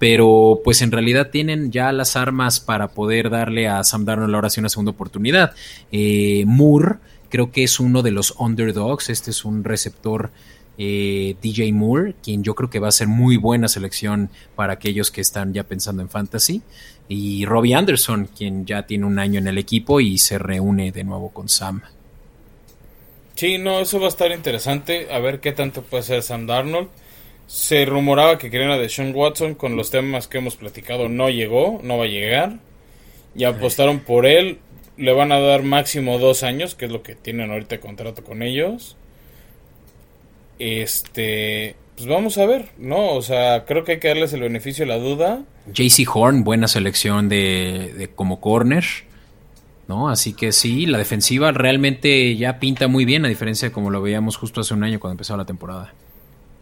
pero 0.00 0.62
pues 0.64 0.80
en 0.80 0.92
realidad 0.92 1.28
tienen 1.28 1.70
ya 1.70 1.92
las 1.92 2.16
armas 2.16 2.58
para 2.58 2.88
poder 2.88 3.28
darle 3.28 3.68
a 3.68 3.84
Sam 3.84 4.06
Darnold 4.06 4.34
ahora 4.34 4.48
sí 4.48 4.58
una 4.58 4.70
segunda 4.70 4.92
oportunidad. 4.92 5.52
Eh, 5.92 6.42
Moore 6.46 6.96
creo 7.28 7.52
que 7.52 7.62
es 7.62 7.78
uno 7.78 8.02
de 8.02 8.10
los 8.10 8.34
underdogs, 8.38 9.10
este 9.10 9.30
es 9.30 9.44
un 9.44 9.62
receptor 9.62 10.30
eh, 10.82 11.36
DJ 11.42 11.74
Moore, 11.74 12.14
quien 12.22 12.42
yo 12.42 12.54
creo 12.54 12.70
que 12.70 12.78
va 12.78 12.88
a 12.88 12.92
ser 12.92 13.06
muy 13.06 13.36
buena 13.36 13.68
selección 13.68 14.30
para 14.56 14.72
aquellos 14.72 15.10
que 15.10 15.20
están 15.20 15.52
ya 15.52 15.64
pensando 15.64 16.00
en 16.00 16.08
fantasy. 16.08 16.62
Y 17.06 17.44
Robbie 17.44 17.74
Anderson, 17.74 18.30
quien 18.34 18.64
ya 18.64 18.86
tiene 18.86 19.04
un 19.04 19.18
año 19.18 19.40
en 19.40 19.46
el 19.46 19.58
equipo 19.58 20.00
y 20.00 20.16
se 20.16 20.38
reúne 20.38 20.90
de 20.90 21.04
nuevo 21.04 21.28
con 21.34 21.50
Sam. 21.50 21.82
Sí, 23.34 23.58
no, 23.58 23.80
eso 23.80 24.00
va 24.00 24.06
a 24.06 24.08
estar 24.08 24.32
interesante. 24.32 25.08
A 25.12 25.18
ver 25.18 25.40
qué 25.40 25.52
tanto 25.52 25.82
puede 25.82 26.02
ser 26.02 26.22
Sam 26.22 26.46
Darnold. 26.46 26.88
Se 27.46 27.84
rumoraba 27.84 28.38
que 28.38 28.50
querían 28.50 28.70
a 28.70 28.78
Deshaun 28.78 29.14
Watson 29.14 29.56
con 29.56 29.76
los 29.76 29.90
temas 29.90 30.28
que 30.28 30.38
hemos 30.38 30.56
platicado. 30.56 31.10
No 31.10 31.28
llegó, 31.28 31.78
no 31.82 31.98
va 31.98 32.04
a 32.04 32.08
llegar. 32.08 32.58
Y 33.34 33.44
apostaron 33.44 34.00
por 34.00 34.24
él. 34.24 34.60
Le 34.96 35.12
van 35.12 35.30
a 35.30 35.40
dar 35.40 35.62
máximo 35.62 36.18
dos 36.18 36.42
años, 36.42 36.74
que 36.74 36.86
es 36.86 36.90
lo 36.90 37.02
que 37.02 37.16
tienen 37.16 37.50
ahorita 37.50 37.80
contrato 37.80 38.24
con 38.24 38.42
ellos. 38.42 38.96
Este, 40.60 41.74
pues 41.96 42.06
vamos 42.06 42.38
a 42.38 42.46
ver, 42.46 42.68
¿no? 42.78 43.14
O 43.14 43.22
sea, 43.22 43.64
creo 43.64 43.82
que 43.82 43.92
hay 43.92 43.98
que 43.98 44.08
darles 44.08 44.32
el 44.34 44.42
beneficio 44.42 44.84
de 44.84 44.90
la 44.90 44.98
duda. 44.98 45.42
JC 45.72 46.06
Horn, 46.14 46.44
buena 46.44 46.68
selección 46.68 47.28
de, 47.28 47.92
de 47.96 48.08
como 48.08 48.40
corner. 48.40 48.84
¿no? 49.88 50.08
Así 50.08 50.34
que 50.34 50.52
sí, 50.52 50.86
la 50.86 50.98
defensiva 50.98 51.50
realmente 51.50 52.36
ya 52.36 52.60
pinta 52.60 52.86
muy 52.86 53.04
bien, 53.04 53.24
a 53.24 53.28
diferencia 53.28 53.68
de 53.68 53.72
como 53.72 53.90
lo 53.90 54.00
veíamos 54.00 54.36
justo 54.36 54.60
hace 54.60 54.72
un 54.72 54.84
año 54.84 55.00
cuando 55.00 55.14
empezó 55.14 55.36
la 55.36 55.44
temporada. 55.44 55.92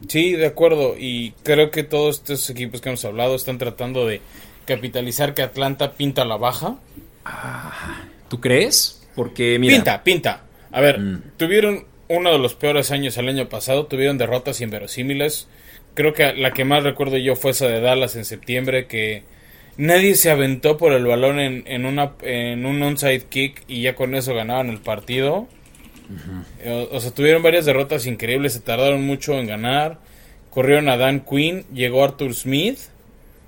Sí, 0.07 0.33
de 0.33 0.47
acuerdo. 0.47 0.95
Y 0.99 1.33
creo 1.43 1.71
que 1.71 1.83
todos 1.83 2.17
estos 2.17 2.49
equipos 2.49 2.81
que 2.81 2.89
hemos 2.89 3.05
hablado 3.05 3.35
están 3.35 3.59
tratando 3.59 4.07
de 4.07 4.23
capitalizar 4.65 5.35
que 5.35 5.43
Atlanta 5.43 5.93
pinta 5.93 6.25
la 6.25 6.39
baja. 6.39 6.77
Ah, 7.25 8.05
¿Tú 8.29 8.41
crees? 8.41 9.07
Porque 9.15 9.59
mira. 9.59 9.75
Pinta, 9.75 10.03
pinta. 10.03 10.45
A 10.71 10.81
ver, 10.81 10.99
mm. 10.99 11.23
tuvieron 11.37 11.85
uno 12.09 12.33
de 12.33 12.39
los 12.39 12.55
peores 12.55 12.91
años 12.91 13.17
el 13.19 13.29
año 13.29 13.49
pasado. 13.49 13.87
Tuvieron 13.87 14.19
derrotas 14.19 14.61
inverosímiles. 14.61 15.49
Creo 15.95 16.13
que 16.13 16.33
la 16.35 16.53
que 16.53 16.65
más 16.65 16.83
recuerdo 16.83 17.17
yo 17.17 17.37
fue 17.37 17.53
esa 17.53 17.67
de 17.69 17.81
Dallas 17.81 18.17
en 18.17 18.25
septiembre 18.25 18.87
que 18.87 19.25
nadie 19.77 20.15
se 20.15 20.31
aventó 20.31 20.77
por 20.77 20.93
el 20.93 21.07
balón 21.07 21.41
en, 21.41 21.65
en, 21.67 21.87
una, 21.87 22.13
en 22.23 22.67
un 22.67 22.83
onside 22.83 23.25
kick 23.29 23.65
y 23.69 23.83
ya 23.83 23.95
con 23.95 24.15
eso 24.15 24.35
ganaban 24.35 24.69
el 24.69 24.79
partido. 24.79 25.49
Eh, 26.61 26.89
o, 26.91 27.01
sea, 27.01 27.11
tuvieron 27.13 27.43
varias 27.43 27.67
derrotas 27.67 28.07
increíbles, 28.07 28.55
se 28.55 28.61
tardaron 28.61 29.05
mucho 29.05 29.39
en 29.39 29.47
ganar. 29.47 29.99
Corrieron 30.51 30.89
a 30.89 30.97
Dan 30.97 31.21
Quinn, 31.21 31.65
llegó 31.73 32.03
Arthur 32.03 32.35
Smith, 32.35 32.79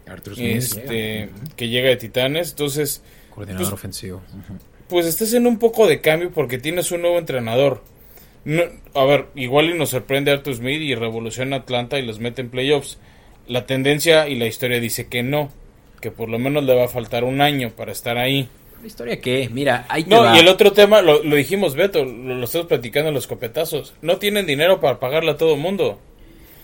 Arthur 0.07 0.35
este, 0.39 1.31
que 1.57 1.69
llega 1.69 1.89
de 1.89 1.97
Titanes. 1.97 2.51
Entonces, 2.51 3.03
coordinador 3.35 3.67
pues, 3.67 3.73
ofensivo. 3.73 4.23
pues 4.89 5.07
estás 5.07 5.33
en 5.33 5.47
un 5.47 5.59
poco 5.59 5.87
de 5.87 6.01
cambio 6.01 6.31
porque 6.31 6.59
tienes 6.59 6.93
un 6.93 7.03
nuevo 7.03 7.19
entrenador. 7.19 7.83
No, 8.45 8.63
a 8.95 9.05
ver, 9.05 9.27
igual 9.35 9.71
y 9.71 9.75
nos 9.75 9.91
sorprende 9.91 10.31
Arthur 10.31 10.55
Smith 10.55 10.81
y 10.81 10.95
revoluciona 10.95 11.57
Atlanta 11.57 11.99
y 11.99 12.07
los 12.07 12.21
mete 12.21 12.41
en 12.41 12.51
playoffs. 12.51 12.99
La 13.47 13.67
tendencia 13.67 14.29
y 14.29 14.37
la 14.37 14.47
historia 14.47 14.81
dice 14.81 15.09
que 15.09 15.23
no, 15.23 15.51
que 16.01 16.11
por 16.11 16.29
lo 16.29 16.39
menos 16.39 16.65
le 16.65 16.75
va 16.75 16.85
a 16.85 16.89
faltar 16.89 17.25
un 17.25 17.41
año 17.41 17.71
para 17.77 17.93
estar 17.93 18.17
ahí. 18.17 18.49
¿La 18.81 18.87
historia 18.87 19.21
qué? 19.21 19.51
Mira, 19.53 19.85
ahí 19.91 20.05
te 20.05 20.11
No, 20.11 20.23
va. 20.23 20.35
y 20.37 20.41
el 20.41 20.49
otro 20.49 20.73
tema, 20.73 21.03
lo, 21.03 21.23
lo 21.23 21.37
dijimos 21.37 21.75
Beto, 21.75 22.03
lo, 22.05 22.35
lo 22.35 22.45
estamos 22.45 22.67
platicando 22.67 23.09
en 23.09 23.15
los 23.15 23.27
copetazos. 23.27 23.93
No 24.01 24.17
tienen 24.17 24.47
dinero 24.47 24.81
para 24.81 24.99
pagarle 24.99 25.33
a 25.33 25.37
todo 25.37 25.55
el 25.55 25.61
mundo. 25.61 25.99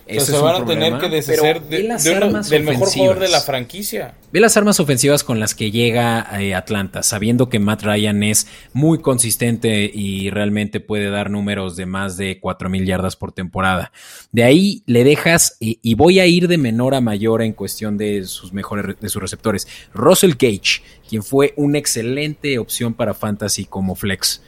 O 0.06 0.08
sea, 0.08 0.16
Ese 0.22 0.32
se 0.32 0.38
van 0.38 0.62
a 0.62 0.64
tener 0.64 0.98
que 0.98 1.08
deshacer 1.08 1.56
pero 1.58 1.66
de, 1.68 1.76
ve 1.78 1.82
las 1.82 2.04
de 2.04 2.10
uno- 2.12 2.26
armas 2.26 2.48
del 2.48 2.62
mejor 2.62 2.88
jugador 2.88 3.18
de 3.18 3.28
la 3.28 3.40
franquicia. 3.40 4.14
Ve 4.32 4.38
las 4.38 4.56
armas 4.56 4.78
ofensivas 4.78 5.24
con 5.24 5.40
las 5.40 5.54
que 5.56 5.72
llega 5.72 6.28
eh, 6.40 6.54
Atlanta, 6.54 7.02
sabiendo 7.02 7.48
que 7.48 7.58
Matt 7.58 7.82
Ryan 7.82 8.22
es 8.22 8.46
muy 8.72 9.00
consistente 9.00 9.90
y 9.92 10.30
realmente 10.30 10.78
puede 10.78 11.10
dar 11.10 11.28
números 11.30 11.74
de 11.74 11.86
más 11.86 12.16
de 12.16 12.40
4.000 12.40 12.84
yardas 12.86 13.16
por 13.16 13.32
temporada. 13.32 13.90
De 14.30 14.44
ahí 14.44 14.82
le 14.86 15.02
dejas, 15.02 15.56
y, 15.58 15.80
y 15.82 15.94
voy 15.94 16.20
a 16.20 16.26
ir 16.26 16.46
de 16.46 16.58
menor 16.58 16.94
a 16.94 17.00
mayor 17.00 17.42
en 17.42 17.52
cuestión 17.52 17.98
de 17.98 18.24
sus 18.26 18.52
mejores 18.52 19.00
de 19.00 19.08
sus 19.08 19.20
receptores. 19.20 19.66
Russell 19.92 20.34
Gage, 20.38 20.82
quien 21.08 21.24
fue 21.24 21.52
una 21.56 21.78
excelente 21.78 22.58
opción 22.60 22.94
para 22.94 23.12
Fantasy 23.12 23.64
como 23.64 23.96
flex. 23.96 24.40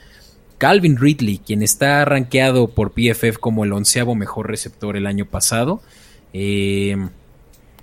Calvin 0.59 0.97
Ridley, 0.97 1.39
quien 1.39 1.63
está 1.63 2.05
rankeado 2.05 2.67
por 2.67 2.91
PFF 2.91 3.39
como 3.39 3.63
el 3.63 3.73
onceavo 3.73 4.13
mejor 4.13 4.47
receptor 4.47 4.95
el 4.95 5.07
año 5.07 5.25
pasado. 5.25 5.81
Eh, 6.33 6.95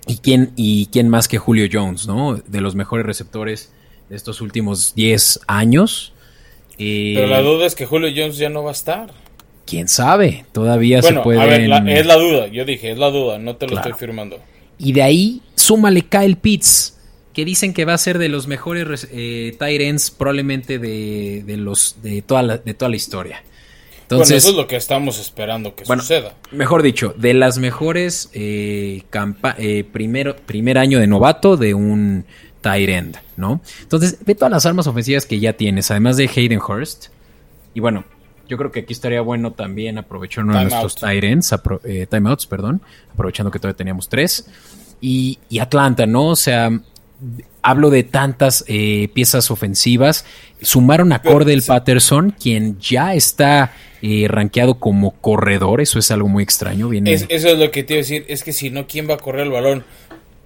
¿Y 0.07 0.17
quién, 0.19 0.53
¿Y 0.55 0.85
quién 0.85 1.09
más 1.09 1.27
que 1.27 1.37
Julio 1.37 1.67
Jones, 1.69 2.07
¿no? 2.07 2.35
De 2.37 2.61
los 2.61 2.75
mejores 2.75 3.05
receptores 3.05 3.73
de 4.09 4.15
estos 4.15 4.39
últimos 4.39 4.95
10 4.95 5.41
años. 5.47 6.13
Eh, 6.77 7.11
Pero 7.15 7.27
la 7.27 7.41
duda 7.41 7.65
es 7.65 7.75
que 7.75 7.85
Julio 7.85 8.09
Jones 8.15 8.37
ya 8.37 8.47
no 8.49 8.63
va 8.63 8.69
a 8.69 8.73
estar. 8.73 9.11
¿Quién 9.65 9.89
sabe? 9.89 10.45
Todavía 10.53 11.01
Bueno, 11.01 11.19
se 11.19 11.23
puede. 11.25 11.41
a 11.41 11.45
ver, 11.45 11.67
la- 11.67 11.79
es 11.91 12.05
la 12.05 12.15
duda. 12.15 12.47
Yo 12.47 12.63
dije, 12.63 12.91
es 12.91 12.97
la 12.97 13.09
duda, 13.09 13.37
no 13.37 13.57
te 13.57 13.65
lo 13.65 13.73
Claro. 13.73 13.89
estoy 13.89 13.99
firmando. 13.99 14.37
Y 14.77 14.93
de 14.93 15.01
ahí, 15.03 15.41
súmale 15.55 16.03
Kyle 16.03 16.37
Pitts, 16.37 16.96
que 17.37 17.45
dicen 17.45 17.75
que 17.75 17.85
va 17.85 17.93
a 17.93 17.97
ser 17.99 18.17
de 18.17 18.29
los 18.29 18.47
mejores 18.47 18.87
res- 18.87 19.07
eh, 19.11 19.55
tight 19.59 19.79
ends 19.79 20.09
probablemente 20.09 20.79
de, 20.79 21.43
de 21.45 21.55
los, 21.55 21.97
de, 22.01 22.23
toda 22.23 22.41
la, 22.41 22.57
de 22.57 22.73
toda 22.73 22.89
la 22.89 22.95
historia. 22.95 23.43
bueno, 23.43 24.01
Entonces, 24.01 24.37
eso 24.37 24.49
es 24.49 24.55
lo 24.55 24.65
que 24.65 24.75
estamos 24.75 25.19
esperando 25.19 25.75
que 25.75 25.83
Bueno, 25.83 26.01
suceda. 26.01 26.33
Mejor 26.51 26.81
dicho, 26.81 27.13
de 27.15 27.35
las 27.35 27.59
mejores 27.59 28.31
eh, 28.33 29.03
eh, 29.59 29.83
primero, 29.93 30.35
primer 30.35 30.79
año 30.79 30.99
de 30.99 31.05
novato 31.05 31.57
de 31.57 31.75
un 31.75 32.25
tight 32.61 32.89
end, 32.89 33.17
¿no? 33.35 33.61
Entonces, 33.83 34.17
ve 34.25 34.33
todas 34.33 34.51
las 34.51 34.65
armas 34.65 34.87
ofensivas 34.87 35.27
que 35.27 35.39
ya 35.39 35.53
tienes, 35.53 35.91
además 35.91 36.17
de 36.17 36.27
Hayden 36.35 36.59
Hurst. 36.59 37.09
Y 37.75 37.81
bueno, 37.81 38.03
yo 38.49 38.57
creo 38.57 38.71
que 38.71 38.79
aquí 38.79 38.93
estaría 38.93 39.21
bueno 39.21 39.51
también 39.51 39.99
aprovechar 39.99 40.43
uno 40.43 40.57
de 40.57 40.63
nuestros 40.63 40.95
tight 40.95 41.23
ends, 41.23 41.53
eh, 41.83 42.07
timeouts, 42.09 42.47
perdón, 42.47 42.81
aprovechando 43.13 43.51
que 43.51 43.59
todavía 43.59 43.77
teníamos 43.77 44.09
tres. 44.09 44.49
Y, 45.01 45.37
y 45.49 45.59
Atlanta, 45.59 46.07
¿no? 46.07 46.29
O 46.29 46.35
sea, 46.35 46.71
hablo 47.61 47.89
de 47.89 48.03
tantas 48.03 48.63
eh, 48.67 49.09
piezas 49.13 49.49
ofensivas. 49.51 50.25
Sumaron 50.61 51.11
a 51.13 51.21
Cordell. 51.21 51.61
Patterson, 51.63 52.31
quien 52.39 52.79
ya 52.79 53.13
está 53.13 53.73
eh, 54.01 54.25
rankeado 54.29 54.75
como 54.79 55.11
corredor. 55.11 55.81
Eso 55.81 55.99
es 55.99 56.11
algo 56.11 56.27
muy 56.27 56.43
extraño. 56.43 56.89
Viene 56.89 57.13
Es- 57.13 57.25
eso 57.29 57.49
es 57.49 57.57
lo 57.59 57.71
que 57.71 57.83
te 57.83 57.93
iba 57.93 57.99
a 57.99 58.03
decir. 58.03 58.25
Es 58.27 58.43
que 58.43 58.53
si 58.53 58.69
no, 58.69 58.87
¿quién 58.87 59.09
va 59.09 59.15
a 59.15 59.17
correr 59.17 59.47
el 59.47 59.51
balón? 59.51 59.83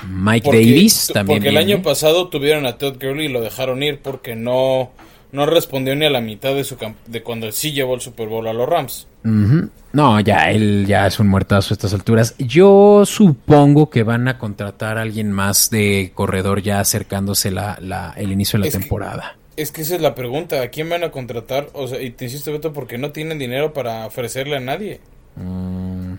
Mike 0.10 0.46
Porque, 0.46 0.60
Davis 0.66 1.12
también. 1.14 1.40
porque 1.40 1.50
el 1.50 1.58
año 1.58 1.82
pasado 1.84 2.28
tuvieron 2.30 2.66
a 2.66 2.78
Todd 2.80 2.96
Gurley 3.00 3.28
y 3.28 3.30
lo 3.30 3.40
dejaron 3.42 3.84
ir 3.84 4.00
porque 4.00 4.36
no, 4.36 4.92
no 5.32 5.46
respondió 5.46 5.96
ni 5.96 6.06
a 6.06 6.10
la 6.10 6.22
mitad 6.22 6.54
de 6.54 6.64
su 6.64 6.78
de 7.08 7.24
cuando 7.24 7.52
sí 7.52 7.72
llevó 7.72 7.96
el 7.96 8.02
Super 8.02 8.28
Bowl 8.28 8.48
a 8.48 8.54
los 8.54 8.68
Rams. 8.68 9.08
No, 9.94 10.20
ya, 10.20 10.50
él 10.52 10.86
ya 10.88 11.06
es 11.08 11.20
un 11.20 11.28
muertazo 11.28 11.74
a 11.74 11.76
estas 11.76 11.94
alturas. 11.94 12.36
Yo 12.40 13.04
supongo 13.06 13.90
que 13.90 14.04
van 14.04 14.28
a 14.28 14.38
contratar 14.40 14.98
a 14.98 15.02
alguien 15.02 15.32
más 15.32 15.70
de 15.70 16.12
corredor 16.16 16.62
ya 16.62 16.80
acercándose 16.80 17.52
la, 17.52 17.78
la- 17.82 18.14
el 18.18 18.32
inicio 18.32 18.58
de 18.58 18.62
la 18.62 18.68
Es 18.70 18.74
que- 18.76 18.80
temporada. 18.80 19.38
Es 19.58 19.72
que 19.72 19.82
esa 19.82 19.96
es 19.96 20.02
la 20.02 20.16
pregunta, 20.16 20.62
¿a 20.62 20.70
quién 20.70 20.90
van 20.90 21.04
a 21.04 21.12
contratar? 21.12 21.70
O 21.74 21.88
sea, 21.88 22.02
y 22.02 22.10
te 22.12 22.26
insisto, 22.26 22.52
Beto, 22.54 22.72
porque 22.74 22.98
no 22.98 23.12
tienen 23.12 23.38
dinero 23.38 23.74
para 23.74 24.06
ofrecerle 24.08 24.56
a 24.56 24.60
nadie. 24.62 25.02
Mm, 25.36 26.14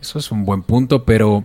eso 0.00 0.18
es 0.20 0.30
un 0.30 0.44
buen 0.44 0.62
punto, 0.62 1.04
pero... 1.04 1.44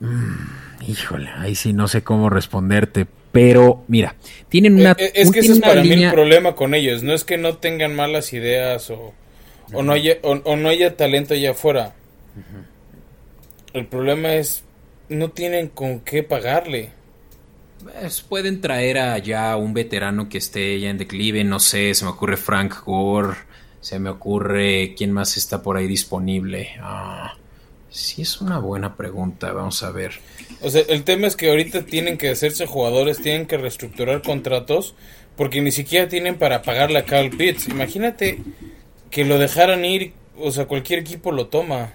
mm, 0.00 0.88
híjole, 0.88 1.30
ahí 1.38 1.54
sí 1.54 1.72
no 1.72 1.86
sé 1.88 2.02
cómo 2.02 2.28
responderte. 2.28 3.06
Pero, 3.32 3.84
mira, 3.88 4.16
tienen 4.48 4.74
una... 4.74 4.92
Eh, 4.92 4.96
eh, 5.06 5.12
es 5.14 5.30
que 5.30 5.40
ese 5.40 5.52
es 5.52 5.60
para 5.60 5.82
mí 5.82 5.88
el 5.88 5.94
línea- 5.96 6.12
problema 6.12 6.54
con 6.54 6.74
ellos. 6.74 7.02
No 7.02 7.14
es 7.14 7.24
que 7.24 7.38
no 7.38 7.58
tengan 7.58 7.94
malas 7.94 8.32
ideas 8.32 8.90
o, 8.90 9.14
o 9.72 9.82
no, 9.82 9.92
haya, 9.92 10.18
o, 10.22 10.32
o 10.32 10.56
no 10.56 10.68
haya 10.68 10.96
talento 10.96 11.34
allá 11.34 11.52
afuera. 11.52 11.94
El 13.72 13.86
problema 13.86 14.34
es, 14.34 14.64
no 15.08 15.30
tienen 15.30 15.68
con 15.68 16.00
qué 16.00 16.22
pagarle. 16.24 16.90
Pues, 17.82 18.20
pueden 18.22 18.60
traer 18.60 18.98
a 18.98 19.16
ya 19.18 19.56
un 19.56 19.72
veterano 19.74 20.28
que 20.28 20.38
esté 20.38 20.78
ya 20.80 20.90
en 20.90 20.98
declive, 20.98 21.44
no 21.44 21.60
sé, 21.60 21.94
se 21.94 22.04
me 22.04 22.10
ocurre 22.10 22.36
Frank 22.36 22.74
Gore, 22.84 23.36
se 23.80 23.98
me 23.98 24.10
ocurre 24.10 24.94
quién 24.96 25.12
más 25.12 25.36
está 25.36 25.62
por 25.62 25.76
ahí 25.76 25.86
disponible. 25.86 26.70
Ah, 26.80 27.34
sí 27.90 28.22
es 28.22 28.40
una 28.40 28.58
buena 28.58 28.96
pregunta, 28.96 29.52
vamos 29.52 29.82
a 29.82 29.90
ver. 29.90 30.12
O 30.62 30.70
sea, 30.70 30.82
el 30.88 31.02
tema 31.04 31.26
es 31.26 31.36
que 31.36 31.50
ahorita 31.50 31.82
tienen 31.82 32.16
que 32.18 32.30
hacerse 32.30 32.66
jugadores, 32.66 33.20
tienen 33.20 33.46
que 33.46 33.56
reestructurar 33.58 34.22
contratos, 34.22 34.94
porque 35.36 35.60
ni 35.60 35.72
siquiera 35.72 36.08
tienen 36.08 36.36
para 36.36 36.62
pagarle 36.62 36.98
a 36.98 37.04
Carl 37.04 37.30
Pitts. 37.30 37.68
Imagínate 37.68 38.38
que 39.10 39.24
lo 39.24 39.38
dejaran 39.38 39.84
ir, 39.84 40.12
o 40.38 40.50
sea, 40.50 40.66
cualquier 40.66 40.98
equipo 41.00 41.32
lo 41.32 41.46
toma. 41.48 41.92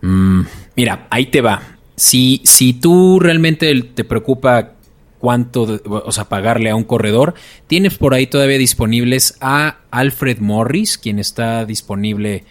Mm, 0.00 0.42
mira, 0.76 1.06
ahí 1.10 1.26
te 1.26 1.40
va. 1.40 1.76
Si, 1.96 2.40
si 2.44 2.72
tú 2.74 3.20
realmente 3.20 3.72
te 3.94 4.04
preocupa 4.04 4.72
cuánto, 5.20 5.64
de- 5.66 5.80
o 5.86 6.10
sea, 6.12 6.24
pagarle 6.24 6.70
a 6.70 6.76
un 6.76 6.84
corredor, 6.84 7.34
tienes 7.66 7.96
por 7.96 8.14
ahí 8.14 8.26
todavía 8.26 8.58
disponibles 8.58 9.36
a 9.40 9.78
Alfred 9.90 10.38
Morris, 10.38 10.98
quien 10.98 11.18
está 11.18 11.64
disponible 11.64 12.44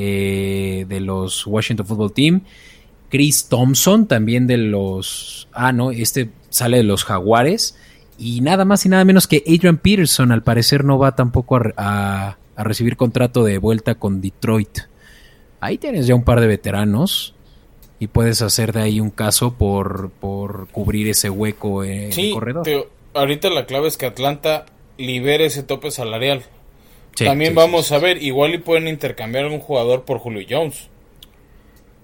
eh, 0.00 0.86
de 0.88 1.00
los 1.00 1.46
Washington 1.46 1.86
Football 1.86 2.12
Team. 2.12 2.40
Chris 3.10 3.46
Thompson, 3.48 4.06
también 4.06 4.46
de 4.46 4.56
los... 4.56 5.48
Ah, 5.52 5.72
no, 5.72 5.90
este 5.90 6.30
sale 6.48 6.76
de 6.78 6.84
los 6.84 7.04
Jaguares. 7.04 7.76
Y 8.18 8.40
nada 8.40 8.64
más 8.64 8.86
y 8.86 8.88
nada 8.88 9.04
menos 9.04 9.26
que 9.26 9.42
Adrian 9.46 9.78
Peterson, 9.78 10.30
al 10.30 10.42
parecer 10.42 10.84
no 10.84 10.98
va 10.98 11.16
tampoco 11.16 11.56
a, 11.56 11.62
a- 11.76 12.36
a 12.56 12.64
recibir 12.64 12.96
contrato 12.96 13.42
de 13.44 13.58
vuelta 13.58 13.94
con 13.96 14.20
Detroit. 14.20 14.80
Ahí 15.60 15.78
tienes 15.78 16.06
ya 16.06 16.14
un 16.14 16.24
par 16.24 16.40
de 16.40 16.46
veteranos 16.46 17.34
y 17.98 18.06
puedes 18.08 18.42
hacer 18.42 18.72
de 18.72 18.82
ahí 18.82 19.00
un 19.00 19.10
caso 19.10 19.54
por, 19.54 20.10
por 20.20 20.68
cubrir 20.68 21.08
ese 21.08 21.30
hueco 21.30 21.84
en 21.84 22.12
el 22.12 22.32
corredor. 22.32 22.62
te- 22.64 22.86
ahorita 23.14 23.48
la 23.50 23.66
clave 23.66 23.88
es 23.88 23.96
que 23.96 24.06
Atlanta 24.06 24.66
libere 24.98 25.46
ese 25.46 25.62
tope 25.62 25.90
salarial. 25.90 26.42
Sí, 27.16 27.24
También 27.24 27.50
sí, 27.52 27.56
vamos 27.56 27.86
sí, 27.86 27.94
a 27.94 27.98
ver, 27.98 28.22
igual 28.22 28.54
y 28.54 28.58
pueden 28.58 28.88
intercambiar 28.88 29.44
algún 29.44 29.60
jugador 29.60 30.04
por 30.04 30.18
Julio 30.18 30.46
Jones. 30.48 30.88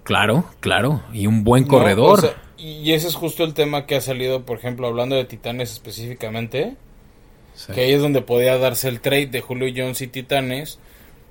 Claro, 0.02 0.44
claro. 0.60 1.02
Y 1.12 1.26
un 1.26 1.42
buen 1.42 1.64
¿no? 1.64 1.68
corredor. 1.68 2.18
O 2.18 2.22
sea, 2.22 2.36
y 2.58 2.92
ese 2.92 3.08
es 3.08 3.14
justo 3.14 3.44
el 3.44 3.54
tema 3.54 3.86
que 3.86 3.96
ha 3.96 4.00
salido, 4.00 4.44
por 4.44 4.58
ejemplo, 4.58 4.86
hablando 4.86 5.16
de 5.16 5.24
Titanes 5.24 5.72
específicamente, 5.72 6.74
que 7.74 7.82
ahí 7.82 7.92
es 7.92 8.00
donde 8.00 8.22
podía 8.22 8.56
darse 8.58 8.88
el 8.88 9.00
trade 9.00 9.26
de 9.26 9.40
Julio 9.40 9.72
Jones 9.74 10.00
y 10.00 10.06
Titanes, 10.06 10.78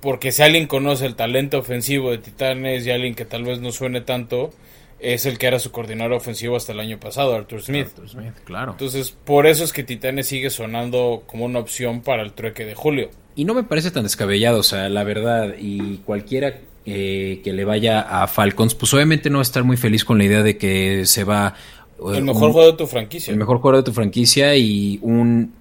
porque 0.00 0.30
si 0.30 0.42
alguien 0.42 0.66
conoce 0.66 1.06
el 1.06 1.16
talento 1.16 1.58
ofensivo 1.58 2.10
de 2.10 2.18
Titanes 2.18 2.86
y 2.86 2.90
alguien 2.90 3.14
que 3.14 3.24
tal 3.24 3.44
vez 3.44 3.60
no 3.60 3.72
suene 3.72 4.02
tanto, 4.02 4.52
es 5.00 5.26
el 5.26 5.38
que 5.38 5.46
era 5.46 5.58
su 5.58 5.72
coordinador 5.72 6.14
ofensivo 6.14 6.56
hasta 6.56 6.72
el 6.72 6.80
año 6.80 6.98
pasado, 7.00 7.34
Arthur 7.34 7.62
Smith. 7.62 7.88
Arthur 7.88 8.08
Smith, 8.08 8.34
claro. 8.44 8.72
Entonces, 8.72 9.10
por 9.10 9.46
eso 9.46 9.64
es 9.64 9.72
que 9.72 9.82
Titanes 9.82 10.28
sigue 10.28 10.50
sonando 10.50 11.24
como 11.26 11.44
una 11.44 11.58
opción 11.58 12.02
para 12.02 12.22
el 12.22 12.32
trueque 12.32 12.64
de 12.64 12.74
Julio. 12.74 13.10
Y 13.36 13.44
no 13.44 13.54
me 13.54 13.62
parece 13.64 13.90
tan 13.90 14.02
descabellado, 14.04 14.58
o 14.60 14.62
sea, 14.62 14.88
la 14.88 15.04
verdad, 15.04 15.54
y 15.60 15.98
cualquiera 15.98 16.58
eh, 16.86 17.40
que 17.44 17.52
le 17.52 17.64
vaya 17.64 18.00
a 18.00 18.26
Falcons, 18.28 18.74
pues 18.74 18.92
obviamente 18.94 19.28
no 19.28 19.38
va 19.38 19.42
a 19.42 19.42
estar 19.42 19.62
muy 19.62 19.76
feliz 19.76 20.04
con 20.04 20.18
la 20.18 20.24
idea 20.24 20.42
de 20.42 20.56
que 20.56 21.04
se 21.06 21.22
va... 21.24 21.54
eh, 21.98 22.16
El 22.16 22.24
mejor 22.24 22.44
un- 22.44 22.52
jugador 22.52 22.72
de 22.72 22.78
tu 22.78 22.86
franquicia. 22.86 23.30
el 23.32 23.36
mejor 23.38 23.58
jugador 23.58 23.82
de 23.84 23.90
tu 23.90 23.92
franquicia 23.92 24.56
y 24.56 24.98
un 25.02 25.52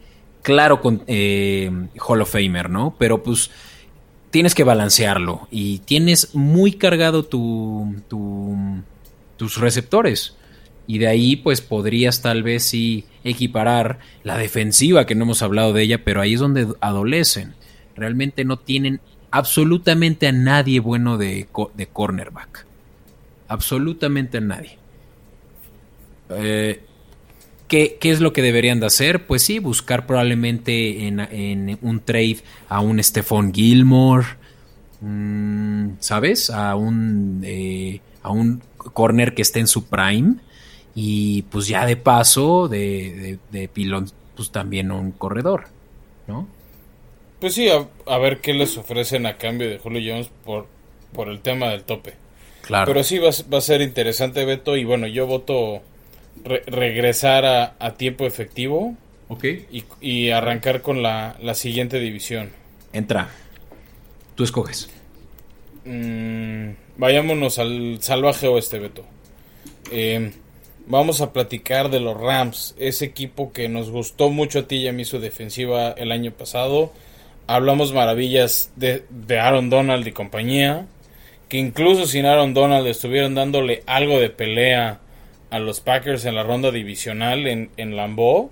claro 0.42 0.80
con, 0.80 1.04
eh, 1.08 1.70
Hall 2.08 2.22
of 2.22 2.32
Famer, 2.32 2.70
¿no? 2.70 2.96
Pero 2.98 3.22
pues 3.24 3.52
tienes 4.32 4.56
que 4.56 4.64
balancearlo 4.64 5.48
y 5.52 5.80
tienes 5.80 6.34
muy 6.36 6.74
cargado 6.74 7.24
tu, 7.26 7.94
tu- 8.08 8.82
tus 9.38 9.58
receptores. 9.58 10.36
Y 10.88 11.00
de 11.00 11.08
ahí, 11.08 11.36
pues 11.36 11.62
podrías 11.62 12.22
tal 12.22 12.44
vez 12.44 12.64
sí 12.64 13.06
equiparar 13.24 14.00
la 14.24 14.38
defensiva, 14.38 15.06
que 15.08 15.16
no 15.16 15.24
hemos 15.24 15.42
hablado 15.42 15.74
de 15.74 15.82
ella, 15.82 16.04
pero 16.06 16.22
ahí 16.22 16.36
es 16.36 16.40
donde 16.40 16.68
adolecen. 16.80 17.56
Realmente 17.96 18.44
no 18.46 18.58
tienen 18.58 19.00
absolutamente 19.32 20.28
a 20.28 20.32
nadie 20.32 20.80
bueno 20.80 21.18
de, 21.18 21.48
de 21.74 21.88
cornerback. 21.88 22.66
Absolutamente 23.48 24.38
a 24.38 24.42
nadie. 24.42 24.78
Eh, 26.30 26.82
¿qué, 27.68 27.98
es 28.02 28.22
lo 28.22 28.34
que 28.34 28.42
deberían 28.42 28.80
de 28.80 28.88
hacer? 28.88 29.28
Pues 29.28 29.44
sí, 29.44 29.60
buscar 29.60 30.06
probablemente 30.08 31.08
en, 31.08 31.78
un 31.82 32.00
trade 32.00 32.38
a 32.70 32.80
un 32.80 33.04
Stephon 33.04 33.54
Gilmore, 33.54 34.26
mm, 35.02 35.90
¿sabes? 36.00 36.50
A 36.50 36.76
un, 36.76 37.42
eh, 37.44 38.02
a 38.24 38.32
un 38.32 38.62
corner 38.76 39.34
que 39.34 39.42
esté 39.42 39.60
en 39.60 39.68
su 39.68 39.86
prime. 39.86 40.36
Y 40.96 41.42
pues 41.44 41.68
ya 41.68 41.86
de 41.86 41.98
paso, 41.98 42.70
de, 42.70 43.38
de, 43.52 43.68
pilón, 43.68 44.10
pues 44.36 44.50
también 44.52 44.92
un 44.92 45.12
corredor, 45.12 45.66
¿no? 46.26 46.48
Pues 47.40 47.54
sí, 47.54 47.68
a, 47.70 48.18
ver 48.18 48.40
qué 48.40 48.54
les 48.54 48.78
ofrecen 48.78 49.26
a 49.26 49.38
cambio 49.38 49.70
de 49.70 49.78
Julio 49.78 50.14
Jones 50.14 50.30
por, 50.46 50.68
por 51.14 51.30
el 51.30 51.42
tema 51.42 51.70
del 51.70 51.84
tope. 51.84 52.14
Claro. 52.62 52.86
Pero 52.92 53.04
sí 53.04 53.20
va, 53.20 53.30
va 53.54 53.58
a 53.60 53.62
ser 53.62 53.82
interesante, 53.82 54.46
Beto. 54.46 54.76
Y 54.78 54.86
bueno, 54.86 55.08
yo 55.08 55.28
voto 55.28 55.82
regresar 56.44 57.46
a, 57.46 57.94
tiempo 57.96 58.26
efectivo. 58.26 58.96
Ok. 59.28 59.46
Y, 60.02 60.30
arrancar 60.30 60.82
con 60.82 61.02
la, 61.02 61.38
siguiente 61.54 62.00
división. 62.00 62.52
Entra. 62.94 63.30
Tú 64.36 64.44
escoges. 64.44 64.90
Mm, 65.86 66.72
vayámonos 66.98 67.60
al 67.60 67.98
salvaje 68.02 68.48
oeste, 68.48 68.80
Beto. 68.80 69.06
Eh, 69.92 70.32
vamos 70.88 71.22
a 71.22 71.32
platicar 71.34 71.90
de 71.90 72.00
los 72.00 72.20
Rams, 72.20 72.76
ese 72.78 73.06
equipo 73.06 73.52
que 73.52 73.70
nos 73.70 73.90
gustó 73.90 74.30
mucho 74.30 74.60
a 74.60 74.68
ti 74.68 74.78
y 74.78 74.88
a 74.88 74.94
mí 74.94 75.06
su 75.06 75.20
defensiva 75.20 75.92
el 75.92 76.12
año 76.12 76.32
pasado. 76.32 76.92
Hablamos 77.48 77.94
maravillas 77.94 78.72
de, 78.76 79.06
de 79.10 79.40
Aaron 79.40 79.70
Donald 79.70 80.08
y 80.08 80.12
compañía, 80.12 80.88
que 81.48 81.58
incluso 81.58 82.08
sin 82.08 82.26
Aaron 82.26 82.54
Donald 82.54 82.88
estuvieron 82.88 83.36
dándole 83.36 83.84
algo 83.86 84.20
de 84.20 84.30
pelea 84.30 85.00
a 85.52 85.60
los 85.60 85.80
Packers 85.80 86.26
en 86.26 86.36
la 86.36 86.44
ronda 86.44 86.72
divisional 86.72 87.48
en, 87.48 87.70
en 87.78 87.96
Lambeau. 87.96 88.52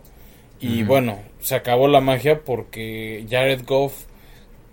Y 0.59 0.83
bueno, 0.83 1.19
se 1.41 1.55
acabó 1.55 1.89
la 1.89 1.99
magia 1.99 2.39
porque 2.39 3.25
Jared 3.29 3.65
Goff 3.65 4.05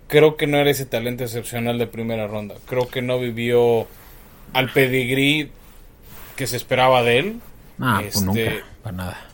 creo 0.07 0.37
que 0.37 0.47
no 0.47 0.57
era 0.57 0.69
ese 0.69 0.85
talento 0.85 1.25
excepcional 1.25 1.77
de 1.77 1.87
primera 1.87 2.27
ronda. 2.27 2.55
Creo 2.65 2.87
que 2.87 3.01
no 3.01 3.19
vivió 3.19 3.87
al 4.53 4.71
pedigrí 4.71 5.51
que 6.37 6.47
se 6.47 6.55
esperaba 6.55 7.03
de 7.03 7.17
él. 7.17 7.41
Ah, 7.79 7.99
pues 8.01 8.21
nunca, 8.21 8.39
este, 8.39 8.63
para 8.83 8.95
nada. 8.95 9.27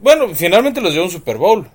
Bueno, 0.00 0.28
finalmente 0.34 0.80
los 0.80 0.92
dio 0.92 1.02
un 1.02 1.10
Super 1.10 1.36
Bowl. 1.36 1.66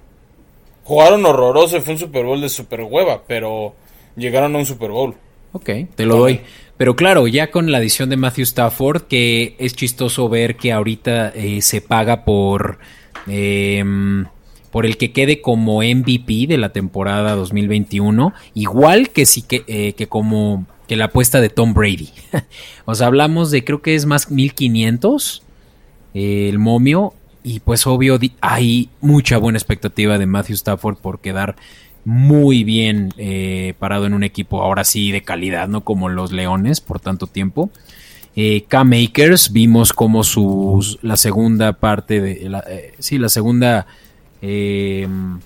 Jugaron 0.88 1.26
horroroso 1.26 1.76
y 1.76 1.82
fue 1.82 1.96
un 1.96 2.00
Super 2.00 2.24
Bowl 2.24 2.40
de 2.40 2.48
super 2.48 2.80
hueva, 2.82 3.22
pero 3.28 3.76
llegaron 4.16 4.56
a 4.56 4.60
un 4.60 4.66
Super 4.66 4.90
Bowl. 4.90 5.16
Ok, 5.52 5.70
te 5.94 6.06
lo 6.06 6.16
doy. 6.16 6.40
Pero 6.78 6.96
claro, 6.96 7.28
ya 7.28 7.52
con 7.52 7.70
la 7.74 7.80
adición 7.80 8.10
de 8.10 8.16
Matthew 8.16 8.44
Stafford, 8.44 9.02
que 9.02 9.58
es 9.60 9.76
chistoso 9.76 10.30
ver 10.30 10.56
que 10.56 10.72
ahorita 10.72 11.34
eh, 11.36 11.62
se 11.62 11.82
paga 11.82 12.24
por, 12.24 12.80
em, 13.28 14.28
por 14.72 14.86
el 14.86 14.96
que 14.96 15.12
quede 15.12 15.42
como 15.42 15.82
MVP 15.82 16.48
de 16.48 16.58
la 16.58 16.72
temporada 16.72 17.36
2021, 17.36 18.34
igual 18.54 19.10
que, 19.10 19.26
sí, 19.26 19.42
que, 19.42 19.66
eh, 19.68 19.92
que 19.92 20.08
como 20.08 20.68
que 20.88 20.96
la 20.96 21.06
apuesta 21.06 21.42
de 21.42 21.50
Tom 21.50 21.74
Brady. 21.74 22.12
o 22.86 22.96
sea, 22.96 23.08
hablamos 23.08 23.52
de 23.52 23.66
creo 23.66 23.82
que 23.82 23.94
es 23.94 24.06
más 24.06 24.32
1500 24.32 25.44
eh, 26.14 26.48
el 26.48 26.60
momio 26.60 27.14
y 27.48 27.62
pues 27.62 27.88
obvio 27.88 28.20
hay 28.42 28.90
mucha 29.00 29.38
buena 29.38 29.58
expectativa 29.58 30.18
de 30.18 30.26
Matthew 30.26 30.56
Stafford 30.56 30.98
por 30.98 31.22
quedar 31.22 31.56
muy 32.04 32.66
bien 32.66 33.14
eh, 33.16 33.74
parado 33.80 34.06
en 34.06 34.14
un 34.14 34.26
equipo 34.26 34.62
ahora 34.62 34.84
sí 34.84 35.14
de 35.14 35.22
calidad, 35.22 35.70
no 35.70 35.86
como 35.86 36.10
los 36.10 36.34
Leones 36.34 36.82
por 36.82 37.00
tanto 37.00 37.26
tiempo. 37.26 37.70
Eh, 38.36 38.66
K-Makers, 38.68 39.54
vimos 39.54 39.94
como 39.94 40.26
sus, 40.26 41.00
la 41.02 41.16
segunda 41.16 41.72
parte 41.72 42.20
de, 42.20 42.52
eh, 42.70 42.94
sí, 43.00 43.18
la 43.18 43.30
segunda 43.30 43.88
em, 44.42 45.40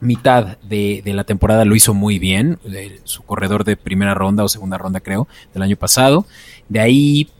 mitad 0.00 0.58
de, 0.58 1.02
la 1.06 1.24
temporada 1.24 1.64
lo 1.64 1.74
hizo 1.74 1.94
muy 1.94 2.18
bien, 2.18 2.58
su 3.04 3.22
corredor 3.22 3.64
de 3.64 3.78
primera 3.78 4.12
ronda 4.12 4.44
o 4.44 4.48
segunda 4.50 4.76
ronda 4.76 5.00
creo, 5.00 5.28
del 5.54 5.62
año 5.62 5.76
pasado. 5.76 6.26
De 6.68 6.80
ahí 6.80 7.30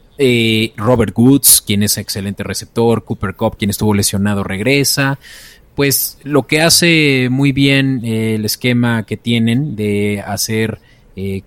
Robert 0.77 1.13
Woods, 1.17 1.63
quien 1.67 1.83
es 1.83 1.99
excelente 1.99 2.43
receptor, 2.43 3.05
Cooper 3.05 3.35
Cup, 3.35 3.57
quien 3.57 3.71
estuvo 3.71 3.95
lesionado, 3.95 4.45
regresa 4.45 5.19
pues 5.75 6.19
lo 6.23 6.47
que 6.47 6.61
hace 6.61 7.29
muy 7.31 7.53
bien 7.53 8.03
eh, 8.05 8.35
el 8.35 8.45
esquema 8.45 9.05
que 9.07 9.17
tienen 9.17 9.75
de 9.77 10.23
hacer 10.25 10.79
eh, 11.17 11.43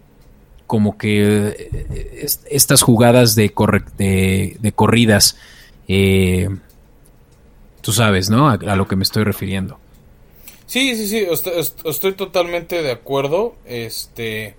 como 0.68 0.98
que 0.98 1.48
eh, 1.48 2.28
estas 2.50 2.82
jugadas 2.82 3.36
de, 3.36 3.54
de, 3.98 4.72
corridas, 4.74 5.38
tú 7.82 7.92
sabes, 7.92 8.32
¿no? 8.32 8.50
A, 8.50 8.58
lo 8.76 8.88
que 8.88 8.96
me 8.96 9.04
estoy 9.04 9.24
refiriendo. 9.24 9.78
Sí, 10.66 10.96
sí, 10.96 11.08
sí, 11.08 11.24
estoy, 11.86 12.14
totalmente 12.14 12.82
de 12.82 12.92
acuerdo. 12.92 13.56
Este, 13.66 14.56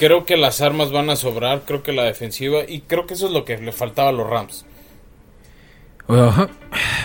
creo 0.00 0.24
que 0.24 0.38
las 0.38 0.62
armas 0.62 0.90
van 0.90 1.10
a 1.10 1.16
sobrar, 1.16 1.64
creo 1.66 1.82
que 1.82 1.92
la 1.92 2.04
defensiva 2.04 2.60
y 2.66 2.80
creo 2.80 3.06
que 3.06 3.12
eso 3.12 3.26
es 3.26 3.34
lo 3.34 3.44
que 3.44 3.58
le 3.58 3.70
faltaba 3.70 4.08
a 4.08 4.12
los 4.12 4.26
Rams. 4.26 4.64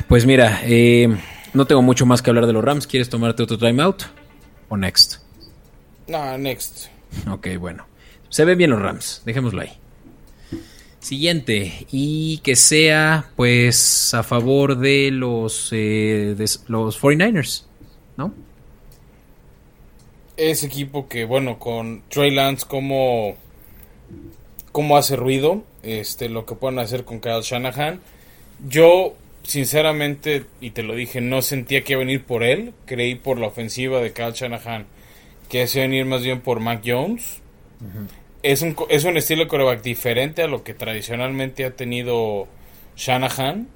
Pues 0.07 0.25
mira, 0.25 0.61
eh, 0.63 1.13
no 1.53 1.67
tengo 1.67 1.81
mucho 1.81 2.05
más 2.05 2.21
que 2.21 2.29
hablar 2.29 2.47
de 2.47 2.53
los 2.53 2.63
Rams. 2.63 2.87
¿Quieres 2.87 3.09
tomarte 3.09 3.43
otro 3.43 3.57
timeout? 3.57 4.03
¿O 4.69 4.77
next? 4.77 5.17
No, 6.07 6.37
next. 6.37 6.87
Ok, 7.29 7.47
bueno. 7.59 7.85
Se 8.29 8.45
ven 8.45 8.57
bien 8.57 8.71
los 8.71 8.81
Rams. 8.81 9.23
Dejémoslo 9.25 9.61
ahí. 9.61 9.73
Siguiente. 10.99 11.87
Y 11.91 12.37
que 12.39 12.55
sea, 12.55 13.29
pues, 13.35 14.13
a 14.13 14.23
favor 14.23 14.77
de 14.77 15.11
los, 15.11 15.67
eh, 15.73 16.33
los 16.69 17.01
49ers, 17.01 17.65
¿no? 18.15 18.33
Ese 20.37 20.67
equipo 20.67 21.07
que, 21.07 21.25
bueno, 21.25 21.59
con 21.59 22.03
Trey 22.09 22.31
Lance, 22.31 22.65
como, 22.67 23.35
como 24.71 24.97
hace 24.97 25.15
ruido. 25.15 25.63
Este, 25.83 26.29
lo 26.29 26.45
que 26.45 26.55
pueden 26.55 26.79
hacer 26.79 27.05
con 27.05 27.19
Kyle 27.19 27.41
Shanahan. 27.41 28.01
Yo 28.67 29.13
sinceramente, 29.43 30.45
y 30.59 30.71
te 30.71 30.81
lo 30.81 30.95
dije, 30.95 31.21
no 31.21 31.41
sentía 31.41 31.83
que 31.83 31.93
iba 31.93 32.01
a 32.01 32.05
venir 32.05 32.23
por 32.23 32.43
él. 32.43 32.73
Creí 32.85 33.15
por 33.15 33.39
la 33.39 33.47
ofensiva 33.47 34.01
de 34.01 34.11
Kyle 34.11 34.33
Shanahan 34.33 34.87
que 35.49 35.67
se 35.67 35.79
iba 35.79 35.85
a 35.85 35.87
venir 35.89 36.05
más 36.05 36.23
bien 36.23 36.41
por 36.41 36.59
Mac 36.59 36.81
Jones. 36.85 37.41
es, 38.43 38.61
un, 38.61 38.75
es 38.89 39.03
un 39.03 39.17
estilo 39.17 39.43
de 39.43 39.47
coreback 39.47 39.81
diferente 39.81 40.43
a 40.43 40.47
lo 40.47 40.63
que 40.63 40.73
tradicionalmente 40.73 41.65
ha 41.65 41.71
tenido 41.71 42.47
Shanahan. 42.95 43.67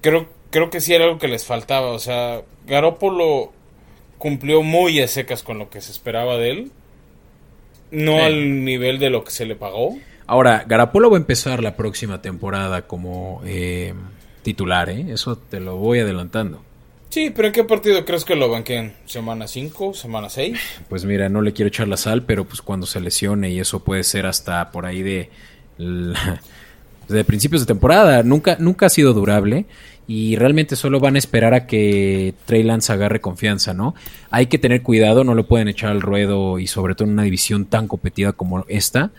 Creo, 0.00 0.28
creo 0.50 0.70
que 0.70 0.80
sí 0.80 0.94
era 0.94 1.04
algo 1.04 1.18
que 1.18 1.28
les 1.28 1.44
faltaba. 1.44 1.88
O 1.88 1.98
sea, 1.98 2.42
Garoppolo 2.66 3.52
cumplió 4.22 4.62
muy 4.62 5.00
a 5.00 5.08
secas 5.08 5.42
con 5.42 5.58
lo 5.58 5.68
que 5.68 5.80
se 5.80 5.90
esperaba 5.90 6.36
de 6.36 6.50
él. 6.52 6.70
No 7.90 8.22
al 8.22 8.64
nivel 8.64 9.00
de 9.00 9.10
lo 9.10 9.24
que 9.24 9.32
se 9.32 9.46
le 9.46 9.56
pagó. 9.56 9.98
Ahora, 10.28 10.64
Garoppolo 10.64 11.10
va 11.10 11.16
a 11.16 11.20
empezar 11.20 11.60
la 11.60 11.74
próxima 11.74 12.22
temporada 12.22 12.86
como 12.86 13.42
eh, 13.44 13.94
titular, 14.44 14.90
¿eh? 14.90 15.06
Eso 15.08 15.34
te 15.36 15.58
lo 15.58 15.76
voy 15.76 15.98
adelantando. 15.98 16.62
Sí, 17.08 17.32
pero 17.34 17.48
¿en 17.48 17.52
qué 17.52 17.64
partido 17.64 18.04
crees 18.04 18.24
que 18.24 18.36
lo 18.36 18.48
banquen? 18.48 18.94
¿Semana 19.06 19.48
5? 19.48 19.92
¿Semana 19.92 20.28
6? 20.28 20.56
Pues 20.88 21.04
mira, 21.04 21.28
no 21.28 21.42
le 21.42 21.52
quiero 21.52 21.66
echar 21.66 21.88
la 21.88 21.96
sal, 21.96 22.22
pero 22.22 22.44
pues 22.44 22.62
cuando 22.62 22.86
se 22.86 23.00
lesione 23.00 23.50
y 23.50 23.58
eso 23.58 23.82
puede 23.82 24.04
ser 24.04 24.26
hasta 24.26 24.70
por 24.70 24.86
ahí 24.86 25.02
de... 25.02 25.30
de 27.08 27.24
principios 27.24 27.62
de 27.62 27.66
temporada. 27.66 28.22
Nunca, 28.22 28.56
nunca 28.60 28.86
ha 28.86 28.88
sido 28.88 29.14
durable 29.14 29.66
y 30.06 30.36
realmente 30.36 30.76
solo 30.76 31.00
van 31.00 31.14
a 31.14 31.18
esperar 31.18 31.54
a 31.54 31.66
que 31.66 32.34
Trey 32.44 32.62
Lance 32.62 32.92
agarre 32.92 33.20
confianza, 33.20 33.72
¿no? 33.72 33.94
Hay 34.30 34.46
que 34.46 34.58
tener 34.58 34.82
cuidado, 34.82 35.24
no 35.24 35.34
lo 35.34 35.46
pueden 35.46 35.68
echar 35.68 35.90
al 35.90 36.02
ruedo 36.02 36.58
y 36.58 36.66
sobre 36.66 36.94
todo 36.94 37.06
en 37.06 37.14
una 37.14 37.22
división 37.22 37.66
tan 37.66 37.88
competida 37.88 38.32
como 38.32 38.64
esta. 38.68 39.12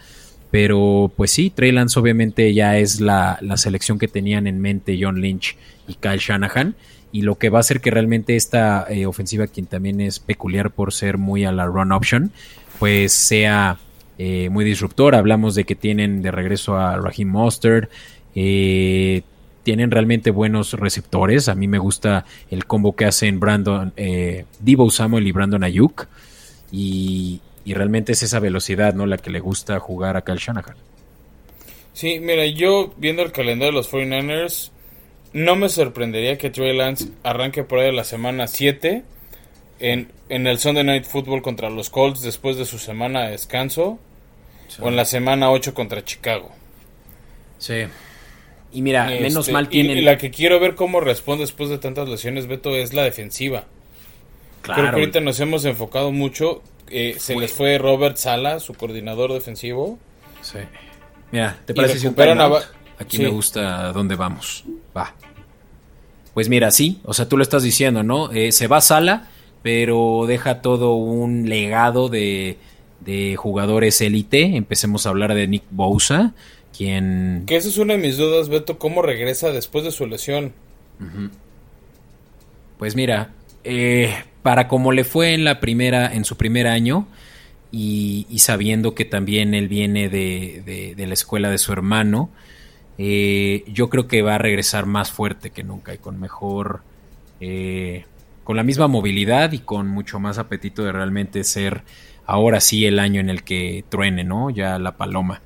Pero 0.51 1.11
pues 1.15 1.31
sí, 1.31 1.49
Trey 1.49 1.71
Lance 1.71 1.99
obviamente 1.99 2.53
ya 2.53 2.77
es 2.77 3.01
la, 3.01 3.39
selección 3.55 3.97
que 3.97 4.07
tenían 4.07 4.45
en 4.45 4.61
mente 4.61 4.99
John 5.01 5.19
Lynch 5.19 5.57
y 5.87 5.95
Kyle 5.95 6.19
Shanahan. 6.19 6.75
Y 7.11 7.21
lo 7.21 7.39
que 7.39 7.49
va 7.49 7.59
a 7.59 7.61
hacer 7.61 7.81
que 7.81 7.91
realmente 7.91 8.35
esta 8.35 8.85
eh, 8.89 9.05
ofensiva, 9.05 9.47
quien 9.47 9.67
también 9.67 10.01
es 10.01 10.19
peculiar 10.19 10.71
por 10.71 10.93
ser 10.93 11.17
muy 11.17 11.45
a 11.45 11.51
la 11.51 11.65
run 11.65 11.91
option, 11.91 12.31
pues 12.77 13.13
sea 13.13 13.77
eh, 14.17 14.49
muy 14.49 14.63
disruptor. 14.63 15.15
Hablamos 15.15 15.55
de 15.55 15.63
que 15.63 15.75
tienen 15.75 16.21
de 16.21 16.31
regreso 16.31 16.77
a 16.77 16.97
Raheem 16.97 17.29
Mostert. 17.29 17.89
Eh, 18.35 19.23
tienen 19.63 19.91
realmente 19.91 20.31
buenos 20.31 20.73
receptores. 20.73 21.49
A 21.49 21.55
mí 21.55 21.67
me 21.67 21.79
gusta 21.79 22.25
el 22.51 22.65
combo 22.65 22.95
que 22.95 23.05
hacen 23.05 23.39
Brandon, 23.39 23.93
eh, 23.97 24.45
Divo 24.59 24.89
Samuel 24.91 25.27
y 25.27 25.31
Brandon 25.31 25.63
Ayuk. 25.63 26.07
Y, 26.71 27.41
y 27.65 27.73
realmente 27.73 28.11
es 28.11 28.23
esa 28.23 28.39
velocidad, 28.39 28.93
¿no? 28.93 29.05
La 29.05 29.17
que 29.17 29.29
le 29.29 29.39
gusta 29.39 29.79
jugar 29.79 30.17
a 30.17 30.21
Kyle 30.21 30.37
Shanahan. 30.37 30.75
Sí, 31.93 32.19
mira, 32.19 32.45
yo 32.47 32.93
viendo 32.97 33.21
el 33.21 33.31
calendario 33.31 33.71
de 33.71 33.77
los 33.77 33.91
49ers, 33.91 34.71
no 35.31 35.55
me 35.55 35.69
sorprendería 35.69 36.37
que 36.37 36.49
Trey 36.49 36.75
Lance 36.75 37.09
arranque 37.23 37.63
por 37.63 37.79
ahí 37.79 37.85
de 37.85 37.93
la 37.93 38.03
semana 38.03 38.47
7 38.47 39.03
en, 39.79 40.11
en 40.29 40.47
el 40.47 40.59
Sunday 40.59 40.83
Night 40.83 41.05
Football 41.05 41.41
contra 41.41 41.69
los 41.69 41.89
Colts 41.89 42.21
después 42.21 42.57
de 42.57 42.65
su 42.65 42.79
semana 42.79 43.23
de 43.23 43.31
descanso 43.31 43.99
o 44.79 44.87
en 44.87 44.95
la 44.95 45.05
semana 45.05 45.51
8 45.51 45.73
contra 45.73 46.03
Chicago. 46.03 46.51
Sí. 47.59 47.83
Y 48.73 48.81
mira, 48.81 49.05
menos 49.05 49.37
Este, 49.45 49.51
mal 49.53 49.69
tienen. 49.69 49.97
Y, 49.97 50.01
la 50.01 50.17
que 50.17 50.31
quiero 50.31 50.59
ver 50.59 50.75
cómo 50.75 50.99
responde 50.99 51.43
después 51.43 51.69
de 51.69 51.77
tantas 51.77 52.09
lesiones, 52.09 52.47
Beto, 52.47 52.75
es 52.75 52.93
la 52.93 53.03
defensiva. 53.03 53.65
Creo 54.61 54.75
que 54.75 54.81
Claro. 54.81 54.97
ahorita 54.97 55.19
nos 55.19 55.39
hemos 55.39 55.65
enfocado 55.65 56.11
mucho. 56.11 56.61
eh, 56.89 57.15
se 57.17 57.35
les 57.35 57.51
fue 57.51 57.77
Robert 57.79 58.17
Sala, 58.17 58.59
su 58.59 58.73
coordinador 58.75 59.31
defensivo. 59.33 59.97
Sí. 60.41 60.59
Mira, 61.31 61.57
¿te 61.65 61.73
parece 61.73 61.97
si 61.97 62.07
un 62.07 62.15
Aquí 62.99 63.17
Sí. 63.17 63.23
me 63.23 63.29
gusta 63.29 63.91
dónde 63.93 64.15
vamos. 64.15 64.63
Va. 64.95 65.15
Pues 66.33 66.49
mira, 66.49 66.69
sí, 66.71 66.99
o 67.03 67.13
sea, 67.13 67.27
tú 67.27 67.37
lo 67.37 67.41
estás 67.43 67.63
diciendo, 67.63 68.03
¿no? 68.03 68.31
Eh, 68.31 68.51
se 68.51 68.67
va 68.67 68.81
Sala, 68.81 69.29
pero 69.63 70.25
deja 70.27 70.61
todo 70.61 70.93
un 70.95 71.47
legado 71.49 72.09
de, 72.09 72.57
de 72.99 73.35
jugadores 73.37 73.99
élite. 74.01 74.55
Empecemos 74.55 75.05
a 75.05 75.09
hablar 75.09 75.33
de 75.33 75.47
Nick 75.47 75.63
Bosa, 75.71 76.33
quien... 76.75 77.43
Que 77.45 77.55
esa 77.55 77.69
es 77.69 77.77
una 77.77 77.93
de 77.93 77.99
mis 77.99 78.17
dudas, 78.17 78.49
Beto, 78.49 78.77
cómo 78.79 79.01
regresa 79.01 79.51
después 79.51 79.83
de 79.85 79.91
su 79.91 80.05
lesión. 80.07 80.53
Pues 82.77 82.95
mira, 82.95 83.31
eh, 83.63 84.13
para 84.41 84.67
como 84.67 84.91
le 84.91 85.03
fue 85.03 85.33
en 85.33 85.43
la 85.43 85.59
primera, 85.59 86.13
en 86.13 86.25
su 86.25 86.35
primer 86.37 86.67
año, 86.67 87.07
y, 87.71 88.27
y 88.29 88.39
sabiendo 88.39 88.93
que 88.93 89.05
también 89.05 89.53
él 89.53 89.67
viene 89.67 90.09
de, 90.09 90.61
de- 90.65 90.95
de 90.95 91.07
la 91.07 91.13
escuela 91.13 91.49
de 91.49 91.57
su 91.57 91.71
hermano, 91.71 92.29
eh, 92.97 93.63
yo 93.67 93.89
creo 93.89 94.07
que 94.07 94.21
va 94.21 94.35
a 94.35 94.37
regresar 94.37 94.85
más 94.85 95.11
fuerte 95.11 95.49
que 95.49 95.63
nunca 95.63 95.93
y 95.93 95.97
con 95.97 96.19
mejor, 96.19 96.81
eh, 97.39 98.05
con 98.43 98.55
la 98.57 98.63
misma 98.63 98.87
movilidad 98.87 99.51
y 99.53 99.59
con 99.59 99.87
mucho 99.87 100.19
más 100.19 100.37
apetito 100.37 100.83
de 100.83 100.91
realmente 100.91 101.43
ser 101.43 101.81
ahora 102.25 102.59
sí 102.59 102.85
el 102.85 102.99
año 102.99 103.19
en 103.19 103.29
el 103.29 103.43
que 103.43 103.83
truene, 103.89 104.23
¿no? 104.23 104.49
Ya 104.49 104.77
la 104.77 104.95
paloma. 104.97 105.41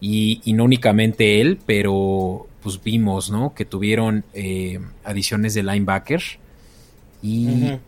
Y, 0.00 0.40
y 0.44 0.54
no 0.54 0.64
únicamente 0.64 1.40
él, 1.40 1.58
pero 1.66 2.46
pues 2.62 2.82
vimos, 2.82 3.30
¿no? 3.30 3.54
Que 3.54 3.64
tuvieron 3.64 4.24
eh, 4.34 4.80
adiciones 5.04 5.54
de 5.54 5.62
linebacker. 5.62 6.22
Y 7.22 7.64
Ujú. 7.66 7.78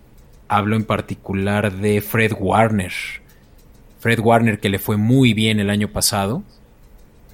hablo 0.48 0.76
en 0.76 0.84
particular 0.84 1.72
de 1.72 2.00
Fred 2.00 2.32
Warner. 2.38 2.92
Fred 4.00 4.20
Warner 4.20 4.58
que 4.60 4.68
le 4.68 4.78
fue 4.78 4.96
muy 4.96 5.32
bien 5.32 5.60
el 5.60 5.70
año 5.70 5.88
pasado. 5.88 6.42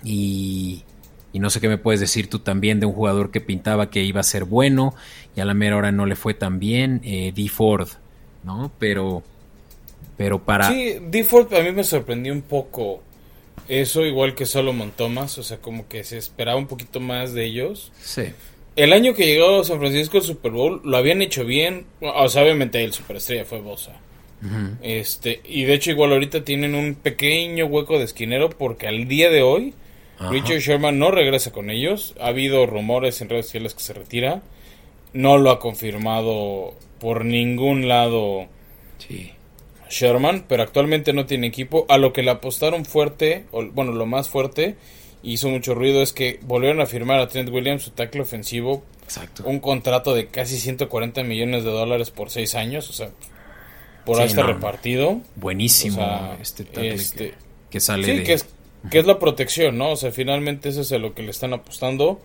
Y, 0.04 0.84
y 1.32 1.40
no 1.40 1.50
sé 1.50 1.60
qué 1.60 1.68
me 1.68 1.78
puedes 1.78 2.00
decir 2.00 2.28
tú 2.30 2.38
también 2.38 2.78
de 2.78 2.86
un 2.86 2.92
jugador 2.92 3.30
que 3.30 3.40
pintaba 3.40 3.90
que 3.90 4.04
iba 4.04 4.20
a 4.20 4.24
ser 4.24 4.44
bueno 4.44 4.94
y 5.34 5.40
a 5.40 5.44
la 5.44 5.54
mera 5.54 5.76
hora 5.76 5.90
no 5.92 6.06
le 6.06 6.14
fue 6.14 6.34
tan 6.34 6.58
bien. 6.60 7.00
Eh, 7.04 7.32
D. 7.34 7.48
Ford, 7.48 7.88
¿no? 8.44 8.70
Pero, 8.78 9.22
pero 10.16 10.40
para... 10.42 10.68
Sí, 10.68 10.96
Default 11.10 11.52
a 11.54 11.62
mí 11.62 11.72
me 11.72 11.84
sorprendió 11.84 12.32
un 12.32 12.42
poco 12.42 13.02
eso, 13.68 14.04
igual 14.04 14.34
que 14.34 14.46
Solomon 14.46 14.92
Thomas. 14.92 15.38
O 15.38 15.42
sea, 15.42 15.58
como 15.58 15.88
que 15.88 16.04
se 16.04 16.18
esperaba 16.18 16.58
un 16.58 16.66
poquito 16.66 17.00
más 17.00 17.32
de 17.34 17.44
ellos. 17.44 17.92
Sí. 18.00 18.24
El 18.76 18.92
año 18.92 19.14
que 19.14 19.26
llegó 19.26 19.60
a 19.60 19.64
San 19.64 19.78
Francisco 19.78 20.18
al 20.18 20.22
Super 20.22 20.52
Bowl 20.52 20.80
lo 20.84 20.96
habían 20.96 21.20
hecho 21.22 21.44
bien. 21.44 21.86
O 22.00 22.28
sea, 22.28 22.42
obviamente 22.42 22.82
el 22.82 22.92
superestrella 22.92 23.44
fue 23.44 23.60
Bosa. 23.60 23.92
Este, 24.82 25.40
y 25.44 25.64
de 25.64 25.74
hecho 25.74 25.90
igual 25.90 26.12
ahorita 26.12 26.44
tienen 26.44 26.76
un 26.76 26.94
pequeño 26.94 27.66
hueco 27.66 27.98
de 27.98 28.04
esquinero 28.04 28.50
porque 28.50 28.86
al 28.86 29.08
día 29.08 29.30
de 29.30 29.42
hoy. 29.42 29.74
Richard 30.30 30.58
Sherman 30.58 30.98
no 30.98 31.10
regresa 31.12 31.52
con 31.52 31.70
ellos. 31.70 32.14
Ha 32.20 32.28
habido 32.28 32.66
rumores 32.66 33.20
en 33.20 33.28
redes 33.28 33.46
sociales 33.46 33.74
que 33.74 33.80
se 33.82 33.92
retira. 33.92 34.42
No 35.12 35.38
lo 35.38 35.50
ha 35.50 35.60
confirmado 35.60 36.74
por 37.00 37.24
ningún 37.24 37.86
lado 37.88 38.46
Sí. 38.98 39.30
Sherman, 39.90 40.44
pero 40.48 40.62
actualmente 40.62 41.12
no 41.12 41.26
tiene 41.26 41.46
equipo. 41.46 41.86
A 41.88 41.98
lo 41.98 42.12
que 42.12 42.22
le 42.22 42.30
apostaron 42.30 42.84
fuerte, 42.84 43.44
o, 43.52 43.64
bueno, 43.66 43.92
lo 43.92 44.06
más 44.06 44.28
fuerte, 44.28 44.76
hizo 45.22 45.48
mucho 45.48 45.74
ruido, 45.74 46.02
es 46.02 46.12
que 46.12 46.38
volvieron 46.42 46.80
a 46.80 46.86
firmar 46.86 47.18
a 47.20 47.28
Trent 47.28 47.48
Williams, 47.50 47.82
su 47.82 47.90
tackle 47.90 48.20
ofensivo, 48.22 48.84
Exacto. 49.04 49.42
un 49.46 49.58
contrato 49.60 50.14
de 50.14 50.26
casi 50.26 50.58
140 50.58 51.22
millones 51.24 51.64
de 51.64 51.70
dólares 51.70 52.10
por 52.10 52.30
seis 52.30 52.54
años, 52.54 52.88
o 52.90 52.92
sea, 52.92 53.10
por 54.04 54.16
Sí, 54.16 54.22
ahí 54.22 54.28
está 54.28 54.42
no. 54.42 54.48
repartido. 54.48 55.20
Buenísimo 55.36 55.96
O 56.02 56.06
sea, 56.06 56.38
este 56.40 56.64
tackle 56.64 56.94
este- 56.94 57.28
que, 57.30 57.34
que 57.70 57.80
sale 57.80 58.04
Sí, 58.04 58.12
de... 58.18 58.22
que 58.24 58.32
es, 58.34 58.46
que 58.90 58.98
es 58.98 59.06
la 59.06 59.18
protección, 59.18 59.76
¿no? 59.76 59.90
O 59.92 59.96
sea, 59.96 60.12
finalmente 60.12 60.68
eso 60.68 60.82
es 60.82 60.92
a 60.92 60.98
lo 60.98 61.14
que 61.14 61.22
le 61.22 61.30
están 61.30 61.52
apostando. 61.52 62.20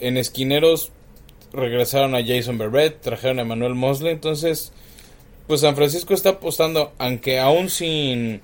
En 0.00 0.16
esquineros 0.16 0.92
regresaron 1.52 2.14
a 2.14 2.24
Jason 2.24 2.58
Barrett, 2.58 3.00
trajeron 3.00 3.38
a 3.38 3.42
Emmanuel 3.42 3.74
Mosley, 3.74 4.12
entonces, 4.12 4.72
pues 5.46 5.60
San 5.60 5.76
Francisco 5.76 6.14
está 6.14 6.30
apostando, 6.30 6.92
aunque 6.98 7.38
aún 7.38 7.68
sin, 7.70 8.40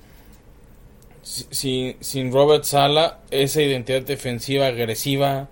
si- 1.23 1.45
sin, 1.49 1.95
sin 1.99 2.31
Robert 2.31 2.63
Sala, 2.63 3.19
esa 3.31 3.61
identidad 3.61 4.01
defensiva 4.03 4.67
agresiva 4.67 5.49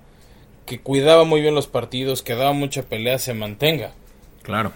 que 0.66 0.80
cuidaba 0.80 1.24
muy 1.24 1.42
bien 1.42 1.56
los 1.56 1.68
partidos, 1.68 2.22
que 2.22 2.36
daba 2.36 2.54
mucha 2.54 2.84
pelea, 2.84 3.18
se 3.20 3.34
mantenga. 3.34 3.94
Claro. 4.44 4.72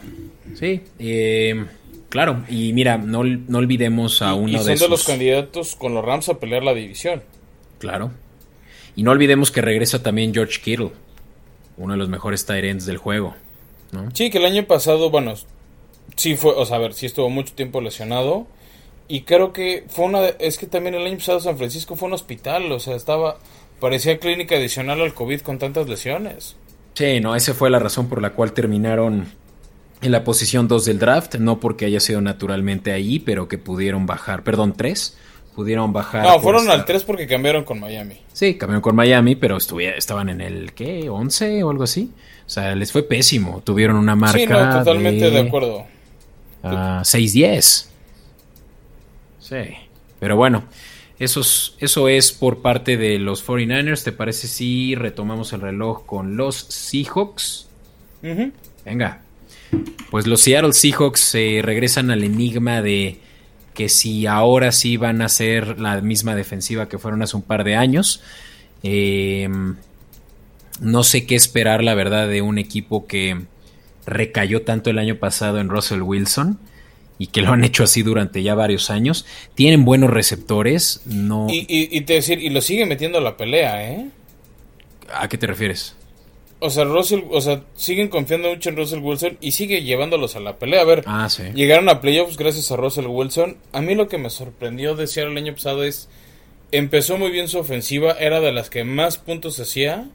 Sí. 0.60 0.82
eh, 1.00 1.66
claro. 2.10 2.44
Y 2.50 2.74
mira, 2.74 2.98
no, 2.98 3.24
no 3.24 3.58
olvidemos 3.60 4.22
a 4.22 4.32
y 4.32 4.38
uno 4.40 4.58
son 4.58 4.66
de 4.66 4.72
de, 4.74 4.78
sus... 4.78 4.90
los 4.90 5.04
candidatos 5.06 5.76
con 5.76 5.94
los 5.94 6.04
Rams 6.04 6.30
a 6.30 6.40
pelear 6.40 6.64
la 6.64 6.74
división. 6.74 7.22
Claro. 7.80 8.12
Y 8.96 9.04
no 9.04 9.12
olvidemos 9.12 9.52
que 9.52 9.62
regresa 9.62 10.02
también 10.04 10.34
George 10.34 10.62
Kittle, 10.62 10.92
uno 11.78 11.94
de 11.94 11.98
los 11.98 12.10
mejores 12.10 12.46
tight 12.46 12.64
ends 12.66 12.86
del 12.86 12.98
juego. 12.98 13.36
¿no? 13.92 14.10
Sí, 14.14 14.30
que 14.30 14.38
el 14.40 14.46
año 14.46 14.66
pasado, 14.66 15.10
bueno, 15.10 15.34
sí 16.16 16.36
fue, 16.36 16.52
o 16.54 16.66
sea, 16.66 16.78
a 16.78 16.80
ver, 16.80 16.94
sí 16.94 17.06
estuvo 17.06 17.30
mucho 17.30 17.54
tiempo 17.54 17.82
lesionado. 17.82 18.48
Y 19.08 19.22
creo 19.22 19.52
que 19.54 19.84
fue 19.90 20.06
una. 20.06 20.22
de- 20.22 20.36
es 20.40 20.58
que 20.58 20.66
también 20.66 20.96
el 20.96 21.06
año 21.06 21.18
pasado 21.18 21.40
San 21.40 21.58
Francisco 21.58 21.96
fue 21.96 22.08
un 22.08 22.14
hospital, 22.14 22.72
o 22.72 22.80
sea, 22.80 22.96
estaba. 22.96 23.38
Parecía 23.80 24.18
clínica 24.18 24.56
adicional 24.56 25.02
al 25.02 25.14
COVID 25.14 25.42
con 25.42 25.60
tantas 25.60 25.90
lesiones. 25.90 26.56
Sí, 26.94 27.20
no, 27.20 27.36
esa 27.36 27.54
fue 27.54 27.70
la 27.70 27.80
razón 27.80 28.08
por 28.08 28.22
la 28.22 28.30
cual 28.32 28.54
terminaron 28.54 29.28
en 30.02 30.12
la 30.12 30.24
posición 30.24 30.68
2 30.68 30.86
del 30.86 31.00
draft, 31.00 31.36
no 31.36 31.60
porque 31.60 31.86
haya 31.86 32.00
sido 32.00 32.22
naturalmente 32.22 32.92
ahí, 32.94 33.20
pero 33.20 33.48
que 33.48 33.58
pudieron 33.58 34.06
bajar, 34.06 34.44
perdón, 34.44 34.74
3, 34.78 35.18
pudieron 35.56 35.92
bajar. 35.92 36.24
No, 36.24 36.40
fueron 36.40 36.62
estar- 36.62 36.80
al 36.80 36.86
3 36.86 37.04
porque 37.04 37.28
cambiaron 37.28 37.64
con 37.66 37.80
Miami. 37.80 38.20
Sí, 38.32 38.56
cambiaron 38.56 38.82
con 38.82 38.96
Miami, 38.96 39.36
pero 39.36 39.58
estaban 39.58 40.30
en 40.30 40.40
el, 40.42 40.74
¿qué? 40.74 41.10
¿11 41.10 41.64
o 41.64 41.70
algo 41.70 41.84
así? 41.84 42.12
O 42.46 42.50
sea, 42.50 42.76
les 42.76 42.92
fue 42.92 43.04
pésimo, 43.04 43.62
tuvieron 43.66 43.98
una 43.98 44.16
marca 44.16 44.38
sí, 44.38 44.46
no, 44.46 44.78
totalmente 44.80 45.26
de, 45.26 45.32
de 45.32 45.40
acuerdo. 45.40 45.86
Ah, 46.64 47.02
6-10. 47.04 47.88
Sí. 49.40 49.56
Pero 50.20 50.38
bueno, 50.38 50.64
eso 51.20 51.42
es, 51.42 51.76
eso 51.80 52.08
es 52.08 52.32
por 52.32 52.62
parte 52.62 52.98
de 52.98 53.20
los 53.20 53.46
49ers. 53.46 54.04
¿Te 54.04 54.12
parece 54.12 54.48
si 54.48 54.96
retomamos 54.96 55.54
el 55.54 55.62
reloj 55.62 56.06
con 56.06 56.38
los 56.38 56.56
Seahawks? 56.56 57.68
Venga. 58.86 59.22
Pues 60.10 60.28
los 60.28 60.42
Seattle 60.42 60.74
Seahawks 60.74 61.20
se 61.20 61.62
regresan 61.62 62.12
al 62.12 62.24
enigma 62.24 62.82
de 62.82 63.20
que 63.74 63.90
si 63.90 64.28
ahora 64.28 64.72
sí 64.72 64.98
van 64.98 65.22
a 65.22 65.30
ser 65.30 65.80
la 65.80 66.00
misma 66.02 66.36
defensiva 66.36 66.88
que 66.88 67.00
fueron 67.00 67.22
hace 67.22 67.36
un 67.36 67.42
par 67.42 67.64
de 67.64 67.76
años. 67.76 68.22
Eh, 68.84 69.50
no 70.80 71.04
sé 71.04 71.26
qué 71.26 71.36
esperar, 71.36 71.84
la 71.84 71.96
verdad, 71.96 72.28
de 72.28 72.42
un 72.42 72.58
equipo 72.58 73.08
que 73.08 73.42
recayó 74.06 74.64
tanto 74.64 74.90
el 74.90 75.00
año 75.00 75.18
pasado 75.18 75.60
en 75.60 75.70
Russell 75.70 76.02
Wilson 76.02 76.60
y 77.20 77.28
que 77.28 77.42
lo 77.42 77.52
han 77.52 77.64
hecho 77.64 77.84
así 77.84 78.02
durante 78.04 78.44
ya 78.44 78.56
varios 78.56 78.90
años. 78.90 79.26
Tienen 79.56 79.86
buenos 79.86 80.10
receptores, 80.10 81.02
no... 81.06 81.48
Y, 81.50 81.60
y, 81.70 81.96
y 81.96 82.02
te 82.02 82.14
decir, 82.14 82.40
y 82.42 82.50
lo 82.50 82.62
sigue 82.62 82.86
metiendo 82.86 83.20
a 83.20 83.22
la 83.22 83.38
pelea, 83.38 83.92
¿eh? 83.92 84.10
¿A 85.14 85.28
qué 85.28 85.38
te 85.38 85.48
refieres? 85.48 85.96
O 86.60 86.70
sea, 86.70 86.86
Russell, 86.86 87.22
o 87.30 87.42
sea, 87.42 87.62
siguen 87.76 88.08
confiando 88.08 88.50
mucho 88.50 88.70
en 88.70 88.78
Russell 88.78 89.00
Wilson 89.00 89.38
y 89.42 89.52
sigue 89.52 89.84
llevándolos 89.84 90.36
a 90.38 90.40
la 90.40 90.56
pelea. 90.58 90.82
A 90.82 90.86
ver, 90.86 91.04
Ah, 91.06 91.28
sí. 91.30 91.44
Llegaron 91.54 91.90
a 91.90 92.00
playoffs 92.00 92.38
gracias 92.38 92.72
a 92.72 92.78
Russell 92.78 93.06
Wilson. 93.08 93.58
A 93.74 93.82
mí 93.82 93.96
lo 93.96 94.08
que 94.08 94.18
me 94.18 94.30
sorprendió 94.30 94.96
de 94.96 95.08
Seattle 95.08 95.34
el 95.34 95.38
año 95.46 95.54
pasado 95.54 95.84
es 95.84 96.08
empezó 96.72 97.18
muy 97.18 97.32
bien 97.32 97.50
su 97.50 97.60
ofensiva, 97.60 98.14
era 98.14 98.40
de 98.40 98.54
las 98.54 98.70
que 98.70 98.84
más 98.86 99.18
puntos 99.18 99.60
hacía 99.60 100.08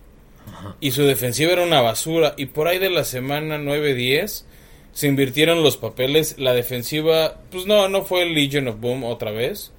y 0.80 0.90
su 0.90 1.05
defensiva 1.05 1.53
era 1.53 1.64
una 1.64 1.80
basura 1.80 2.34
y 2.36 2.46
por 2.46 2.68
ahí 2.68 2.78
de 2.78 2.90
la 2.90 3.05
semana 3.05 3.59
9-10 3.59 4.44
se 4.92 5.07
invirtieron 5.07 5.62
los 5.62 5.76
papeles, 5.76 6.36
la 6.38 6.55
defensiva 6.55 7.40
pues 7.51 7.66
no 7.66 7.88
no 7.88 8.05
fue 8.05 8.22
el 8.22 8.34
Legion 8.34 8.68
of 8.68 8.80
Boom 8.80 9.05
otra 9.05 9.30
vez, 9.30 9.72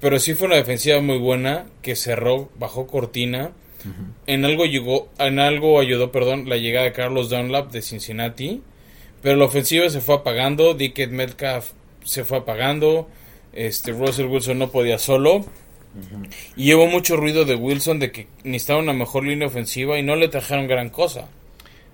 pero 0.00 0.18
sí 0.18 0.34
fue 0.34 0.48
una 0.48 0.56
defensiva 0.56 1.00
muy 1.00 1.18
buena 1.18 1.66
que 1.82 1.96
cerró, 1.96 2.50
bajó 2.58 2.86
cortina. 2.86 3.52
En 4.26 4.44
algo 4.44 4.64
llegó, 4.64 5.08
en 5.18 5.38
algo 5.38 5.78
ayudó, 5.78 6.10
perdón, 6.10 6.48
la 6.48 6.56
llegada 6.56 6.86
de 6.86 6.92
Carlos 6.92 7.30
Dunlap 7.30 7.70
de 7.70 7.82
Cincinnati. 7.82 8.62
Pero 9.22 9.36
la 9.36 9.44
ofensiva 9.44 9.88
se 9.88 10.00
fue 10.00 10.16
apagando, 10.16 10.74
Dickett 10.74 11.10
Metcalf 11.10 11.70
se 12.04 12.24
fue 12.24 12.38
apagando, 12.38 13.08
este 13.52 13.92
Russell 13.92 14.26
Wilson 14.26 14.58
no 14.58 14.70
podía 14.70 14.98
solo. 14.98 15.44
Y 16.56 16.64
llevó 16.64 16.86
mucho 16.86 17.16
ruido 17.16 17.44
de 17.44 17.54
Wilson 17.54 17.98
de 17.98 18.12
que 18.12 18.26
necesitaba 18.44 18.80
una 18.80 18.92
mejor 18.92 19.24
línea 19.24 19.48
ofensiva 19.48 19.98
y 19.98 20.02
no 20.02 20.16
le 20.16 20.28
trajeron 20.28 20.66
gran 20.66 20.90
cosa. 20.90 21.28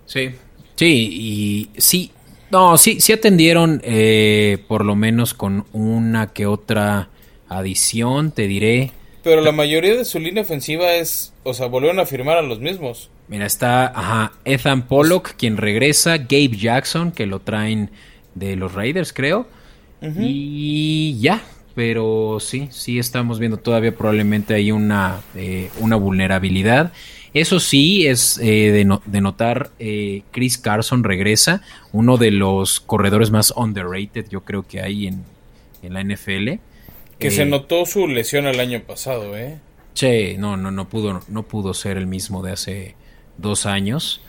Sí. 0.06 0.30
Sí, 0.76 1.08
y 1.12 1.80
sí. 1.80 2.10
No, 2.50 2.76
sí, 2.76 3.00
sí 3.00 3.12
atendieron 3.12 3.80
eh, 3.84 4.58
por 4.68 4.84
lo 4.84 4.94
menos 4.94 5.34
con 5.34 5.64
una 5.72 6.32
que 6.32 6.46
otra 6.46 7.08
adición, 7.48 8.32
te 8.32 8.46
diré. 8.46 8.92
Pero 9.22 9.40
la 9.40 9.52
mayoría 9.52 9.96
de 9.96 10.04
su 10.04 10.18
línea 10.18 10.42
ofensiva 10.42 10.94
es, 10.94 11.32
o 11.44 11.54
sea, 11.54 11.66
volvieron 11.66 12.00
a 12.00 12.06
firmar 12.06 12.38
a 12.38 12.42
los 12.42 12.58
mismos. 12.58 13.08
Mira, 13.28 13.46
está 13.46 13.86
ajá, 13.86 14.32
Ethan 14.44 14.82
Pollock, 14.88 15.34
quien 15.36 15.56
regresa, 15.56 16.18
Gabe 16.18 16.56
Jackson, 16.56 17.12
que 17.12 17.26
lo 17.26 17.40
traen 17.40 17.90
de 18.34 18.56
los 18.56 18.74
Raiders, 18.74 19.12
creo. 19.12 19.46
Y 20.18 21.20
ya, 21.20 21.40
pero 21.74 22.38
sí, 22.40 22.68
sí 22.70 22.98
estamos 22.98 23.38
viendo 23.38 23.56
todavía 23.56 23.96
probablemente 23.96 24.54
hay 24.54 24.72
una, 24.72 25.20
eh, 25.34 25.70
una 25.80 25.96
vulnerabilidad. 25.96 26.92
Eso 27.34 27.60
sí, 27.60 28.06
es 28.06 28.38
eh, 28.42 28.70
de, 29.06 29.20
notar, 29.20 29.70
eh, 29.78 30.22
Chris 30.32 30.58
Carson 30.58 31.02
regresa, 31.02 31.62
uno 31.92 32.18
de 32.18 32.30
los 32.30 32.80
corredores 32.80 33.30
más 33.30 33.52
underrated, 33.56 34.28
yo 34.28 34.42
creo 34.42 34.64
que 34.66 34.82
hay 34.82 35.06
en, 35.06 35.24
en 35.82 35.94
la 35.94 36.02
NFL. 36.04 36.60
Que 37.18 37.30
se 37.30 37.46
notó 37.46 37.86
su 37.86 38.06
lesión 38.06 38.46
el 38.46 38.60
año 38.60 38.82
pasado, 38.82 39.36
¿eh? 39.36 39.58
Sí, 39.94 40.34
no, 40.38 40.56
no, 40.56 40.70
no 40.70 40.88
pudo, 40.88 41.22
no 41.28 41.42
pudo 41.44 41.72
ser 41.72 41.96
el 41.96 42.06
mismo 42.06 42.42
de 42.42 42.52
hace 42.52 42.96
dos 43.38 43.64
años. 43.64 44.20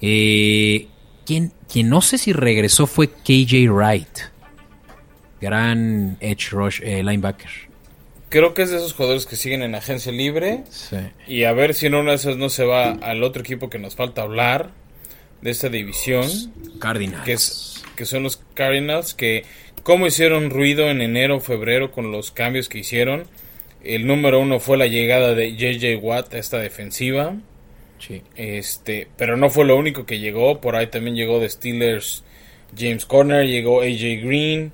quien, 0.00 1.52
quien 1.68 1.88
no 1.88 2.00
sé 2.00 2.18
si 2.18 2.32
regresó 2.32 2.86
fue 2.86 3.08
KJ 3.08 3.70
Wright 3.70 4.30
gran 5.40 6.16
edge 6.20 6.50
rush 6.50 6.80
eh, 6.82 7.02
linebacker. 7.02 7.50
Creo 8.28 8.54
que 8.54 8.62
es 8.62 8.70
de 8.70 8.76
esos 8.76 8.92
jugadores 8.92 9.26
que 9.26 9.34
siguen 9.34 9.62
en 9.62 9.74
agencia 9.74 10.12
libre. 10.12 10.62
Sí. 10.70 10.96
Y 11.26 11.44
a 11.44 11.52
ver 11.52 11.74
si 11.74 11.86
en 11.86 11.94
una 11.94 12.10
de 12.10 12.16
esas 12.16 12.36
no 12.36 12.48
se 12.48 12.64
va 12.64 12.92
al 12.92 13.24
otro 13.24 13.42
equipo 13.42 13.68
que 13.68 13.78
nos 13.78 13.96
falta 13.96 14.22
hablar 14.22 14.70
de 15.42 15.50
esta 15.50 15.68
división. 15.68 16.28
Cardinals. 16.78 17.24
Que, 17.24 17.32
es, 17.32 17.82
que 17.96 18.04
son 18.04 18.22
los 18.22 18.40
Cardinals 18.54 19.14
que 19.14 19.44
como 19.82 20.06
hicieron 20.06 20.50
ruido 20.50 20.90
en 20.90 21.00
enero 21.00 21.36
o 21.36 21.40
febrero 21.40 21.90
con 21.90 22.12
los 22.12 22.30
cambios 22.30 22.68
que 22.68 22.78
hicieron. 22.78 23.24
El 23.82 24.06
número 24.06 24.38
uno 24.38 24.60
fue 24.60 24.76
la 24.76 24.86
llegada 24.86 25.34
de 25.34 25.56
JJ 25.56 25.96
Watt 26.02 26.34
a 26.34 26.38
esta 26.38 26.58
defensiva. 26.58 27.34
Sí. 27.98 28.22
Este, 28.36 29.08
pero 29.16 29.36
no 29.36 29.50
fue 29.50 29.64
lo 29.64 29.76
único 29.76 30.06
que 30.06 30.18
llegó. 30.18 30.60
Por 30.60 30.76
ahí 30.76 30.86
también 30.86 31.16
llegó 31.16 31.40
de 31.40 31.48
Steelers 31.48 32.22
James 32.76 33.06
Corner, 33.06 33.46
llegó 33.46 33.80
AJ 33.80 34.22
Green. 34.22 34.72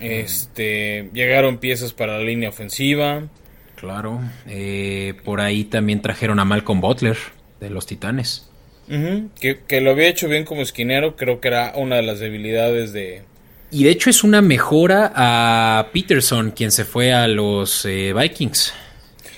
Este, 0.00 1.10
llegaron 1.12 1.58
piezas 1.58 1.92
para 1.92 2.18
la 2.18 2.24
línea 2.24 2.48
ofensiva. 2.48 3.28
Claro. 3.76 4.20
Eh, 4.46 5.14
por 5.24 5.40
ahí 5.40 5.64
también 5.64 6.02
trajeron 6.02 6.40
a 6.40 6.44
Malcolm 6.44 6.80
Butler 6.80 7.16
de 7.60 7.70
los 7.70 7.86
Titanes. 7.86 8.48
que, 8.88 9.80
lo 9.80 9.90
había 9.90 10.08
hecho 10.08 10.28
bien 10.28 10.44
como 10.44 10.62
esquinero. 10.62 11.16
Creo 11.16 11.40
que 11.40 11.48
era 11.48 11.72
una 11.76 11.96
de 11.96 12.02
las 12.02 12.18
debilidades 12.18 12.92
de. 12.92 13.22
Y 13.70 13.84
de 13.84 13.90
hecho 13.90 14.10
es 14.10 14.24
una 14.24 14.40
mejora 14.40 15.12
a 15.14 15.88
Peterson, 15.92 16.52
quien 16.52 16.72
se 16.72 16.84
fue 16.84 17.12
a 17.12 17.28
los 17.28 17.84
eh, 17.84 18.14
Vikings. 18.14 18.72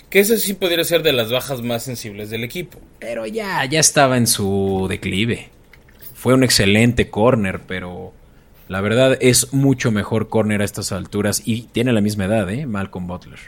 Que 0.08 0.20
ese 0.20 0.38
sí 0.38 0.54
podría 0.54 0.84
ser 0.84 1.02
de 1.02 1.12
las 1.12 1.30
bajas 1.30 1.62
más 1.62 1.82
sensibles 1.82 2.30
del 2.30 2.44
equipo. 2.44 2.80
Pero 2.98 3.26
ya, 3.26 3.64
ya 3.64 3.80
estaba 3.80 4.16
en 4.16 4.26
su 4.26 4.86
declive. 4.88 5.50
Fue 6.14 6.34
un 6.34 6.44
excelente 6.44 7.10
corner, 7.10 7.60
pero 7.66 8.12
la 8.70 8.80
verdad 8.80 9.18
es 9.20 9.52
mucho 9.52 9.90
mejor 9.90 10.28
corner 10.28 10.62
a 10.62 10.64
estas 10.64 10.92
alturas 10.92 11.42
y 11.44 11.62
tiene 11.62 11.92
la 11.92 12.00
misma 12.00 12.26
edad, 12.26 12.48
¿eh? 12.50 12.66
Malcolm 12.66 13.08
Butler. 13.08 13.40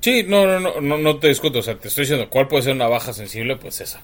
Sí, 0.00 0.24
no, 0.26 0.44
no, 0.44 0.58
no, 0.58 0.80
no, 0.80 0.98
no 0.98 1.16
te 1.18 1.28
discuto. 1.28 1.60
O 1.60 1.62
sea, 1.62 1.76
te 1.76 1.86
estoy 1.86 2.02
diciendo, 2.02 2.28
¿cuál 2.28 2.48
puede 2.48 2.64
ser 2.64 2.74
una 2.74 2.88
baja 2.88 3.12
sensible? 3.12 3.54
Pues 3.54 3.80
esa. 3.80 4.00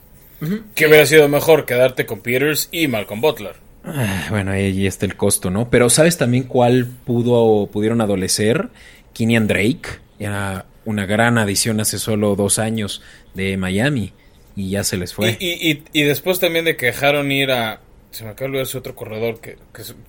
¿Qué 0.76 0.86
hubiera 0.86 1.04
sido 1.06 1.28
mejor 1.28 1.66
quedarte 1.66 2.06
con 2.06 2.20
Peters 2.20 2.68
y 2.70 2.86
Malcolm 2.86 3.20
Butler? 3.20 3.56
Ah, 3.82 4.28
bueno, 4.30 4.52
ahí 4.52 4.86
está 4.86 5.04
el 5.04 5.16
costo, 5.16 5.50
¿no? 5.50 5.68
Pero 5.68 5.90
¿sabes 5.90 6.16
también 6.16 6.44
cuál 6.44 6.86
pudo 6.86 7.66
pudieron 7.66 8.00
adolecer? 8.00 8.68
Kenyan 9.14 9.48
Drake. 9.48 9.98
Era 10.20 10.66
una 10.84 11.06
gran 11.06 11.38
adición 11.38 11.80
hace 11.80 11.98
solo 11.98 12.36
dos 12.36 12.60
años 12.60 13.02
de 13.34 13.56
Miami 13.56 14.12
y 14.54 14.70
ya 14.70 14.84
se 14.84 14.96
les 14.96 15.12
fue. 15.12 15.36
Y, 15.40 15.72
y, 15.72 15.82
y 15.92 16.02
después 16.04 16.38
también 16.38 16.66
de 16.66 16.76
que 16.76 16.86
dejaron 16.86 17.32
ir 17.32 17.50
a, 17.50 17.80
se 18.14 18.24
me 18.24 18.30
acaba 18.30 18.50
de 18.50 18.62
ese 18.62 18.78
otro 18.78 18.94
corredor 18.94 19.40
que, 19.40 19.56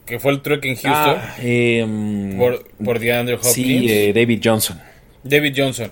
que, 0.06 0.20
fue 0.20 0.32
el 0.32 0.42
truck 0.42 0.64
en 0.66 0.76
Houston. 0.76 1.18
Ah, 1.18 2.38
por, 2.38 2.68
por 2.84 3.00
DeAndre 3.00 3.36
Hopkins. 3.36 3.54
Sí, 3.54 3.88
eh, 3.90 4.14
David 4.14 4.42
Johnson. 4.44 4.80
David 5.24 5.54
Johnson. 5.58 5.92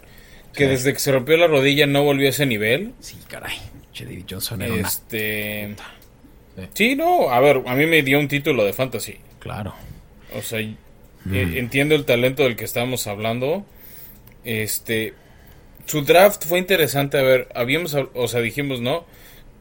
Que 0.54 0.68
desde 0.68 0.94
que 0.94 1.00
se 1.00 1.12
rompió 1.12 1.36
la 1.38 1.48
rodilla 1.48 1.88
no 1.88 2.04
volvió 2.04 2.28
a 2.28 2.30
ese 2.30 2.46
nivel. 2.46 2.94
Sí, 3.00 3.18
caray. 3.28 3.58
Che, 3.92 4.06
David 4.06 4.26
Johnson 4.30 4.62
era 4.62 4.76
este... 4.76 5.76
Sí. 6.76 6.96
no, 6.96 7.32
a 7.32 7.40
ver, 7.40 7.64
a 7.66 7.74
mí 7.74 7.88
me 7.88 8.04
dio 8.04 8.20
un 8.20 8.28
título 8.28 8.64
de 8.64 8.74
fantasy. 8.74 9.16
Claro. 9.40 9.74
O 10.36 10.44
sea, 10.44 10.60
eh, 10.60 10.78
entiendo 11.26 11.96
el 11.96 12.06
talento 12.06 12.44
del 12.44 12.56
que 12.56 12.66
estamos 12.66 13.08
hablando. 13.08 13.66
Este, 14.44 15.14
su 15.88 16.04
draft 16.04 16.46
fue 16.46 16.60
interesante. 16.60 17.18
A 17.18 17.24
ver, 17.24 17.50
habíamos, 17.56 17.96
o 17.96 18.28
sea, 18.28 18.42
dijimos, 18.42 18.82
¿no? 18.82 19.06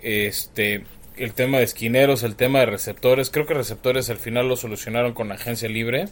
Este, 0.02 0.84
el 1.16 1.32
tema 1.34 1.58
de 1.58 1.64
esquineros, 1.64 2.22
el 2.22 2.36
tema 2.36 2.60
de 2.60 2.66
receptores. 2.66 3.30
Creo 3.30 3.46
que 3.46 3.54
receptores 3.54 4.10
al 4.10 4.18
final 4.18 4.48
lo 4.48 4.56
solucionaron 4.56 5.12
con 5.12 5.32
agencia 5.32 5.68
libre. 5.68 6.06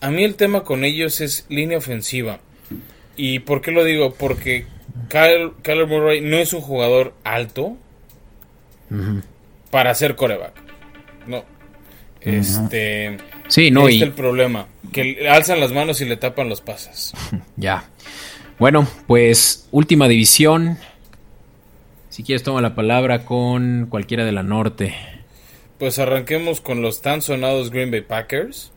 A 0.00 0.10
mí 0.10 0.24
el 0.24 0.34
tema 0.34 0.64
con 0.64 0.84
ellos 0.84 1.20
es 1.20 1.46
línea 1.48 1.78
ofensiva. 1.78 2.40
¿Y 3.16 3.40
por 3.40 3.60
qué 3.60 3.70
lo 3.70 3.84
digo? 3.84 4.14
Porque 4.14 4.66
Kyler, 5.08 5.86
Murray 5.86 6.20
no 6.20 6.38
es 6.38 6.52
un 6.52 6.60
jugador 6.60 7.14
alto 7.24 7.76
para 9.70 9.94
ser 9.94 10.16
coreback. 10.16 10.54
No. 11.26 11.44
Este. 12.20 13.16
Sí, 13.48 13.70
no. 13.70 13.88
Este 13.88 13.96
es 13.96 14.02
el 14.02 14.12
problema. 14.12 14.66
Que 14.92 15.28
alzan 15.28 15.60
las 15.60 15.72
manos 15.72 16.00
y 16.00 16.04
le 16.04 16.16
tapan 16.16 16.48
los 16.48 16.60
pases. 16.60 17.12
Ya. 17.56 17.84
Bueno, 18.58 18.86
pues 19.06 19.68
última 19.70 20.08
división. 20.08 20.78
Si 22.12 22.24
quieres, 22.24 22.42
toma 22.42 22.60
la 22.60 22.74
palabra 22.74 23.24
con 23.24 23.86
cualquiera 23.86 24.26
de 24.26 24.32
la 24.32 24.42
norte. 24.42 24.94
Pues 25.78 25.98
arranquemos 25.98 26.60
con 26.60 26.82
los 26.82 27.00
tan 27.00 27.22
sonados 27.22 27.70
Green 27.70 27.90
Bay 27.90 28.02
Packers. 28.02 28.70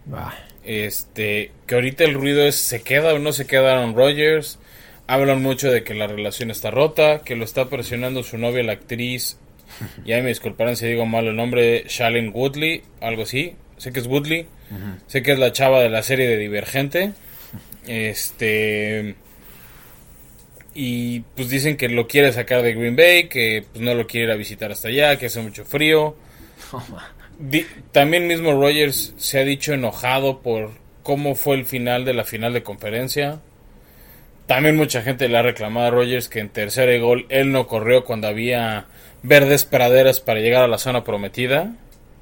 Este, 0.63 1.51
que 1.67 1.75
ahorita 1.75 2.05
el 2.05 2.13
ruido 2.13 2.43
es 2.43 2.55
se 2.55 2.81
queda 2.81 3.13
o 3.13 3.19
no 3.19 3.33
se 3.33 3.45
queda 3.45 3.73
Aaron 3.73 3.93
Rodgers. 3.93 4.57
Hablan 5.07 5.41
mucho 5.41 5.69
de 5.69 5.83
que 5.83 5.93
la 5.95 6.07
relación 6.07 6.49
está 6.49 6.71
rota, 6.71 7.23
que 7.25 7.35
lo 7.35 7.43
está 7.43 7.67
presionando 7.67 8.23
su 8.23 8.37
novia, 8.37 8.63
la 8.63 8.71
actriz. 8.71 9.37
Y 10.05 10.13
ahí 10.13 10.21
me 10.21 10.29
disculparán 10.29 10.77
si 10.77 10.87
digo 10.87 11.05
mal 11.05 11.27
el 11.27 11.35
nombre, 11.35 11.83
Shailene 11.89 12.29
Woodley, 12.29 12.83
algo 13.01 13.23
así. 13.23 13.57
Sé 13.75 13.91
que 13.91 13.99
es 13.99 14.07
Woodley. 14.07 14.47
Sé 15.07 15.23
que 15.23 15.33
es 15.33 15.39
la 15.39 15.51
chava 15.51 15.81
de 15.81 15.89
la 15.89 16.03
serie 16.03 16.29
de 16.29 16.37
Divergente. 16.37 17.11
Este 17.85 19.15
y 20.77 21.21
pues 21.35 21.49
dicen 21.49 21.77
que 21.77 21.87
lo 21.87 22.05
quiere 22.05 22.33
sacar 22.33 22.61
de 22.61 22.73
Green 22.73 22.97
Bay, 22.97 23.29
que 23.29 23.63
pues 23.71 23.83
no 23.83 23.95
lo 23.95 24.05
quiere 24.05 24.27
ir 24.27 24.31
a 24.31 24.35
visitar 24.35 24.71
hasta 24.73 24.89
allá, 24.89 25.17
que 25.17 25.27
hace 25.27 25.41
mucho 25.41 25.63
frío. 25.63 26.15
también 27.93 28.27
mismo 28.27 28.51
Rogers 28.51 29.13
se 29.15 29.39
ha 29.39 29.45
dicho 29.45 29.73
enojado 29.73 30.41
por 30.41 30.71
cómo 31.01 31.35
fue 31.35 31.55
el 31.55 31.65
final 31.65 32.03
de 32.03 32.13
la 32.13 32.25
final 32.25 32.51
de 32.51 32.61
conferencia. 32.61 33.39
También 34.47 34.75
mucha 34.75 35.01
gente 35.01 35.29
le 35.29 35.37
ha 35.37 35.41
reclamado 35.41 35.87
a 35.87 35.91
Rogers 35.91 36.27
que 36.27 36.39
en 36.39 36.49
tercer 36.49 36.99
gol 36.99 37.25
él 37.29 37.53
no 37.53 37.67
corrió 37.67 38.03
cuando 38.03 38.27
había 38.27 38.87
verdes 39.23 39.63
praderas 39.63 40.19
para 40.19 40.41
llegar 40.41 40.63
a 40.63 40.67
la 40.67 40.77
zona 40.77 41.05
prometida. 41.05 41.73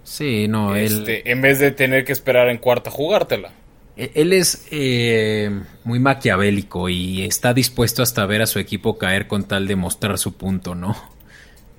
Sí, 0.03 0.47
no, 0.47 0.75
este, 0.75 1.31
En 1.31 1.41
vez 1.41 1.59
de 1.59 1.71
tener 1.71 2.05
que 2.05 2.11
esperar 2.11 2.49
en 2.49 2.59
cuarta 2.59 2.91
jugártela. 2.91 3.51
E-, 3.97 4.11
él 4.15 4.33
es 4.33 4.67
eh, 4.71 5.51
muy 5.83 5.99
maquiavélico 5.99 6.89
y 6.89 7.23
está 7.23 7.53
dispuesto 7.53 8.01
hasta 8.01 8.25
ver 8.25 8.41
a 8.41 8.47
su 8.47 8.59
equipo 8.59 8.97
caer 8.97 9.27
con 9.27 9.47
tal 9.47 9.67
de 9.67 9.75
mostrar 9.75 10.17
su 10.17 10.35
punto, 10.35 10.75
¿no? 10.75 10.95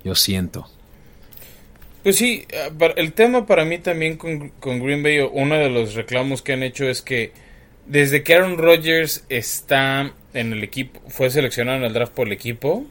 Yo 0.04 0.14
siento. 0.14 0.68
Pues 2.02 2.16
sí, 2.16 2.46
eh, 2.50 2.92
el 2.96 3.12
tema 3.14 3.46
para 3.46 3.64
mí 3.64 3.78
también 3.78 4.16
con, 4.16 4.52
Green 4.60 5.02
Bay, 5.02 5.20
uno 5.20 5.56
de 5.56 5.70
los 5.70 5.94
reclamos 5.94 6.42
que 6.42 6.52
han 6.52 6.62
hecho 6.62 6.84
es 6.84 7.02
que 7.02 7.32
desde 7.86 8.22
que 8.22 8.34
Aaron 8.34 8.58
Rodgers 8.58 9.24
está 9.28 10.12
en 10.34 10.52
el 10.52 10.62
equipo, 10.62 11.00
fue 11.08 11.30
seleccionado 11.30 11.78
en 11.78 11.84
el 11.84 11.92
draft 11.92 12.12
por 12.12 12.26
el 12.26 12.32
equipo, 12.32 12.84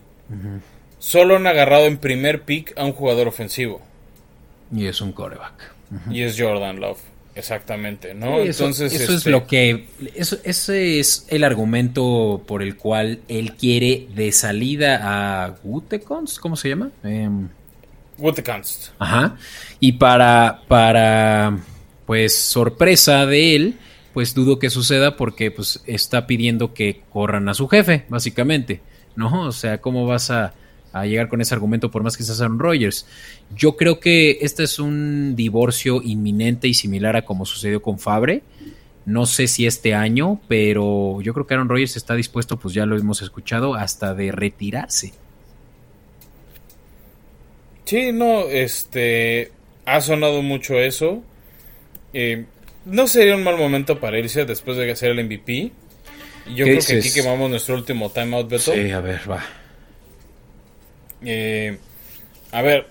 solo 1.00 1.36
han 1.36 1.46
agarrado 1.46 1.86
en 1.86 1.98
primer 1.98 2.42
pick 2.42 2.74
a 2.78 2.86
un 2.86 2.94
jugador 2.94 3.28
ofensivo. 3.28 3.82
Y 4.76 4.88
es 4.88 5.02
un 5.02 5.12
coreback. 5.12 5.74
Y 6.10 6.24
es 6.24 6.40
Jordan 6.40 6.80
Love. 6.80 7.13
Exactamente, 7.36 8.14
¿no? 8.14 8.40
Entonces, 8.40 8.94
eso 8.94 9.12
es 9.12 9.18
este, 9.18 9.32
lo 9.32 9.48
que. 9.48 9.88
Eso, 10.16 10.38
ese 10.44 11.00
es 11.00 11.26
el 11.30 11.44
argumento 11.44 12.44
por 12.46 12.62
el 12.62 12.78
cual 12.78 13.22
él 13.28 13.54
quiere 13.54 14.08
de 14.16 14.32
salida 14.32 15.00
a 15.02 15.56
Gutekunst, 15.64 16.38
¿cómo 16.40 16.56
se 16.56 16.70
llama? 16.70 16.92
Eh, 17.04 17.30
Ajá. 19.00 19.38
Y 19.80 19.94
para, 19.94 20.62
para, 20.68 21.58
pues, 22.06 22.38
sorpresa 22.38 23.26
de 23.26 23.56
él, 23.56 23.78
pues 24.14 24.36
dudo 24.36 24.60
que 24.60 24.70
suceda 24.70 25.18
porque 25.18 25.50
pues 25.50 25.82
está 25.88 26.28
pidiendo 26.28 26.74
que 26.74 27.02
corran 27.10 27.50
a 27.50 27.56
su 27.56 27.68
jefe, 27.68 28.06
básicamente, 28.10 28.82
¿no? 29.16 29.48
O 29.48 29.52
sea, 29.52 29.82
¿cómo 29.82 30.06
vas 30.06 30.30
a, 30.30 30.54
a 30.94 31.06
llegar 31.06 31.28
con 31.28 31.42
ese 31.42 31.54
argumento 31.54 31.92
por 31.92 32.04
más 32.04 32.16
que 32.16 32.24
seas 32.24 32.40
Aaron 32.40 32.60
Rodgers? 32.60 33.06
Yo 33.56 33.76
creo 33.76 34.00
que 34.00 34.38
este 34.42 34.64
es 34.64 34.80
un 34.80 35.36
divorcio 35.36 36.02
inminente 36.02 36.68
y 36.70 36.74
similar 36.74 37.18
a 37.18 37.26
como 37.26 37.46
sucedió 37.46 37.82
con 37.82 38.00
Fabre. 38.00 38.44
No 39.06 39.26
sé 39.26 39.48
si 39.48 39.66
este 39.66 39.94
año, 39.94 40.40
pero 40.48 41.20
yo 41.22 41.34
creo 41.34 41.46
que 41.46 41.56
Aaron 41.56 41.68
Rodgers 41.68 41.98
está 41.98 42.16
dispuesto, 42.16 42.58
pues 42.58 42.74
ya 42.74 42.86
lo 42.86 42.98
hemos 42.98 43.22
escuchado, 43.22 43.76
hasta 43.76 44.14
de 44.14 44.32
retirarse. 44.32 45.12
Sí, 47.84 48.14
no, 48.14 48.48
este, 48.48 49.52
ha 49.86 50.00
sonado 50.00 50.42
mucho 50.42 50.80
eso. 50.80 51.22
Eh, 52.14 52.46
no 52.86 53.08
sería 53.08 53.36
un 53.36 53.44
mal 53.44 53.58
momento 53.58 54.00
para 54.00 54.20
irse 54.20 54.46
después 54.46 54.78
de 54.78 54.90
hacer 54.92 55.12
el 55.12 55.26
MVP. 55.26 55.72
Yo 56.56 56.66
creo 56.66 56.80
que 56.86 56.98
aquí 56.98 57.12
quemamos 57.14 57.50
nuestro 57.50 57.76
último 57.76 58.10
timeout, 58.10 58.50
Beto. 58.50 58.74
Sí, 58.74 58.92
a 58.92 59.00
ver, 59.00 59.20
va. 59.30 59.44
Eh, 61.26 61.78
a 62.52 62.62
ver, 62.62 62.88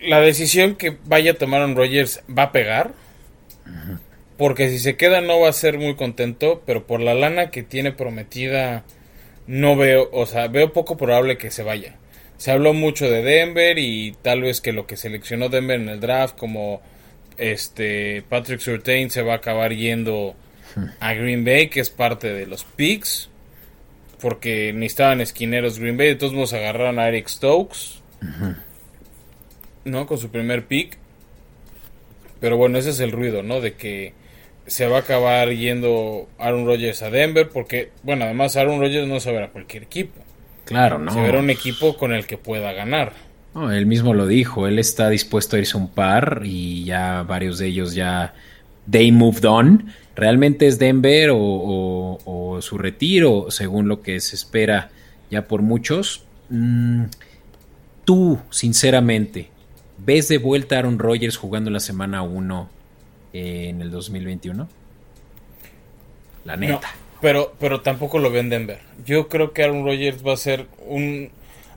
la 0.00 0.20
decisión 0.20 0.76
que 0.76 0.96
vaya 1.04 1.32
a 1.32 1.34
tomar 1.34 1.64
un 1.64 1.76
Rogers 1.76 2.22
va 2.36 2.44
a 2.44 2.52
pegar. 2.52 2.92
Porque 4.36 4.70
si 4.70 4.78
se 4.78 4.96
queda 4.96 5.20
no 5.20 5.40
va 5.40 5.50
a 5.50 5.52
ser 5.52 5.78
muy 5.78 5.96
contento, 5.96 6.62
pero 6.64 6.86
por 6.86 7.00
la 7.00 7.12
lana 7.12 7.50
que 7.50 7.62
tiene 7.62 7.92
prometida 7.92 8.84
no 9.46 9.76
veo, 9.76 10.08
o 10.12 10.24
sea, 10.26 10.48
veo 10.48 10.72
poco 10.72 10.96
probable 10.96 11.36
que 11.36 11.50
se 11.50 11.62
vaya. 11.62 11.96
Se 12.38 12.50
habló 12.50 12.72
mucho 12.72 13.10
de 13.10 13.22
Denver 13.22 13.78
y 13.78 14.16
tal 14.22 14.40
vez 14.40 14.60
que 14.60 14.72
lo 14.72 14.86
que 14.86 14.96
seleccionó 14.96 15.50
Denver 15.50 15.78
en 15.78 15.90
el 15.90 16.00
draft 16.00 16.38
como 16.38 16.80
este 17.36 18.22
Patrick 18.28 18.60
Surtain 18.60 19.10
se 19.10 19.22
va 19.22 19.34
a 19.34 19.36
acabar 19.36 19.74
yendo 19.74 20.36
a 21.00 21.14
Green 21.14 21.44
Bay, 21.44 21.68
que 21.68 21.80
es 21.80 21.90
parte 21.90 22.32
de 22.32 22.46
los 22.46 22.64
picks, 22.64 23.29
porque 24.20 24.72
necesitaban 24.72 25.20
esquineros 25.20 25.78
Green 25.78 25.96
Bay, 25.96 26.08
de 26.08 26.14
todos 26.16 26.32
modos 26.32 26.52
agarraron 26.52 26.98
a 26.98 27.08
Eric 27.08 27.28
Stokes, 27.28 28.00
¿no? 29.84 30.06
Con 30.06 30.18
su 30.18 30.30
primer 30.30 30.66
pick. 30.66 30.98
Pero 32.40 32.56
bueno, 32.56 32.78
ese 32.78 32.90
es 32.90 33.00
el 33.00 33.12
ruido, 33.12 33.42
¿no? 33.42 33.60
De 33.60 33.74
que 33.74 34.14
se 34.66 34.86
va 34.86 34.98
a 34.98 35.00
acabar 35.00 35.50
yendo 35.50 36.28
Aaron 36.38 36.66
Rodgers 36.66 37.02
a 37.02 37.10
Denver, 37.10 37.48
porque, 37.48 37.90
bueno, 38.02 38.24
además 38.24 38.56
Aaron 38.56 38.80
Rodgers 38.80 39.06
no 39.06 39.20
se 39.20 39.32
verá 39.32 39.46
a 39.46 39.50
cualquier 39.50 39.82
equipo. 39.82 40.20
Claro, 40.64 40.98
no. 40.98 41.12
Se 41.12 41.20
verá 41.20 41.40
un 41.40 41.50
equipo 41.50 41.96
con 41.96 42.12
el 42.12 42.26
que 42.26 42.38
pueda 42.38 42.72
ganar. 42.72 43.12
No, 43.54 43.72
él 43.72 43.86
mismo 43.86 44.14
lo 44.14 44.26
dijo, 44.26 44.68
él 44.68 44.78
está 44.78 45.10
dispuesto 45.10 45.56
a 45.56 45.58
irse 45.58 45.76
a 45.76 45.80
un 45.80 45.90
par 45.92 46.42
y 46.44 46.84
ya 46.84 47.24
varios 47.24 47.58
de 47.58 47.66
ellos 47.66 47.94
ya 47.94 48.34
they 48.90 49.12
moved 49.12 49.44
on. 49.44 49.92
¿Realmente 50.16 50.66
es 50.66 50.78
Denver 50.78 51.30
o, 51.32 52.58
su 52.60 52.76
retiro, 52.76 53.50
según 53.50 53.88
lo 53.88 54.02
que 54.02 54.20
se 54.20 54.36
espera 54.36 54.90
ya 55.30 55.46
por 55.46 55.62
muchos? 55.62 56.24
Mm, 56.50 57.04
tú, 58.04 58.38
sinceramente, 58.50 59.48
¿ves 59.98 60.28
de 60.28 60.36
vuelta 60.38 60.76
a 60.76 60.80
Aaron 60.80 60.98
Rodgers 60.98 61.36
jugando 61.36 61.70
la 61.70 61.80
semana 61.80 62.22
1 62.22 62.68
en 63.32 63.80
el 63.80 63.90
2021? 63.90 64.68
La 66.44 66.56
neta. 66.56 66.94
pero, 67.22 67.54
pero 67.58 67.80
tampoco 67.80 68.18
lo 68.18 68.30
ven 68.30 68.50
Denver. 68.50 68.80
Yo 69.06 69.28
creo 69.28 69.52
que 69.52 69.62
Aaron 69.62 69.84
Rodgers 69.84 70.26
va 70.26 70.34
a 70.34 70.36
ser 70.36 70.66
un 70.86 71.30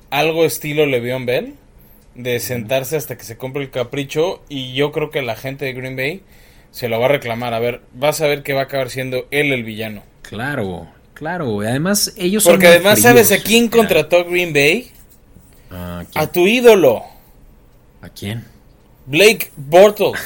algo 0.09 0.43
estilo 0.43 0.85
Le'Veon 0.85 1.25
Bell 1.25 1.55
de 2.15 2.39
sentarse 2.39 2.95
hasta 2.95 3.17
que 3.17 3.23
se 3.23 3.37
compre 3.37 3.63
el 3.63 3.71
capricho 3.71 4.43
y 4.49 4.73
yo 4.73 4.91
creo 4.91 5.09
que 5.09 5.21
la 5.21 5.35
gente 5.35 5.65
de 5.65 5.73
Green 5.73 5.95
Bay 5.95 6.21
se 6.73 6.89
lo 6.89 6.99
va 6.99 7.05
a 7.05 7.09
reclamar. 7.09 7.53
A 7.53 7.59
ver, 7.59 7.81
vas 7.93 8.19
a 8.19 8.27
ver 8.27 8.43
que 8.43 8.53
va 8.53 8.61
a 8.61 8.63
acabar 8.63 8.89
siendo 8.89 9.27
él 9.31 9.53
el 9.53 9.63
villano. 9.63 10.03
Claro, 10.23 10.87
claro. 11.13 11.61
Además, 11.61 12.13
ellos 12.17 12.43
Porque 12.43 12.67
además, 12.67 12.99
¿sabes 12.99 13.31
a 13.31 13.37
quién 13.37 13.69
contrató 13.69 14.25
Green 14.25 14.51
Bay? 14.51 14.91
¿A, 15.69 16.27
tu 16.27 16.47
ídolo. 16.47 17.03
¿A 18.01 18.09
quién? 18.09 18.43
Blake 19.05 19.51
Bortles. 19.55 20.19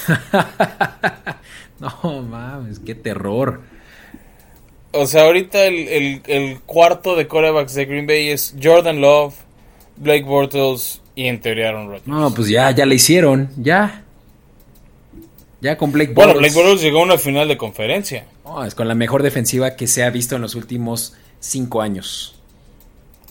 no 1.80 2.22
mames, 2.24 2.80
qué 2.80 2.96
terror. 2.96 3.62
O 4.92 5.06
sea, 5.06 5.24
ahorita 5.24 5.66
el, 5.66 6.22
el 6.26 6.60
cuarto 6.62 7.16
de 7.16 7.28
corebacks 7.28 7.74
de 7.76 7.86
Green 7.86 8.08
Bay 8.08 8.30
es 8.30 8.56
Jordan 8.62 9.02
Love, 9.02 9.36
Blake 9.98 10.24
Bortles 10.24 11.02
y 11.14 11.28
en 11.28 11.42
teoría 11.42 11.70
Aaron 11.70 11.88
Rodgers. 11.88 12.08
No, 12.08 12.34
pues 12.34 12.48
ya, 12.48 12.72
ya 12.72 12.86
le 12.86 12.96
hicieron, 12.96 13.50
ya. 13.58 14.04
Ya 15.62 15.78
con 15.78 15.92
Blake 15.92 16.14
Bortles. 16.14 16.36
Bueno, 16.36 16.40
Blake 16.40 16.54
Bortles 16.54 16.82
llegó 16.82 17.00
a 17.00 17.04
una 17.04 17.18
final 17.18 17.48
de 17.48 17.58
conferencia. 17.58 18.26
No, 18.46 18.64
es 18.64 18.76
con 18.76 18.88
la 18.88 18.96
mejor 18.96 19.24
defensiva 19.24 19.76
que 19.76 19.88
se 19.88 20.04
ha 20.04 20.10
visto 20.10 20.36
en 20.36 20.42
los 20.42 20.56
últimos 20.56 21.16
cinco 21.40 21.82
años. 21.82 22.36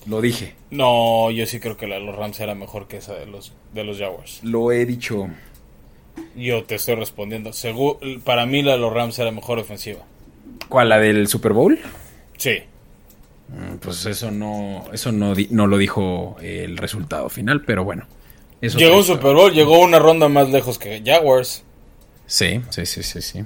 Lo 0.06 0.20
dije. 0.20 0.54
No, 0.70 1.30
yo 1.30 1.46
sí 1.46 1.58
creo 1.58 1.76
que 1.76 1.86
la 1.86 1.96
de 1.96 2.02
los 2.02 2.14
Rams 2.14 2.38
era 2.40 2.54
mejor 2.54 2.86
que 2.86 2.98
esa 2.98 3.14
de 3.14 3.26
los, 3.26 3.52
de 3.74 3.84
los 3.84 3.98
Jaguars. 3.98 4.40
Lo 4.42 4.70
he 4.72 4.86
dicho. 4.86 5.28
Yo 6.36 6.64
te 6.64 6.76
estoy 6.76 6.94
respondiendo. 6.94 7.50
para 8.24 8.46
mí 8.46 8.62
la 8.62 8.72
de 8.72 8.78
los 8.78 8.92
Rams 8.92 9.18
era 9.18 9.30
mejor 9.30 9.58
ofensiva. 9.58 10.00
¿Cuál? 10.68 10.88
¿La 10.88 10.98
del 10.98 11.26
Super 11.28 11.52
Bowl? 11.52 11.78
Sí. 12.36 12.58
Mm, 13.48 13.76
pues 13.76 14.06
eso 14.06 14.30
no, 14.30 14.84
eso 14.92 15.12
no, 15.12 15.34
no 15.50 15.66
lo 15.66 15.78
dijo 15.78 16.36
el 16.40 16.76
resultado 16.76 17.28
final, 17.28 17.62
pero 17.62 17.84
bueno. 17.84 18.06
llegó 18.60 18.96
un 18.96 19.04
Super 19.04 19.34
Bowl, 19.34 19.52
llegó 19.52 19.80
una 19.80 19.98
ronda 19.98 20.28
más 20.28 20.48
lejos 20.50 20.78
que 20.78 21.02
Jaguars. 21.04 21.64
Sí, 22.26 22.60
sí, 22.70 22.86
sí, 22.86 23.02
sí, 23.02 23.22
sí. 23.22 23.44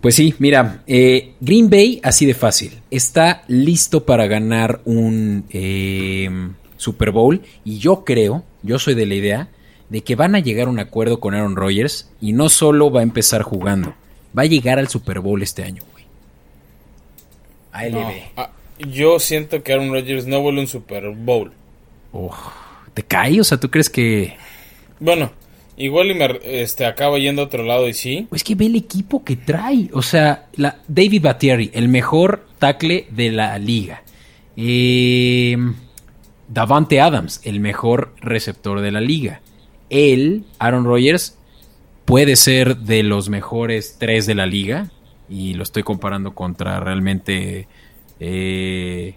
Pues 0.00 0.16
sí, 0.16 0.34
mira, 0.38 0.82
eh, 0.86 1.34
Green 1.40 1.70
Bay, 1.70 2.00
así 2.02 2.26
de 2.26 2.34
fácil, 2.34 2.80
está 2.90 3.44
listo 3.48 4.04
para 4.04 4.26
ganar 4.26 4.80
un 4.84 5.44
eh, 5.50 6.28
Super 6.76 7.10
Bowl 7.10 7.40
y 7.64 7.78
yo 7.78 8.04
creo, 8.04 8.44
yo 8.62 8.78
soy 8.78 8.94
de 8.94 9.06
la 9.06 9.14
idea, 9.14 9.48
de 9.88 10.02
que 10.02 10.16
van 10.16 10.34
a 10.34 10.40
llegar 10.40 10.66
a 10.66 10.70
un 10.70 10.80
acuerdo 10.80 11.20
con 11.20 11.34
Aaron 11.34 11.56
Rodgers 11.56 12.10
y 12.20 12.32
no 12.32 12.48
solo 12.48 12.90
va 12.90 13.00
a 13.00 13.04
empezar 13.04 13.42
jugando, 13.42 13.94
va 14.36 14.42
a 14.42 14.46
llegar 14.46 14.78
al 14.78 14.88
Super 14.88 15.20
Bowl 15.20 15.42
este 15.42 15.62
año, 15.62 15.82
güey. 15.92 16.04
ALB 17.72 18.50
yo 18.78 19.18
siento 19.20 19.62
que 19.62 19.72
Aaron 19.72 19.92
Rodgers 19.92 20.26
no 20.26 20.40
vuelve 20.40 20.60
un 20.60 20.66
Super 20.66 21.10
Bowl. 21.10 21.52
¿Te 22.92 23.02
cae? 23.02 23.40
O 23.40 23.44
sea, 23.44 23.58
¿tú 23.58 23.70
crees 23.70 23.90
que...? 23.90 24.36
Bueno, 25.00 25.32
igual 25.76 26.10
y 26.10 26.14
me 26.14 26.40
este, 26.44 26.86
acaba 26.86 27.18
yendo 27.18 27.42
a 27.42 27.46
otro 27.46 27.64
lado 27.64 27.88
y 27.88 27.94
sí. 27.94 28.28
Es 28.32 28.44
que 28.44 28.54
ve 28.54 28.66
el 28.66 28.76
equipo 28.76 29.24
que 29.24 29.36
trae. 29.36 29.90
O 29.92 30.02
sea, 30.02 30.46
la, 30.56 30.78
David 30.88 31.22
Battieri, 31.22 31.70
el 31.74 31.88
mejor 31.88 32.46
tackle 32.58 33.06
de 33.10 33.30
la 33.30 33.58
liga. 33.58 34.02
Eh, 34.56 35.56
Davante 36.48 37.00
Adams, 37.00 37.40
el 37.44 37.60
mejor 37.60 38.14
receptor 38.20 38.80
de 38.80 38.92
la 38.92 39.00
liga. 39.00 39.40
Él, 39.90 40.44
Aaron 40.58 40.84
Rodgers, 40.84 41.36
puede 42.04 42.36
ser 42.36 42.78
de 42.78 43.02
los 43.02 43.28
mejores 43.28 43.96
tres 43.98 44.26
de 44.26 44.34
la 44.34 44.46
liga. 44.46 44.90
Y 45.28 45.54
lo 45.54 45.62
estoy 45.62 45.82
comparando 45.82 46.34
contra 46.34 46.80
realmente 46.80 47.66
eh, 48.20 49.14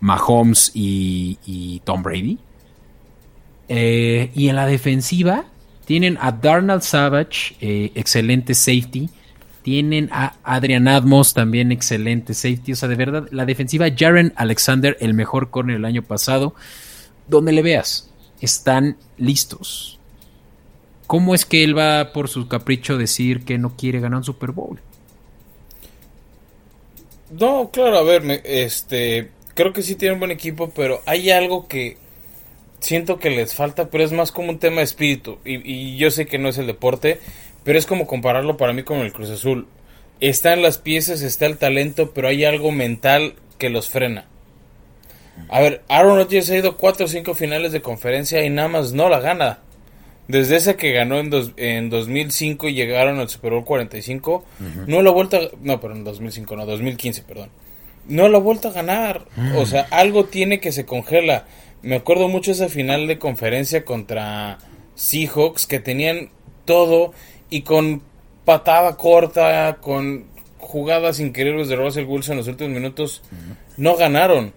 Mahomes 0.00 0.72
y, 0.74 1.80
Tom 1.84 2.02
Brady. 2.02 2.38
Eh, 3.68 4.30
y 4.34 4.48
en 4.48 4.56
la 4.56 4.66
defensiva 4.66 5.46
tienen 5.84 6.18
a 6.20 6.32
Darnell 6.32 6.82
Savage, 6.82 7.56
eh, 7.60 7.92
excelente 7.94 8.54
safety. 8.54 9.10
Tienen 9.62 10.08
a 10.12 10.36
Adrian 10.42 10.88
Admos, 10.88 11.32
también 11.32 11.72
excelente 11.72 12.34
safety. 12.34 12.72
O 12.72 12.76
sea, 12.76 12.88
de 12.88 12.96
verdad, 12.96 13.28
la 13.30 13.46
defensiva, 13.46 13.86
Jaren 13.96 14.32
Alexander, 14.36 14.96
el 15.00 15.14
mejor 15.14 15.50
corner 15.50 15.76
el 15.76 15.84
año 15.84 16.02
pasado. 16.02 16.54
Donde 17.28 17.52
le 17.52 17.62
veas, 17.62 18.10
están 18.40 18.96
listos. 19.16 19.98
¿Cómo 21.06 21.34
es 21.34 21.44
que 21.44 21.64
él 21.64 21.76
va 21.76 22.12
por 22.12 22.28
su 22.28 22.48
capricho 22.48 22.98
decir 22.98 23.44
que 23.44 23.58
no 23.58 23.76
quiere 23.76 24.00
ganar 24.00 24.18
un 24.18 24.24
Super 24.24 24.52
Bowl? 24.52 24.80
No, 27.30 27.70
claro, 27.72 27.98
a 27.98 28.02
ver, 28.02 28.42
este, 28.44 29.30
creo 29.54 29.72
que 29.72 29.82
sí 29.82 29.96
tienen 29.96 30.18
buen 30.18 30.30
equipo, 30.30 30.70
pero 30.70 31.00
hay 31.06 31.30
algo 31.30 31.66
que 31.68 31.96
siento 32.80 33.18
que 33.18 33.30
les 33.30 33.54
falta, 33.54 33.88
pero 33.88 34.04
es 34.04 34.12
más 34.12 34.32
como 34.32 34.50
un 34.50 34.58
tema 34.58 34.76
de 34.76 34.84
espíritu. 34.84 35.38
Y, 35.44 35.96
yo 35.96 36.10
sé 36.10 36.26
que 36.26 36.38
no 36.38 36.48
es 36.48 36.58
el 36.58 36.66
deporte, 36.66 37.20
pero 37.62 37.78
es 37.78 37.86
como 37.86 38.06
compararlo 38.06 38.56
para 38.56 38.72
mí 38.72 38.82
con 38.82 38.98
el 38.98 39.12
Cruz 39.12 39.30
Azul. 39.30 39.66
Están 40.20 40.62
las 40.62 40.78
piezas, 40.78 41.22
está 41.22 41.46
el 41.46 41.58
talento, 41.58 42.12
pero 42.12 42.28
hay 42.28 42.44
algo 42.44 42.70
mental 42.70 43.34
que 43.58 43.70
los 43.70 43.88
frena. 43.88 44.26
A 45.48 45.60
ver, 45.60 45.82
Aaron 45.88 46.16
Rodgers 46.16 46.50
ha 46.50 46.56
ido 46.56 46.76
cuatro 46.76 47.06
o 47.06 47.08
cinco 47.08 47.34
finales 47.34 47.72
de 47.72 47.80
conferencia 47.80 48.44
y 48.44 48.50
nada 48.50 48.68
más 48.68 48.92
no 48.92 49.08
la 49.08 49.20
gana. 49.20 49.58
Desde 50.28 50.56
esa 50.56 50.74
que 50.74 50.92
ganó 50.92 51.18
en, 51.18 51.28
dos, 51.28 51.52
en 51.56 51.90
2005 51.90 52.68
y 52.68 52.74
llegaron 52.74 53.18
al 53.18 53.28
Super 53.28 53.52
Bowl 53.52 53.64
45, 53.64 54.44
no 54.86 55.02
lo 55.02 55.10
ha 55.10 55.12
vuelto 55.12 55.36
a... 55.36 55.40
No, 55.60 55.80
pero 55.80 55.94
en 55.94 56.04
2005, 56.04 56.56
no, 56.56 56.64
2015, 56.64 57.22
perdón. 57.22 57.50
No 58.08 58.28
lo 58.28 58.38
ha 58.38 58.40
vuelto 58.40 58.68
a 58.68 58.72
ganar. 58.72 59.26
O 59.56 59.66
sea, 59.66 59.86
algo 59.90 60.24
tiene 60.24 60.60
que 60.60 60.72
se 60.72 60.86
congela. 60.86 61.44
Me 61.84 61.96
acuerdo 61.96 62.28
mucho 62.28 62.50
esa 62.50 62.70
final 62.70 63.06
de 63.06 63.18
conferencia 63.18 63.84
contra 63.84 64.58
Seahawks 64.94 65.66
que 65.66 65.80
tenían 65.80 66.30
todo 66.64 67.12
y 67.50 67.60
con 67.60 68.00
patada 68.46 68.96
corta, 68.96 69.76
con 69.82 70.24
jugadas 70.58 71.20
increíbles 71.20 71.68
de 71.68 71.76
Russell 71.76 72.06
Wilson 72.06 72.32
en 72.32 72.38
los 72.38 72.48
últimos 72.48 72.72
minutos, 72.72 73.22
no 73.76 73.96
ganaron. 73.96 74.54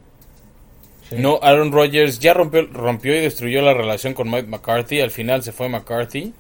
No, 1.11 1.39
Aaron 1.41 1.73
Rodgers 1.73 2.19
ya 2.19 2.34
rompió, 2.34 2.65
rompió 2.67 3.13
y 3.13 3.21
destruyó 3.21 3.61
la 3.61 3.73
relación 3.73 4.13
con 4.13 4.32
Mike 4.32 4.47
McCarthy. 4.47 5.01
Al 5.01 5.11
final 5.11 5.43
se 5.43 5.51
fue 5.51 5.67
McCarthy. 5.67 6.34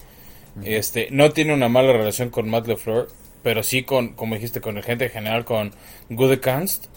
Este, 0.63 1.09
no 1.11 1.31
tiene 1.31 1.53
una 1.53 1.67
mala 1.67 1.91
relación 1.91 2.29
con 2.29 2.49
Matt 2.49 2.65
LeFleur, 2.65 3.09
pero 3.43 3.61
sí 3.61 3.83
con, 3.83 4.13
como 4.13 4.35
dijiste, 4.35 4.61
con 4.61 4.77
el 4.77 4.83
gente 4.83 5.09
general, 5.09 5.43
con 5.43 5.73
Gudekanst. 6.09 6.87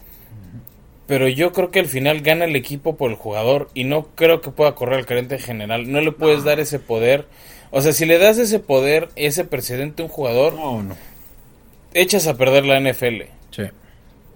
Pero 1.11 1.27
yo 1.27 1.51
creo 1.53 1.73
que 1.73 1.81
al 1.81 1.87
final 1.89 2.21
gana 2.21 2.45
el 2.45 2.55
equipo 2.55 2.97
por 2.97 3.11
el 3.11 3.17
jugador 3.17 3.69
y 3.75 3.83
no 3.83 4.07
creo 4.15 4.41
que 4.41 4.53
pueda 4.53 4.77
correr 4.77 5.01
al 5.01 5.07
gerente 5.07 5.41
general. 5.41 5.91
No 5.91 6.01
le 6.01 6.13
puedes 6.13 6.45
dar 6.45 6.61
ese 6.61 6.79
poder. 6.79 7.27
O 7.73 7.81
sea, 7.81 7.93
si 7.93 8.07
le 8.07 8.17
das 8.19 8.39
ese 8.39 8.61
poder, 8.61 9.09
ese 9.17 9.45
precedente 9.45 10.03
a 10.03 10.05
un 10.07 10.09
jugador, 10.13 10.55
No, 10.55 10.85
no. 10.85 10.97
echas 11.95 12.29
a 12.29 12.37
perder 12.37 12.65
la 12.65 12.79
NFL. 12.79 13.23
Sí. 13.51 13.63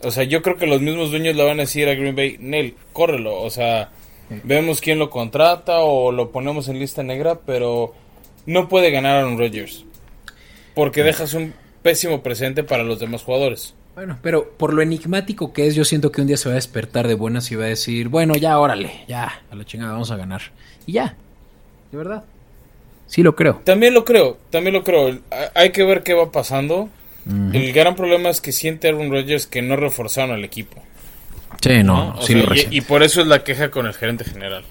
O 0.03 0.11
sea, 0.11 0.25
yo 0.25 0.43
creo 0.43 0.57
que 0.57 0.67
los 0.67 0.81
mismos 0.81 1.13
dueños 1.13 1.37
le 1.37 1.45
van 1.45 1.61
a 1.61 1.63
decir 1.63 1.89
a 1.89 1.95
Green 1.95 2.17
Bay, 2.17 2.39
Nel, 2.41 2.75
córrelo. 2.93 3.41
O 3.41 3.51
sea, 3.51 3.91
vemos 4.43 4.81
quién 4.81 4.99
lo 4.99 5.11
contrata 5.11 5.79
o 5.79 6.11
lo 6.11 6.33
ponemos 6.33 6.67
en 6.67 6.81
lista 6.81 7.05
negra, 7.05 7.39
pero 7.47 7.95
no 8.47 8.69
puede 8.69 8.91
ganar 8.91 9.19
Aaron 9.19 9.39
Rodgers. 9.39 9.85
Porque 10.75 11.05
dejas 11.05 11.35
un 11.35 11.55
pésimo 11.85 12.21
presente 12.25 12.65
para 12.65 12.83
los 12.83 12.99
demás 12.99 13.23
jugadores. 13.23 13.75
Bueno, 13.95 14.19
pero 14.23 14.51
por 14.57 14.73
lo 14.75 14.83
enigmático 14.83 15.53
que 15.53 15.67
es, 15.69 15.75
yo 15.75 15.85
siento 15.85 16.11
que 16.11 16.21
un 16.21 16.27
día 16.27 16.37
se 16.37 16.49
va 16.49 16.55
a 16.55 16.57
despertar 16.57 17.07
de 17.07 17.15
buenas 17.15 17.51
y 17.53 17.57
va 17.57 17.65
a 17.65 17.69
decir, 17.69 18.09
bueno, 18.09 18.35
ya, 18.35 18.59
órale, 18.59 19.05
ya, 19.07 19.43
a 19.51 19.55
la 19.55 19.65
chingada 19.65 19.93
vamos 19.93 20.11
a 20.11 20.17
ganar. 20.17 20.43
Y 20.87 20.93
ya, 20.95 21.15
de 21.93 21.99
verdad. 21.99 22.25
Sí 23.07 23.23
lo 23.23 23.37
creo. 23.37 23.61
También 23.65 23.95
lo 23.95 24.05
creo, 24.05 24.39
también 24.51 24.75
lo 24.75 24.83
creo. 24.83 25.19
Ha- 25.31 25.51
Hay 25.61 25.71
que 25.71 25.85
ver 25.85 26.03
qué 26.03 26.15
va 26.15 26.33
pasando. 26.33 26.89
El 27.27 27.73
gran 27.73 27.95
problema 27.97 28.29
es 28.29 28.43
que 28.43 28.53
siente 28.53 28.89
Aaron 28.89 29.11
Rodgers 29.11 29.47
que 29.47 29.63
no 29.63 29.77
reforzaron 29.77 30.33
al 30.35 30.45
equipo. 30.45 30.83
Sí, 31.63 31.83
no, 31.83 32.21
sí 32.21 32.35
sea, 32.35 32.43
lo 32.43 32.55
y, 32.55 32.67
y 32.71 32.81
por 32.83 33.03
eso 33.03 33.23
es 33.23 33.27
la 33.29 33.43
queja 33.45 33.71
con 33.71 33.87
el 33.87 33.95
gerente 33.95 34.25
general. 34.25 34.65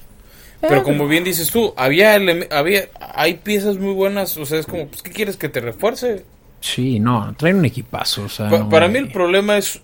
Pero 0.61 0.83
como 0.83 1.07
bien 1.07 1.23
dices 1.23 1.49
tú, 1.49 1.73
había, 1.77 2.13
había 2.51 2.83
hay 3.15 3.35
piezas 3.35 3.77
muy 3.77 3.93
buenas, 3.93 4.37
o 4.37 4.45
sea, 4.45 4.59
es 4.59 4.65
como, 4.67 4.87
pues, 4.87 5.01
¿qué 5.01 5.11
quieres 5.11 5.35
que 5.37 5.49
te 5.49 5.61
refuerce? 5.61 6.25
Sí, 6.63 6.99
no, 6.99 7.35
traen 7.37 7.57
un 7.57 7.65
equipazo, 7.65 8.23
o 8.23 8.29
sea, 8.29 8.49
Pa- 8.49 8.57
no, 8.59 8.69
para 8.69 8.87
mí 8.87 8.97
el 8.99 9.11
problema 9.11 9.57
es 9.57 9.81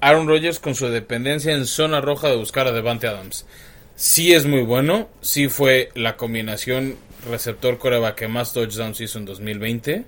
Aaron 0.00 0.26
Rodgers 0.28 0.58
con 0.58 0.74
su 0.74 0.88
dependencia 0.88 1.52
en 1.52 1.66
zona 1.66 2.00
roja 2.00 2.28
de 2.28 2.36
buscar 2.36 2.66
a 2.66 2.72
Devante 2.72 3.06
Adams. 3.06 3.46
Sí 3.96 4.32
es 4.32 4.46
muy 4.46 4.62
bueno, 4.62 5.08
sí 5.20 5.48
fue 5.48 5.90
la 5.94 6.16
combinación 6.16 6.96
receptor 7.30 7.78
coreback 7.78 8.14
que 8.16 8.28
más 8.28 8.52
touchdowns 8.52 9.00
hizo 9.00 9.18
en 9.18 9.24
2020. 9.26 10.04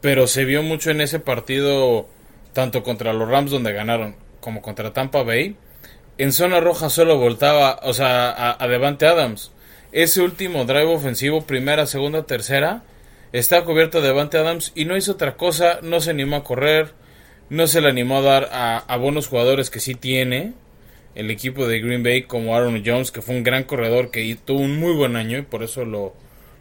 Pero 0.00 0.26
se 0.26 0.44
vio 0.44 0.62
mucho 0.62 0.90
en 0.90 1.00
ese 1.00 1.18
partido, 1.20 2.08
tanto 2.52 2.82
contra 2.82 3.12
los 3.12 3.28
Rams 3.28 3.50
donde 3.50 3.72
ganaron, 3.72 4.16
como 4.40 4.62
contra 4.62 4.92
Tampa 4.92 5.22
Bay. 5.22 5.56
En 6.18 6.32
zona 6.32 6.60
roja 6.60 6.88
solo 6.90 7.18
voltaba, 7.18 7.80
o 7.82 7.92
sea, 7.92 8.30
a, 8.30 8.56
a 8.62 8.68
Devante 8.68 9.06
Adams. 9.06 9.52
Ese 9.92 10.22
último 10.22 10.64
drive 10.64 10.86
ofensivo, 10.94 11.42
primera, 11.46 11.86
segunda, 11.86 12.24
tercera, 12.24 12.82
está 13.38 13.64
cubierto 13.64 14.00
de 14.00 14.08
Devante 14.08 14.38
Adams 14.38 14.72
y 14.74 14.84
no 14.84 14.96
hizo 14.96 15.12
otra 15.12 15.36
cosa, 15.36 15.80
no 15.82 16.00
se 16.00 16.10
animó 16.10 16.36
a 16.36 16.44
correr, 16.44 16.94
no 17.50 17.66
se 17.66 17.80
le 17.80 17.88
animó 17.88 18.18
a 18.18 18.22
dar 18.22 18.48
a, 18.52 18.78
a 18.78 18.96
buenos 18.96 19.28
jugadores 19.28 19.70
que 19.70 19.80
sí 19.80 19.94
tiene 19.94 20.54
el 21.16 21.30
equipo 21.30 21.66
de 21.66 21.80
Green 21.80 22.02
Bay, 22.02 22.24
como 22.24 22.54
Aaron 22.54 22.82
Jones, 22.84 23.10
que 23.10 23.22
fue 23.22 23.34
un 23.34 23.42
gran 23.42 23.64
corredor 23.64 24.10
que 24.10 24.36
tuvo 24.44 24.60
un 24.60 24.78
muy 24.78 24.92
buen 24.92 25.16
año 25.16 25.38
y 25.38 25.42
por 25.42 25.62
eso 25.62 25.84
lo, 25.84 26.14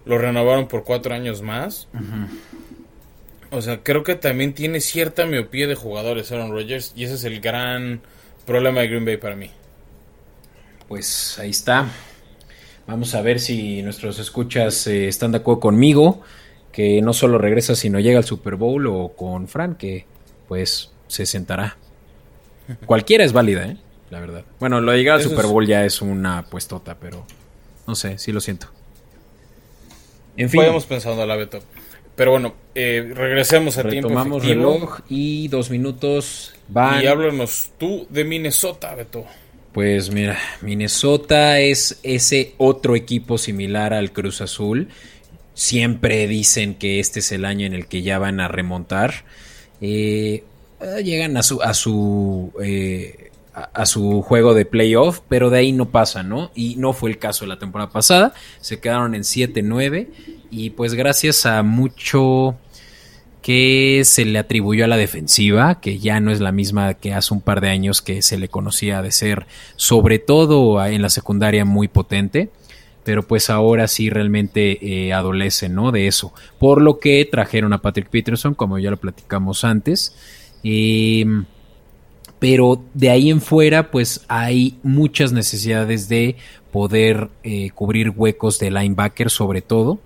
lo 0.06 0.18
renovaron 0.18 0.68
por 0.68 0.86
cuatro 0.86 1.14
años 1.14 1.42
más. 1.42 1.90
O 3.52 3.62
sea, 3.62 3.84
creo 3.84 4.04
que 4.04 4.16
también 4.16 4.54
tiene 4.54 4.80
cierta 4.80 5.26
miopía 5.26 5.68
de 5.68 5.76
jugadores 5.76 6.32
Aaron 6.32 6.52
Rodgers 6.52 6.94
y 6.96 7.04
ese 7.04 7.16
es 7.16 7.26
el 7.26 7.42
gran 7.42 8.02
problema 8.46 8.80
de 8.80 8.88
Green 8.88 9.06
Bay 9.06 9.18
para 9.18 9.36
mí. 9.36 9.52
Pues 10.88 11.38
ahí 11.38 11.50
está. 11.50 11.90
Vamos 12.88 13.14
a 13.14 13.22
ver 13.22 13.42
si 13.42 13.82
nuestros 13.82 14.20
escuchas 14.20 14.88
eh, 14.88 15.08
están 15.08 15.32
de 15.32 15.40
acuerdo 15.40 15.60
conmigo, 15.60 16.22
que 16.76 17.02
no 17.02 17.14
solo 17.14 17.38
regresa, 17.38 17.74
sino 17.74 18.02
llega 18.02 18.18
al 18.18 18.26
Super 18.26 18.56
Bowl, 18.58 18.86
o 18.88 19.14
con 19.16 19.48
Fran, 19.48 19.76
que 19.76 20.06
pues 20.50 20.92
se 21.08 21.26
sentará. 21.26 21.78
Cualquiera 22.86 23.24
es 23.24 23.32
válida, 23.32 23.66
¿eh? 23.66 23.78
La 24.10 24.20
verdad. 24.20 24.44
Bueno, 24.60 24.82
lo 24.82 24.92
de 24.92 24.98
llegar 24.98 25.16
al 25.16 25.22
Eso 25.22 25.30
Super 25.30 25.46
es- 25.46 25.52
Bowl 25.52 25.66
ya 25.66 25.86
es 25.86 26.02
una 26.02 26.44
puestota, 26.48 26.98
pero 27.00 27.26
no 27.88 27.96
sé, 27.96 28.18
sí 28.18 28.32
lo 28.34 28.42
siento. 28.42 28.68
En 30.38 30.50
fin, 30.50 30.60
Podemos 30.62 30.86
pensando 30.86 31.22
a 31.22 31.26
la 31.26 31.36
Beto. 31.38 31.62
Pero 32.16 32.32
bueno, 32.32 32.56
eh, 32.76 33.12
regresemos 33.14 33.78
a 33.78 33.84
tiempo 33.88 34.10
retomamos 34.10 34.44
efectivo. 34.44 34.72
reloj 34.74 35.00
y 35.10 35.48
dos 35.48 35.70
minutos 35.70 36.54
van. 36.68 37.04
Y 37.04 37.08
háblanos 37.08 37.72
tú 37.78 38.06
de 38.10 38.24
Minnesota, 38.26 38.96
Beto. 38.96 39.26
Pues 39.74 40.12
mira, 40.12 40.38
Minnesota 40.62 41.60
es 41.60 42.00
ese 42.04 42.54
otro 42.58 42.96
equipo 42.96 43.38
similar 43.38 43.94
al 43.94 44.12
Cruz 44.14 44.40
Azul. 44.42 44.90
Siempre 45.56 46.28
dicen 46.28 46.76
que 46.76 47.00
este 47.00 47.20
es 47.20 47.32
el 47.32 47.46
año 47.46 47.66
en 47.66 47.74
el 47.74 47.88
que 47.88 48.04
ya 48.04 48.20
van 48.20 48.40
a 48.40 48.48
remontar. 48.48 49.26
Eh, 49.82 50.44
eh, 50.80 51.04
llegan 51.04 51.36
a 51.38 51.44
su 51.44 51.62
a 51.64 51.74
su 51.74 52.52
eh, 52.62 53.32
a, 53.54 53.70
a 53.74 53.86
su 53.86 54.22
juego 54.22 54.54
de 54.54 54.66
playoff, 54.66 55.22
pero 55.28 55.50
de 55.50 55.60
ahí 55.60 55.72
no 55.72 55.90
pasa, 55.90 56.22
¿no? 56.22 56.52
Y 56.54 56.76
no 56.76 56.94
fue 56.94 57.10
el 57.10 57.18
caso 57.18 57.48
la 57.48 57.58
temporada 57.58 57.90
pasada. 57.90 58.34
Se 58.62 58.80
quedaron 58.80 59.16
en 59.16 59.24
7-9 59.24 60.10
y 60.52 60.70
pues 60.72 60.94
gracias 60.94 61.46
a 61.46 61.64
mucho 61.64 62.58
que 63.46 64.02
se 64.06 64.26
le 64.26 64.40
atribuyó 64.40 64.86
a 64.86 64.88
la 64.88 64.98
defensiva, 64.98 65.80
que 65.80 66.00
ya 66.00 66.20
no 66.20 66.32
es 66.32 66.40
la 66.40 66.52
misma 66.52 66.96
que 66.96 67.14
hace 67.14 67.32
un 67.32 67.42
par 67.42 67.62
de 67.62 67.70
años 67.70 68.02
que 68.02 68.24
se 68.24 68.40
le 68.40 68.50
conocía 68.50 69.04
de 69.04 69.12
ser, 69.12 69.46
sobre 69.76 70.18
todo 70.18 70.84
en 70.84 71.04
la 71.04 71.10
secundaria, 71.10 71.64
muy 71.64 71.88
potente. 71.88 72.50
Pero 73.06 73.24
pues 73.24 73.50
ahora 73.50 73.88
sí 73.88 74.10
realmente 74.10 74.80
eh, 74.82 75.14
adolece, 75.14 75.70
¿no? 75.70 75.92
De 75.94 76.08
eso. 76.08 76.34
Por 76.60 76.82
lo 76.82 77.00
que 77.00 77.24
trajeron 77.24 77.72
a 77.72 77.82
Patrick 77.82 78.10
Peterson, 78.10 78.54
como 78.56 78.78
ya 78.80 78.92
lo 78.92 78.98
platicamos 78.98 79.64
antes. 79.64 80.14
Eh, 80.64 81.24
pero 82.40 82.84
de 82.94 83.10
ahí 83.12 83.30
en 83.30 83.42
fuera, 83.42 83.92
pues 83.92 84.26
hay 84.28 84.78
muchas 84.84 85.32
necesidades 85.32 86.10
de 86.10 86.36
poder 86.72 87.30
eh, 87.44 87.70
cubrir 87.74 88.10
huecos 88.10 88.60
de 88.60 88.70
linebacker, 88.72 89.30
sobre 89.30 89.62
todo. 89.62 90.00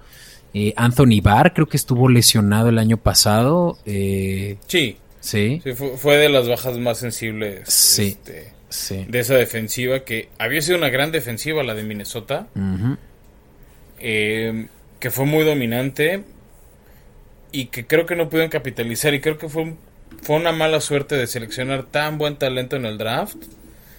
Eh, 0.53 0.73
Anthony 0.75 1.21
Barr 1.21 1.53
creo 1.53 1.67
que 1.67 1.77
estuvo 1.77 2.09
lesionado 2.09 2.69
el 2.69 2.77
año 2.77 2.97
pasado. 2.97 3.77
eh, 3.85 4.57
Sí, 4.67 4.97
sí, 5.19 5.61
sí 5.63 5.73
fue, 5.73 5.97
fue 5.97 6.17
de 6.17 6.29
las 6.29 6.47
bajas 6.47 6.77
más 6.77 6.97
sensibles 6.99 7.61
Sí. 7.67 8.07
este, 8.09 8.51
sí. 8.69 9.05
de 9.09 9.19
esa 9.19 9.35
defensiva, 9.35 10.01
que 10.05 10.29
había 10.37 10.61
sido 10.61 10.77
una 10.77 10.89
gran 10.89 11.11
defensiva 11.11 11.63
la 11.63 11.75
de 11.75 11.83
Minnesota, 11.83 12.47
eh, 13.99 14.67
que 14.99 15.11
fue 15.11 15.25
muy 15.25 15.43
dominante 15.45 16.23
y 17.51 17.65
que 17.67 17.85
creo 17.85 18.05
que 18.05 18.15
no 18.15 18.29
pudieron 18.29 18.49
capitalizar 18.49 19.13
y 19.13 19.21
creo 19.21 19.37
que 19.37 19.49
fue, 19.49 19.63
un- 19.63 19.77
fue 20.21 20.35
una 20.35 20.51
mala 20.51 20.81
suerte 20.81 21.15
de 21.15 21.27
seleccionar 21.27 21.83
tan 21.83 22.17
buen 22.17 22.35
talento 22.35 22.75
en 22.75 22.85
el 22.85 22.97
draft. 22.97 23.37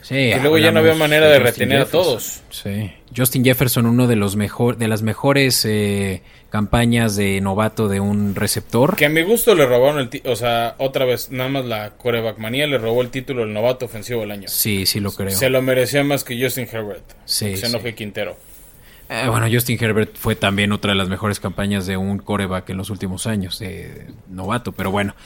Sí, 0.02 0.14
Que 0.14 0.38
luego 0.40 0.58
ya 0.58 0.72
no 0.72 0.80
había 0.80 0.94
manera 0.94 1.28
de 1.28 1.38
retener 1.38 1.82
a 1.82 1.86
todos. 1.86 2.42
Sí. 2.50 2.92
Justin 3.14 3.44
Jefferson, 3.44 3.86
uno 3.86 4.06
de 4.06 4.16
los 4.16 4.36
mejor, 4.36 4.76
de 4.76 4.88
las 4.88 5.02
mejores 5.02 5.64
eh, 5.64 6.22
campañas 6.48 7.16
de 7.16 7.40
novato 7.40 7.88
de 7.88 8.00
un 8.00 8.34
receptor. 8.34 8.96
Que 8.96 9.06
a 9.06 9.08
mi 9.08 9.22
gusto 9.22 9.54
le 9.54 9.66
robaron 9.66 9.98
el 9.98 10.08
título, 10.08 10.32
o 10.32 10.36
sea, 10.36 10.74
otra 10.78 11.04
vez, 11.04 11.30
nada 11.30 11.50
más 11.50 11.64
la 11.64 11.90
coreback 11.90 12.38
manía 12.38 12.66
le 12.66 12.78
robó 12.78 13.02
el 13.02 13.10
título 13.10 13.42
del 13.42 13.52
novato 13.52 13.86
ofensivo 13.86 14.20
del 14.20 14.30
año. 14.30 14.48
Sí, 14.48 14.86
sí 14.86 15.00
lo 15.00 15.12
creo. 15.12 15.30
Se 15.30 15.50
lo 15.50 15.60
merecía 15.60 16.04
más 16.04 16.24
que 16.24 16.40
Justin 16.42 16.68
Herbert. 16.70 17.04
Sí, 17.24 17.56
Se 17.56 17.68
no 17.68 17.80
sí. 17.80 17.92
Quintero. 17.92 18.36
Eh, 19.08 19.26
bueno, 19.28 19.48
Justin 19.50 19.76
Herbert 19.82 20.16
fue 20.16 20.36
también 20.36 20.70
otra 20.70 20.92
de 20.92 20.96
las 20.96 21.08
mejores 21.08 21.40
campañas 21.40 21.84
de 21.84 21.96
un 21.96 22.18
coreback 22.18 22.70
en 22.70 22.76
los 22.76 22.90
últimos 22.90 23.26
años, 23.26 23.58
de 23.58 24.06
novato, 24.28 24.70
pero 24.70 24.92
bueno. 24.92 25.16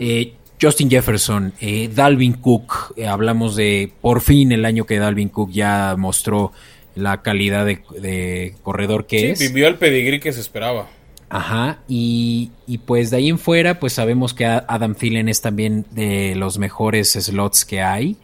Eh, 0.00 0.32
Justin 0.60 0.88
Jefferson, 0.90 1.52
eh, 1.60 1.90
Dalvin 1.92 2.34
Cook, 2.34 2.94
eh, 2.96 3.06
hablamos 3.06 3.56
de 3.56 3.92
por 4.00 4.20
fin 4.20 4.52
el 4.52 4.64
año 4.64 4.84
que 4.86 4.98
Dalvin 4.98 5.28
Cook 5.28 5.50
ya 5.50 5.94
mostró 5.98 6.52
la 6.94 7.22
calidad 7.22 7.66
de, 7.66 7.82
de 8.00 8.54
corredor 8.62 9.06
que 9.06 9.18
Sí, 9.18 9.26
es. 9.26 9.52
vivió 9.52 9.66
el 9.68 9.76
pedigrí 9.76 10.20
que 10.20 10.32
se 10.32 10.40
esperaba. 10.40 10.88
Ajá, 11.28 11.80
y, 11.88 12.50
y 12.66 12.78
pues 12.78 13.10
de 13.10 13.16
ahí 13.16 13.28
en 13.28 13.38
fuera, 13.38 13.80
pues 13.80 13.92
sabemos 13.94 14.32
que 14.34 14.44
Adam 14.46 14.94
Thielen 14.94 15.28
es 15.28 15.40
también 15.40 15.84
de 15.90 16.34
los 16.36 16.58
mejores 16.58 17.12
slots 17.12 17.64
que 17.64 17.82
hay. 17.82 18.16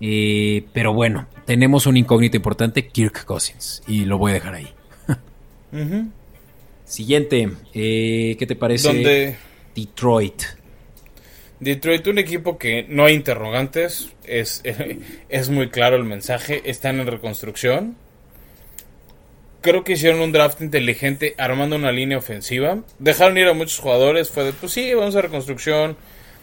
Eh, 0.00 0.64
pero 0.72 0.92
bueno, 0.92 1.26
tenemos 1.46 1.86
un 1.86 1.96
incógnito 1.96 2.36
importante, 2.36 2.86
Kirk 2.86 3.24
Cousins, 3.24 3.82
y 3.88 4.04
lo 4.04 4.18
voy 4.18 4.30
a 4.30 4.34
dejar 4.34 4.54
ahí. 4.54 4.68
Siguiente, 6.84 7.50
¿qué 7.72 8.44
te 8.46 8.54
parece? 8.54 8.88
Donde 8.88 9.36
Detroit. 9.74 10.42
Detroit, 11.60 12.06
un 12.06 12.18
equipo 12.18 12.58
que 12.58 12.84
no 12.88 13.04
hay 13.04 13.14
interrogantes, 13.14 14.12
es, 14.24 14.62
es 15.28 15.48
muy 15.48 15.70
claro 15.70 15.96
el 15.96 16.04
mensaje, 16.04 16.62
están 16.66 17.00
en 17.00 17.06
reconstrucción. 17.06 17.96
Creo 19.62 19.82
que 19.82 19.94
hicieron 19.94 20.20
un 20.20 20.32
draft 20.32 20.60
inteligente 20.60 21.34
armando 21.38 21.76
una 21.76 21.90
línea 21.90 22.18
ofensiva. 22.18 22.78
Dejaron 22.98 23.36
ir 23.38 23.48
a 23.48 23.54
muchos 23.54 23.78
jugadores, 23.78 24.30
fue 24.30 24.44
de, 24.44 24.52
pues 24.52 24.72
sí, 24.72 24.92
vamos 24.94 25.16
a 25.16 25.22
reconstrucción. 25.22 25.96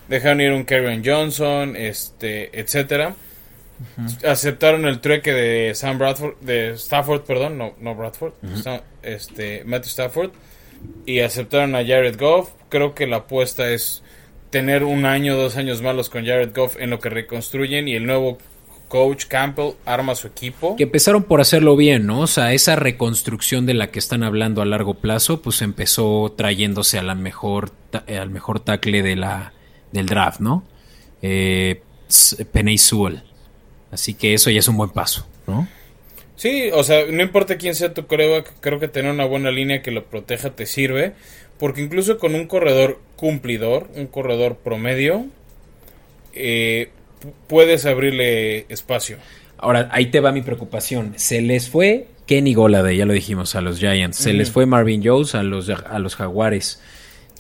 dejaron 0.09 0.41
ir 0.41 0.51
un 0.51 0.66
Karen 0.66 1.03
Johnson, 1.05 1.76
este, 1.78 2.59
etcétera. 2.59 3.16
Aceptaron 4.26 4.86
el 4.86 4.99
trueque 4.99 5.32
de 5.32 5.76
Sam 5.76 5.97
Bradford, 5.99 6.36
de 6.41 6.72
Stafford, 6.72 7.22
perdón, 7.22 7.57
no, 7.57 7.76
no 7.80 7.95
Bradford, 7.95 8.34
este, 9.01 9.64
Matthew 9.64 9.89
Stafford, 9.89 10.32
y 11.05 11.20
aceptaron 11.20 11.76
a 11.76 11.86
Jared 11.86 12.18
Goff. 12.18 12.51
Creo 12.70 12.93
que 12.93 13.07
la 13.07 13.18
apuesta 13.18 13.72
es 13.72 14.03
tener 14.54 14.84
un 14.84 15.08
año, 15.08 15.36
dos 15.36 15.58
años 15.58 15.82
malos 15.82 16.12
con 16.12 16.28
Jared 16.28 16.54
Goff 16.56 16.76
en 16.80 16.91
lo 16.91 16.99
que 16.99 17.10
reconstruyen 17.10 17.88
y 17.88 17.95
el 17.95 18.06
nuevo 18.06 18.38
coach 18.88 19.26
Campbell 19.26 19.72
arma 19.84 20.14
su 20.14 20.28
equipo. 20.28 20.76
Que 20.76 20.84
empezaron 20.84 21.24
por 21.24 21.41
hacerlo 21.41 21.76
bien, 21.76 22.06
¿no? 22.06 22.20
O 22.20 22.28
sea, 22.28 22.54
esa 22.54 22.76
reconstrucción 22.76 23.66
de 23.66 23.74
la 23.74 23.88
que 23.88 23.97
están 23.97 24.22
hablando 24.22 24.62
a 24.62 24.66
largo 24.66 24.93
plazo, 24.93 25.41
pues 25.41 25.64
empezó 25.64 26.32
trayéndose 26.38 26.99
a 26.99 27.01
la 27.01 27.16
mejor, 27.16 27.72
al 28.08 28.30
mejor 28.30 28.60
tackle 28.60 29.01
del 29.01 30.06
draft, 30.06 30.39
¿no? 30.39 30.64
Eh, 31.24 31.82
Sewell. 32.08 33.24
Así 33.91 34.14
que 34.14 34.36
eso 34.36 34.51
ya 34.51 34.60
es 34.60 34.68
un 34.68 34.78
buen 34.78 34.91
paso, 34.91 35.26
¿no? 35.47 35.68
Sí, 36.44 36.72
o 36.74 36.84
sea, 36.84 37.06
no 37.10 37.24
importa 37.24 37.56
quién 37.56 37.74
sea 37.74 37.94
tu 37.94 38.06
coreback, 38.06 38.56
creo 38.60 38.78
que 38.78 38.89
tener 38.89 39.10
una 39.10 39.24
buena 39.24 39.50
línea 39.50 39.82
que 39.82 39.91
lo 39.91 40.04
proteja 40.04 40.50
te 40.50 40.66
sirve. 40.66 41.14
Porque 41.58 41.80
incluso 41.80 42.18
con 42.18 42.36
un 42.36 42.48
corredor 42.48 43.00
cumplidor, 43.16 43.88
un 43.96 44.08
corredor 44.08 44.58
promedio, 44.58 45.26
eh, 46.34 46.89
puedes 47.48 47.86
abrirle 47.86 48.66
espacio. 48.68 49.20
Ahora, 49.58 49.88
ahí 49.94 50.08
te 50.08 50.20
va 50.20 50.34
mi 50.34 50.41
preocupación. 50.41 51.14
Se 51.16 51.39
les 51.39 51.70
fue 51.70 52.08
Kenny 52.28 52.54
Golade, 52.54 52.98
ya 52.98 53.06
lo 53.06 53.14
dijimos, 53.14 53.56
a 53.56 53.62
los 53.62 53.80
Giants. 53.80 54.18
Se 54.18 54.34
les 54.34 54.52
fue 54.52 54.66
Marvin 54.66 55.02
Jones 55.02 55.36
a 55.36 55.44
los, 55.44 55.70
a 55.70 55.98
los 56.00 56.18
Jaguares. 56.18 56.82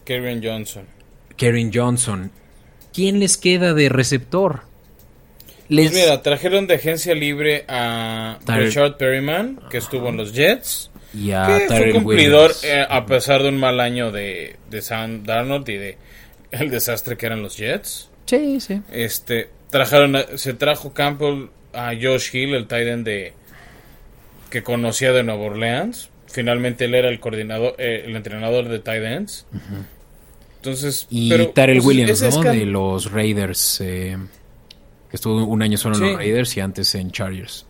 Karen 0.05 0.41
Johnson. 0.41 0.85
Karen 1.37 1.71
Johnson. 1.73 2.31
¿Quién 2.93 3.19
les 3.19 3.35
queda 3.35 3.73
de 3.73 3.89
receptor? 3.89 4.61
Les... 5.69 5.91
Pues 5.91 6.03
mira, 6.03 6.21
trajeron 6.21 6.67
de 6.67 6.75
agencia 6.75 7.15
libre 7.15 7.65
a 7.67 8.39
Richard 8.47 8.97
Perryman, 8.97 9.59
que 9.69 9.77
estuvo 9.77 10.09
en 10.09 10.17
los 10.17 10.33
Jets. 10.33 10.89
Y 11.13 11.31
a 11.31 11.45
que 11.45 11.67
fue 11.67 11.91
cumplidor 11.91 12.51
eh, 12.63 12.85
a 12.87 13.05
pesar 13.05 13.43
de 13.43 13.49
un 13.49 13.57
mal 13.57 13.79
año 13.79 14.11
de, 14.11 14.55
de 14.69 14.81
Sam 14.81 15.23
Darnold 15.23 15.69
y 15.69 15.77
de 15.77 15.97
el 16.51 16.69
desastre 16.69 17.17
que 17.17 17.25
eran 17.25 17.41
los 17.41 17.57
Jets. 17.57 18.09
Sí, 18.25 18.59
sí. 18.59 18.81
Este, 18.91 19.49
trajeron, 19.69 20.17
se 20.35 20.53
trajo 20.53 20.93
Campbell 20.93 21.49
a 21.73 21.93
Josh 21.99 22.35
Hill, 22.35 22.53
el 22.53 22.67
tight 22.67 22.87
end 22.87 23.05
de 23.05 23.33
que 24.49 24.63
conocía 24.63 25.11
de 25.11 25.23
Nueva 25.23 25.45
Orleans. 25.45 26.09
Finalmente 26.27 26.85
él 26.85 26.95
era 26.95 27.09
el 27.09 27.19
coordinador, 27.19 27.75
eh, 27.77 28.03
el 28.05 28.15
entrenador 28.15 28.69
de 28.69 28.79
tight 28.79 29.03
ends. 29.03 29.45
Entonces, 30.57 31.07
y 31.09 31.29
Tarell 31.47 31.77
pues, 31.77 31.87
Williams, 31.87 32.21
¿no? 32.21 32.41
De 32.43 32.65
los 32.65 33.11
Raiders, 33.11 33.81
eh, 33.81 34.17
estuvo 35.13 35.45
un 35.45 35.61
año 35.61 35.77
solo 35.77 35.95
en 35.95 36.01
los 36.01 36.15
Raiders 36.17 36.57
y 36.57 36.59
antes 36.59 36.93
en 36.95 37.11
Chargers. 37.11 37.65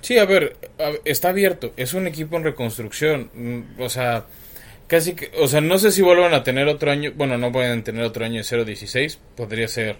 Sí, 0.00 0.18
a 0.18 0.24
ver, 0.24 0.56
está 1.04 1.28
abierto. 1.28 1.72
Es 1.76 1.94
un 1.94 2.08
equipo 2.08 2.36
en 2.36 2.42
reconstrucción. 2.42 3.30
Mm, 3.34 3.80
o 3.80 3.88
sea, 3.88 4.26
casi 4.88 5.14
que. 5.14 5.30
O 5.38 5.46
sea, 5.46 5.60
no 5.60 5.78
sé 5.78 5.92
si 5.92 6.02
vuelvan 6.02 6.34
a 6.34 6.42
tener 6.42 6.66
otro 6.66 6.90
año. 6.90 7.12
Bueno, 7.14 7.38
no 7.38 7.52
pueden 7.52 7.84
tener 7.84 8.02
otro 8.02 8.24
año 8.24 8.38
de 8.38 8.42
0-16. 8.42 9.18
Podría 9.36 9.68
ser 9.68 9.96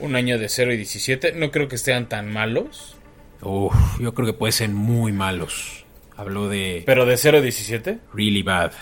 un 0.00 0.16
año 0.16 0.38
de 0.38 0.48
0 0.48 0.72
y 0.72 0.76
17. 0.76 1.32
No 1.32 1.50
creo 1.52 1.68
que 1.68 1.76
estén 1.76 2.06
tan 2.08 2.32
malos. 2.32 2.96
Uf, 3.42 3.74
yo 4.00 4.12
creo 4.12 4.26
que 4.26 4.32
pueden 4.32 4.52
ser 4.52 4.70
muy 4.70 5.12
malos. 5.12 5.84
Habló 6.16 6.48
de. 6.48 6.82
¿Pero 6.84 7.06
de 7.06 7.16
0 7.16 7.40
17? 7.40 7.98
Really 8.12 8.42
bad. 8.42 8.72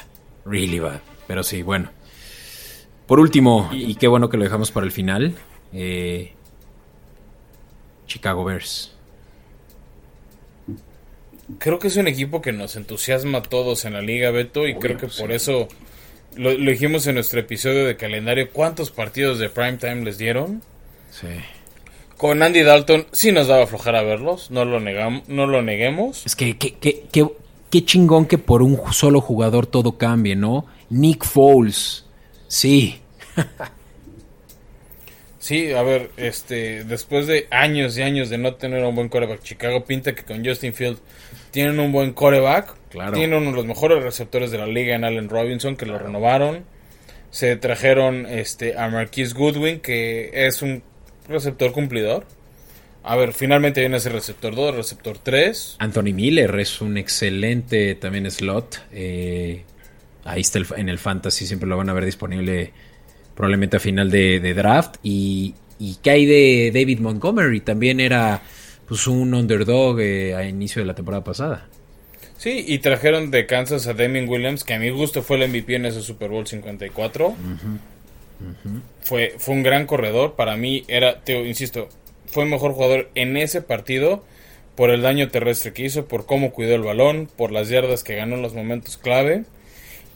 Really 0.46 0.78
bad. 0.78 1.00
Pero 1.26 1.42
sí, 1.42 1.62
bueno. 1.62 1.90
Por 3.06 3.20
último, 3.20 3.68
y, 3.72 3.94
qué 3.96 4.08
bueno 4.08 4.30
que 4.30 4.38
lo 4.38 4.44
dejamos 4.44 4.70
para 4.70 4.86
el 4.86 4.92
final. 4.92 5.34
Eh, 5.74 6.32
Chicago 8.12 8.44
Bears 8.44 8.92
creo 11.58 11.78
que 11.78 11.88
es 11.88 11.96
un 11.96 12.08
equipo 12.08 12.42
que 12.42 12.52
nos 12.52 12.76
entusiasma 12.76 13.38
a 13.38 13.42
todos 13.42 13.84
en 13.84 13.94
la 13.94 14.02
liga, 14.02 14.30
Beto, 14.30 14.68
y 14.68 14.74
creo 14.74 14.96
que 14.96 15.08
por 15.08 15.32
eso 15.32 15.68
lo, 16.36 16.54
dijimos 16.54 17.06
en 17.06 17.16
nuestro 17.16 17.40
episodio 17.40 17.84
de 17.84 17.96
calendario. 17.96 18.50
¿Cuántos 18.50 18.90
partidos 18.90 19.38
de 19.38 19.48
primetime 19.48 20.04
les 20.04 20.18
dieron? 20.18 20.62
Sí. 21.10 21.28
Con 22.16 22.42
Andy 22.42 22.62
Dalton 22.62 23.06
sí 23.12 23.32
nos 23.32 23.48
daba 23.48 23.64
aflojar 23.64 23.96
a 23.96 24.02
verlos, 24.02 24.50
no 24.50 24.64
lo, 24.64 24.80
negamos, 24.80 25.28
no 25.28 25.46
lo 25.46 25.62
neguemos. 25.62 26.24
Es 26.24 26.36
que 26.36 26.56
qué 26.56 27.84
chingón 27.84 28.26
que 28.26 28.38
por 28.38 28.62
un 28.62 28.80
solo 28.92 29.20
jugador 29.20 29.66
todo 29.66 29.98
cambie, 29.98 30.36
¿no? 30.36 30.66
Nick 30.90 31.24
Foles, 31.24 32.06
sí. 32.46 33.00
Sí, 35.42 35.72
a 35.72 35.82
ver, 35.82 36.12
este, 36.18 36.84
después 36.84 37.26
de 37.26 37.48
años 37.50 37.98
y 37.98 38.02
años 38.02 38.30
de 38.30 38.38
no 38.38 38.54
tener 38.54 38.84
un 38.84 38.94
buen 38.94 39.08
coreback, 39.08 39.42
Chicago 39.42 39.84
pinta 39.84 40.14
que 40.14 40.22
con 40.22 40.46
Justin 40.46 40.72
Field 40.72 40.98
tienen 41.50 41.80
un 41.80 41.90
buen 41.90 42.12
coreback. 42.12 42.76
Claro. 42.90 43.14
Tienen 43.14 43.40
uno 43.40 43.50
de 43.50 43.56
los 43.56 43.66
mejores 43.66 44.04
receptores 44.04 44.52
de 44.52 44.58
la 44.58 44.68
liga 44.68 44.94
en 44.94 45.02
Allen 45.02 45.28
Robinson, 45.28 45.74
que 45.74 45.84
lo 45.84 45.98
renovaron. 45.98 46.62
Se 47.32 47.56
trajeron 47.56 48.24
este, 48.26 48.78
a 48.78 48.88
Marquise 48.88 49.34
Goodwin, 49.34 49.80
que 49.80 50.30
es 50.32 50.62
un 50.62 50.84
receptor 51.26 51.72
cumplidor. 51.72 52.24
A 53.02 53.16
ver, 53.16 53.32
finalmente 53.32 53.80
viene 53.80 53.96
ese 53.96 54.10
receptor 54.10 54.54
2, 54.54 54.76
receptor 54.76 55.18
3. 55.18 55.78
Anthony 55.80 56.14
Miller 56.14 56.56
es 56.60 56.80
un 56.80 56.96
excelente 56.96 57.96
también 57.96 58.30
slot. 58.30 58.80
Eh, 58.92 59.64
ahí 60.22 60.42
está 60.42 60.60
en 60.76 60.88
el 60.88 61.00
fantasy, 61.00 61.48
siempre 61.48 61.68
lo 61.68 61.76
van 61.76 61.90
a 61.90 61.94
ver 61.94 62.04
disponible 62.04 62.72
probablemente 63.34 63.76
a 63.76 63.80
final 63.80 64.10
de, 64.10 64.54
draft. 64.54 64.96
Y, 65.02 65.54
y 65.78 65.96
que 65.96 66.10
hay 66.10 66.26
de 66.26 66.70
David 66.72 67.00
Montgomery, 67.00 67.60
también 67.60 68.00
era 68.00 68.42
pues 68.86 69.06
un 69.06 69.34
underdog 69.34 70.00
eh, 70.00 70.34
a 70.34 70.44
inicio 70.44 70.82
de 70.82 70.86
la 70.86 70.94
temporada 70.94 71.24
pasada. 71.24 71.68
Sí, 72.36 72.64
y 72.66 72.78
trajeron 72.78 73.30
de 73.30 73.46
Kansas 73.46 73.86
a 73.86 73.94
Damien 73.94 74.28
Williams, 74.28 74.64
que 74.64 74.74
a 74.74 74.78
mi 74.78 74.90
gusto 74.90 75.22
fue 75.22 75.36
el 75.36 75.48
MVP 75.48 75.76
en 75.76 75.86
ese 75.86 76.02
Super 76.02 76.28
Bowl 76.28 76.46
54. 76.46 77.36
Fue, 79.00 79.34
fue 79.38 79.54
un 79.54 79.62
gran 79.62 79.86
corredor. 79.86 80.34
Para 80.34 80.56
mí 80.56 80.82
era, 80.88 81.20
te 81.20 81.40
insisto, 81.40 81.88
fue 82.26 82.42
el 82.44 82.50
mejor 82.50 82.72
jugador 82.72 83.10
en 83.14 83.36
ese 83.36 83.62
partido 83.62 84.24
por 84.74 84.90
el 84.90 85.02
daño 85.02 85.28
terrestre 85.28 85.72
que 85.72 85.84
hizo, 85.84 86.06
por 86.06 86.26
cómo 86.26 86.50
cuidó 86.50 86.74
el 86.74 86.82
balón, 86.82 87.28
por 87.36 87.52
las 87.52 87.68
yardas 87.68 88.02
que 88.02 88.16
ganó 88.16 88.34
en 88.34 88.42
los 88.42 88.54
momentos 88.54 88.96
clave. 88.96 89.44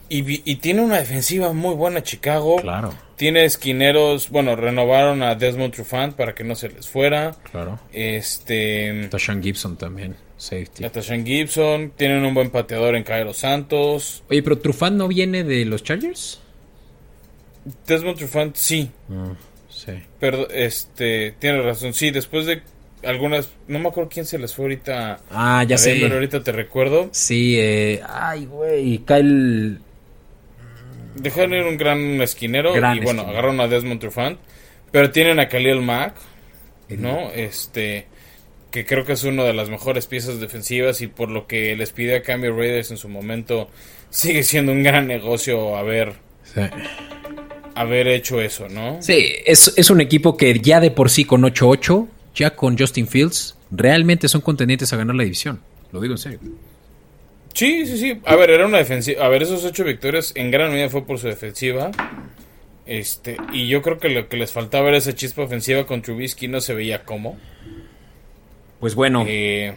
Y, 0.09 0.57
tiene 0.57 0.83
una 0.83 0.99
defensiva 0.99 1.53
muy 1.53 1.75
buena 1.75 2.03
Chicago. 2.03 2.57
Claro. 2.57 2.95
Tiene 3.17 3.45
esquineros, 3.45 4.31
bueno, 4.31 4.55
renovaron 4.55 5.23
a 5.23 5.35
Desmond 5.35 5.75
Trufant 5.75 6.15
para 6.15 6.35
que 6.35 6.45
no 6.45 6.55
se 6.55 6.69
les 6.69 6.89
fuera. 6.89 7.35
Claro. 7.51 7.81
Este. 7.93 9.09
Tashan 9.11 9.43
Gibson 9.43 9.77
también, 9.77 10.17
safety. 10.37 10.85
A 10.85 10.93
Tashan 10.93 11.25
Gibson. 11.25 11.93
Tienen 11.97 12.25
un 12.25 12.35
buen 12.35 12.51
pateador 12.51 12.95
en 12.95 13.03
Cairo 13.03 13.33
Santos. 13.33 14.23
Oye, 14.31 14.43
pero 14.43 14.59
Trufant 14.59 14.97
no 14.97 15.09
viene 15.09 15.45
de 15.45 15.65
los 15.65 15.83
Chargers. 15.83 16.41
Desmond 17.87 18.19
Trufant 18.19 18.55
sí. 18.55 18.91
Ah, 19.11 19.33
sí. 19.69 19.93
Pero, 20.21 20.49
este, 20.51 21.35
tiene 21.39 21.63
razón. 21.63 21.95
Sí, 21.95 22.11
después 22.11 22.47
de 22.47 22.63
algunas, 23.03 23.49
no 23.67 23.79
me 23.79 23.89
acuerdo 23.89 24.11
quién 24.11 24.27
se 24.27 24.39
les 24.39 24.55
fue 24.55 24.67
ahorita. 24.67 25.19
Ah, 25.31 25.65
ya 25.65 25.79
sé. 25.79 25.97
Pero 26.01 26.15
ahorita 26.15 26.45
te 26.45 26.53
recuerdo. 26.53 27.09
Sí, 27.13 27.57
eh, 27.59 28.03
ay, 28.09 28.47
güey, 28.47 28.99
Kyle 28.99 29.81
Dejaron 31.17 31.55
ir 31.55 31.65
un 31.65 31.77
gran 31.77 32.21
esquinero 32.21 32.77
y 32.77 33.01
bueno, 33.01 33.23
agarraron 33.23 33.61
a 33.61 33.69
Desmond 33.69 34.01
Trufant. 34.01 34.39
Pero 34.91 35.11
tienen 35.11 35.41
a 35.41 35.49
Khalil 35.49 35.83
Mack, 35.83 36.15
¿no? 36.91 37.31
Este, 37.33 38.07
que 38.71 38.85
creo 38.85 39.05
que 39.05 39.15
es 39.15 39.25
una 39.25 39.45
de 39.45 39.53
las 39.53 39.69
mejores 39.69 40.07
piezas 40.07 40.41
defensivas 40.41 41.01
y 41.01 41.07
por 41.07 41.31
lo 41.31 41.47
que 41.47 41.75
les 41.77 41.93
pide 41.93 42.17
a 42.17 42.23
cambio 42.23 42.55
Raiders 42.57 42.91
en 42.91 42.97
su 42.97 43.09
momento, 43.09 43.69
sigue 44.11 44.43
siendo 44.43 44.73
un 44.73 44.83
gran 44.83 45.07
negocio 45.07 45.77
haber, 45.77 46.15
haber 47.75 48.09
hecho 48.09 48.41
eso, 48.41 48.69
¿no? 48.69 49.03
Sí, 49.03 49.35
es, 49.45 49.73
es 49.77 49.91
un 49.91 50.01
equipo 50.01 50.37
que 50.37 50.59
ya 50.61 50.81
de 50.81 50.91
por 50.91 51.11
sí 51.11 51.25
con 51.25 51.43
8-8, 51.43 52.07
ya 52.35 52.55
con 52.55 52.79
Justin 52.79 53.09
Fields, 53.09 53.57
realmente 53.71 54.29
son 54.29 54.41
contendientes 54.41 54.93
a 54.93 54.97
ganar 54.97 55.17
la 55.17 55.25
división. 55.25 55.61
Lo 55.93 56.01
digo 56.01 56.15
en 56.15 56.19
serio. 56.19 56.39
Sí, 57.57 57.87
sí, 57.87 57.97
sí. 57.97 58.21
A 58.27 58.37
ver, 58.37 58.51
era 58.51 58.67
una 58.67 58.77
defensiva. 58.77 59.25
A 59.25 59.31
ver, 59.31 59.43
esos 59.43 59.65
ocho 59.65 59.83
victorias 59.83 60.33
en 60.35 60.51
gran 60.51 60.71
medida 60.71 60.91
fue 60.91 61.07
por 61.07 61.19
su 61.19 61.27
defensiva. 61.27 61.91
Este, 62.85 63.39
y 63.51 63.67
yo 63.67 63.81
creo 63.81 63.99
que 63.99 64.11
lo 64.11 64.29
que 64.29 64.37
les 64.37 64.53
faltaba 64.53 64.89
era 64.89 64.99
esa 64.99 65.15
chispa 65.15 65.41
ofensiva 65.41 65.87
con 65.87 66.03
Trubisky, 66.03 66.49
no 66.49 66.61
se 66.61 66.75
veía 66.75 67.05
cómo. 67.05 67.39
Pues 68.79 68.95
bueno. 68.95 69.25
Eh, 69.27 69.75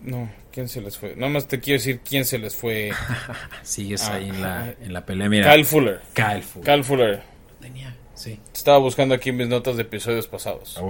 no, 0.00 0.30
¿quién 0.50 0.70
se 0.70 0.80
les 0.80 0.96
fue? 0.96 1.14
Nada 1.16 1.30
más 1.30 1.48
te 1.48 1.60
quiero 1.60 1.78
decir 1.78 2.00
quién 2.00 2.24
se 2.24 2.38
les 2.38 2.56
fue. 2.56 2.90
Sigues 3.62 4.08
ahí 4.08 4.30
en 4.30 4.40
la, 4.40 4.74
en 4.80 4.94
la 4.94 5.04
pelea, 5.04 5.28
mira. 5.28 5.52
Kyle 5.52 5.66
Fuller. 5.66 6.00
Kyle 6.14 6.42
Fuller. 6.42 6.64
Kyle 6.64 6.84
Fuller. 6.84 7.22
Tenía, 7.60 7.94
sí. 8.14 8.40
Estaba 8.54 8.78
buscando 8.78 9.14
aquí 9.14 9.32
mis 9.32 9.48
notas 9.48 9.76
de 9.76 9.82
episodios 9.82 10.26
pasados. 10.28 10.80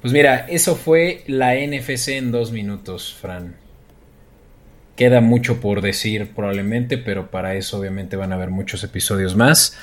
Pues 0.00 0.12
mira, 0.12 0.46
eso 0.48 0.74
fue 0.74 1.22
la 1.28 1.54
NFC 1.54 2.08
en 2.08 2.32
dos 2.32 2.50
minutos, 2.50 3.14
Fran. 3.14 3.67
Queda 4.98 5.20
mucho 5.20 5.60
por 5.60 5.80
decir 5.80 6.32
probablemente, 6.34 6.98
pero 6.98 7.30
para 7.30 7.54
eso 7.54 7.78
obviamente 7.78 8.16
van 8.16 8.32
a 8.32 8.34
haber 8.34 8.50
muchos 8.50 8.82
episodios 8.82 9.36
más. 9.36 9.78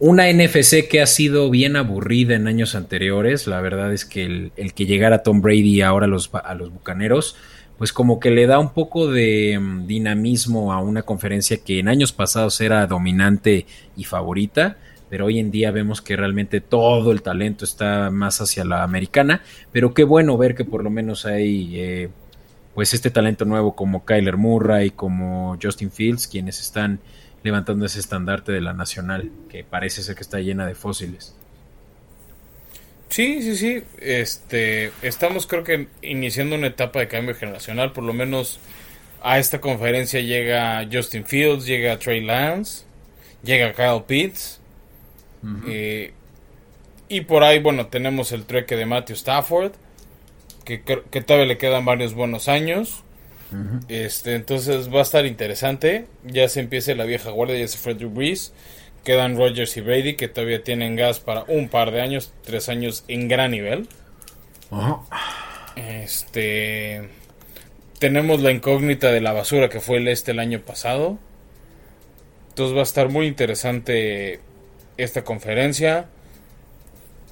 una 0.00 0.32
NFC 0.32 0.88
que 0.90 1.00
ha 1.00 1.06
sido 1.06 1.48
bien 1.48 1.76
aburrida 1.76 2.34
en 2.34 2.48
años 2.48 2.74
anteriores. 2.74 3.46
La 3.46 3.60
verdad 3.60 3.92
es 3.92 4.04
que 4.04 4.50
el, 4.56 4.74
que 4.74 4.84
llegara 4.84 5.22
Tom 5.22 5.42
Brady 5.42 5.82
ahora 5.82 6.06
a 6.06 6.08
los, 6.08 6.28
a 6.34 6.54
los 6.54 6.72
Bucaneros, 6.72 7.36
pues 7.78 7.92
como 7.92 8.18
que 8.18 8.32
le 8.32 8.48
da 8.48 8.58
un 8.58 8.74
poco 8.74 9.06
de 9.06 9.60
mm, 9.60 9.86
dinamismo 9.86 10.72
a 10.72 10.80
una 10.80 11.02
conferencia 11.02 11.58
que 11.64 11.78
en 11.78 11.86
años 11.86 12.10
pasados 12.12 12.60
era 12.60 12.84
dominante 12.88 13.64
y 13.96 14.02
favorita 14.02 14.76
pero 15.08 15.26
hoy 15.26 15.38
en 15.38 15.50
día 15.50 15.70
vemos 15.70 16.00
que 16.00 16.16
realmente 16.16 16.62
todo 16.62 17.12
el 17.12 17.20
talento 17.20 17.66
está 17.66 18.10
más 18.10 18.40
hacia 18.40 18.64
la 18.64 18.82
americana, 18.82 19.42
pero 19.70 19.92
qué 19.92 20.04
bueno 20.04 20.38
ver 20.38 20.54
que 20.54 20.64
por 20.64 20.82
lo 20.82 20.88
menos 20.88 21.26
hay 21.26 21.78
eh, 21.78 22.08
pues 22.74 22.94
este 22.94 23.10
talento 23.10 23.44
nuevo 23.44 23.74
como 23.74 24.04
Kyler 24.04 24.36
Murray, 24.36 24.90
como 24.90 25.58
Justin 25.62 25.90
Fields, 25.90 26.26
quienes 26.26 26.60
están 26.60 27.00
levantando 27.42 27.84
ese 27.86 28.00
estandarte 28.00 28.52
de 28.52 28.60
la 28.60 28.72
nacional, 28.72 29.30
que 29.48 29.64
parece 29.64 30.02
ser 30.02 30.14
que 30.14 30.22
está 30.22 30.38
llena 30.38 30.66
de 30.66 30.74
fósiles. 30.74 31.34
Sí, 33.08 33.42
sí, 33.42 33.56
sí. 33.56 33.82
Este, 34.00 34.92
estamos 35.02 35.46
creo 35.46 35.64
que 35.64 35.88
iniciando 36.00 36.56
una 36.56 36.68
etapa 36.68 37.00
de 37.00 37.08
cambio 37.08 37.34
generacional, 37.34 37.92
por 37.92 38.04
lo 38.04 38.14
menos 38.14 38.58
a 39.22 39.38
esta 39.38 39.60
conferencia 39.60 40.20
llega 40.20 40.88
Justin 40.90 41.26
Fields, 41.26 41.66
llega 41.66 41.98
Trey 41.98 42.22
Lance, 42.22 42.84
llega 43.42 43.72
Kyle 43.74 44.02
Pitts, 44.06 44.60
eh, 45.66 46.12
y 47.08 47.20
por 47.22 47.42
ahí, 47.42 47.58
bueno, 47.58 47.88
tenemos 47.88 48.32
el 48.32 48.44
trueque 48.44 48.76
de 48.76 48.86
Matthew 48.86 49.16
Stafford, 49.16 49.72
que, 50.64 50.82
que 50.82 51.20
todavía 51.20 51.46
le 51.46 51.58
quedan 51.58 51.84
varios 51.84 52.14
buenos 52.14 52.48
años. 52.48 53.04
este 53.88 54.34
Entonces 54.34 54.92
va 54.92 55.00
a 55.00 55.02
estar 55.02 55.26
interesante. 55.26 56.06
Ya 56.24 56.48
se 56.48 56.60
empieza 56.60 56.94
la 56.94 57.04
vieja 57.04 57.30
guardia, 57.30 57.58
ya 57.58 57.68
se 57.68 57.78
fue 57.78 57.94
Drew 57.94 58.10
Brees. 58.10 58.52
Quedan 59.04 59.36
Rogers 59.36 59.76
y 59.76 59.80
Brady, 59.80 60.14
que 60.14 60.28
todavía 60.28 60.62
tienen 60.62 60.94
gas 60.94 61.18
para 61.18 61.44
un 61.48 61.68
par 61.68 61.90
de 61.90 62.00
años, 62.00 62.32
tres 62.44 62.68
años 62.68 63.04
en 63.08 63.28
gran 63.28 63.50
nivel. 63.50 63.88
Este. 65.76 67.08
Tenemos 67.98 68.40
la 68.40 68.50
incógnita 68.50 69.12
de 69.12 69.20
la 69.20 69.32
basura 69.32 69.68
que 69.68 69.80
fue 69.80 69.98
el 69.98 70.08
este 70.08 70.32
el 70.32 70.38
año 70.38 70.60
pasado. 70.60 71.18
Entonces 72.48 72.76
va 72.76 72.80
a 72.80 72.84
estar 72.84 73.08
muy 73.08 73.26
interesante 73.26 74.40
esta 74.96 75.24
conferencia. 75.24 76.06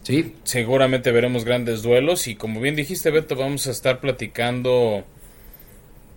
Sí. 0.03 0.35
Seguramente 0.45 1.13
veremos 1.13 1.45
grandes 1.45 1.83
duelos 1.83 2.27
y 2.27 2.35
como 2.35 2.61
bien 2.61 2.77
dijiste 2.77 3.11
Beto, 3.11 3.37
vamos 3.37 3.67
a 3.67 3.71
estar 3.71 4.01
platicando, 4.01 5.05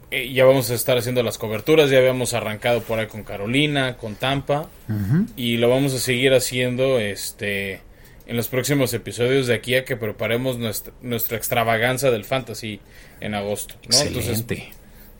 eh, 0.09 0.31
ya 0.31 0.45
vamos 0.45 0.71
a 0.71 0.73
estar 0.73 0.97
haciendo 0.97 1.21
las 1.21 1.37
coberturas, 1.37 1.89
ya 1.89 1.97
habíamos 1.97 2.33
arrancado 2.33 2.81
por 2.81 2.99
ahí 2.99 3.07
con 3.07 3.23
Carolina, 3.23 3.97
con 3.97 4.15
Tampa 4.15 4.69
y 5.35 5.57
lo 5.57 5.69
vamos 5.69 5.93
a 5.93 5.99
seguir 5.99 6.33
haciendo 6.33 6.99
este 6.99 7.81
en 8.25 8.37
los 8.37 8.47
próximos 8.47 8.93
episodios 8.93 9.47
de 9.47 9.55
aquí 9.55 9.75
a 9.75 9.83
que 9.83 9.97
preparemos 9.97 10.57
nuestra, 10.57 10.93
nuestra 11.01 11.35
extravaganza 11.35 12.09
del 12.09 12.23
fantasy 12.23 12.79
en 13.19 13.35
agosto. 13.35 13.75
Entonces, 13.83 14.45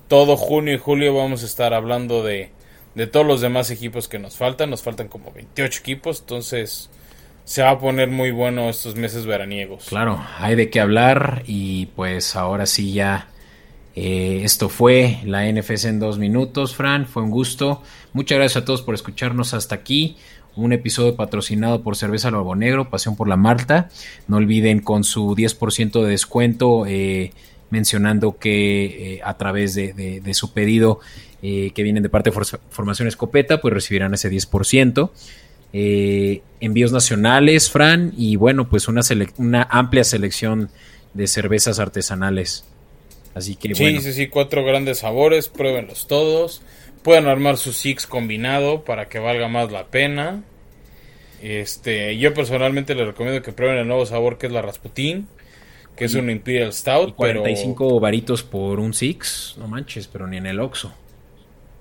todo 0.07 0.37
junio 0.37 0.73
y 0.73 0.77
julio 0.77 1.13
vamos 1.13 1.43
a 1.43 1.45
estar 1.45 1.73
hablando 1.73 2.23
de 2.23 2.51
de 2.95 3.07
todos 3.07 3.25
los 3.25 3.41
demás 3.41 3.69
equipos 3.71 4.07
que 4.07 4.19
nos 4.19 4.35
faltan. 4.35 4.69
Nos 4.69 4.81
faltan 4.81 5.07
como 5.07 5.31
28 5.31 5.79
equipos, 5.79 6.21
entonces 6.21 6.89
se 7.45 7.61
va 7.61 7.71
a 7.71 7.79
poner 7.79 8.09
muy 8.09 8.31
bueno 8.31 8.69
estos 8.69 8.95
meses 8.95 9.25
veraniegos. 9.25 9.85
Claro, 9.85 10.23
hay 10.39 10.55
de 10.55 10.69
qué 10.69 10.79
hablar 10.79 11.43
y 11.45 11.87
pues 11.87 12.35
ahora 12.35 12.65
sí 12.65 12.93
ya 12.93 13.27
eh, 13.95 14.41
esto 14.43 14.69
fue 14.69 15.19
la 15.25 15.51
NFC 15.51 15.85
en 15.85 15.99
dos 15.99 16.17
minutos, 16.17 16.75
Fran, 16.75 17.05
fue 17.05 17.23
un 17.23 17.31
gusto. 17.31 17.81
Muchas 18.13 18.37
gracias 18.37 18.63
a 18.63 18.65
todos 18.65 18.81
por 18.81 18.95
escucharnos 18.95 19.53
hasta 19.53 19.75
aquí. 19.75 20.17
Un 20.55 20.71
episodio 20.71 21.15
patrocinado 21.15 21.81
por 21.81 21.95
Cerveza 21.95 22.29
Lobo 22.29 22.55
Negro, 22.55 22.89
Pasión 22.89 23.15
por 23.15 23.27
la 23.27 23.37
Marta. 23.37 23.89
No 24.27 24.37
olviden 24.37 24.79
con 24.81 25.03
su 25.03 25.35
10% 25.35 26.03
de 26.03 26.09
descuento 26.09 26.85
eh, 26.85 27.31
mencionando 27.71 28.37
que 28.37 29.15
eh, 29.15 29.21
a 29.23 29.35
través 29.35 29.73
de 29.73 30.33
su 30.33 30.53
pedido 30.53 30.99
eh, 31.45 31.71
que 31.75 31.83
vienen 31.83 32.01
de 32.01 32.07
parte 32.07 32.31
de 32.31 32.57
Formación 32.69 33.09
Escopeta, 33.09 33.59
pues 33.59 33.73
recibirán 33.73 34.13
ese 34.13 34.31
10%. 34.31 35.09
Eh, 35.73 36.41
envíos 36.59 36.91
nacionales, 36.91 37.69
Fran, 37.69 38.13
y 38.15 38.35
bueno, 38.35 38.69
pues 38.69 38.87
una, 38.87 39.01
una 39.37 39.67
amplia 39.69 40.03
selección 40.03 40.69
de 41.13 41.27
cervezas 41.27 41.79
artesanales. 41.79 42.65
Así 43.33 43.55
que 43.55 43.73
sí, 43.73 43.99
Sí, 43.99 44.13
sí, 44.13 44.27
cuatro 44.27 44.63
grandes 44.63 44.99
sabores, 44.99 45.49
pruébenlos 45.49 46.07
todos. 46.07 46.61
Pueden 47.01 47.27
armar 47.27 47.57
su 47.57 47.73
Six 47.73 48.07
combinado 48.07 48.83
para 48.83 49.09
que 49.09 49.19
valga 49.19 49.47
más 49.47 49.71
la 49.71 49.87
pena. 49.87 50.43
Este, 51.41 52.17
yo 52.17 52.33
personalmente 52.33 52.95
les 52.95 53.07
recomiendo 53.07 53.41
que 53.41 53.51
prueben 53.51 53.77
el 53.77 53.87
nuevo 53.87 54.05
sabor 54.05 54.37
que 54.37 54.45
es 54.45 54.53
la 54.53 54.61
Rasputin, 54.61 55.27
que 55.97 56.05
es 56.05 56.13
un 56.13 56.29
Imperial 56.29 56.71
Stout. 56.71 57.09
Y 57.09 57.13
45 57.13 57.99
varitos 57.99 58.43
por 58.43 58.79
un 58.79 58.93
Six, 58.93 59.55
no 59.57 59.67
manches, 59.67 60.07
pero 60.07 60.27
ni 60.27 60.37
en 60.37 60.45
el 60.45 60.59
Oxxo. 60.59 60.93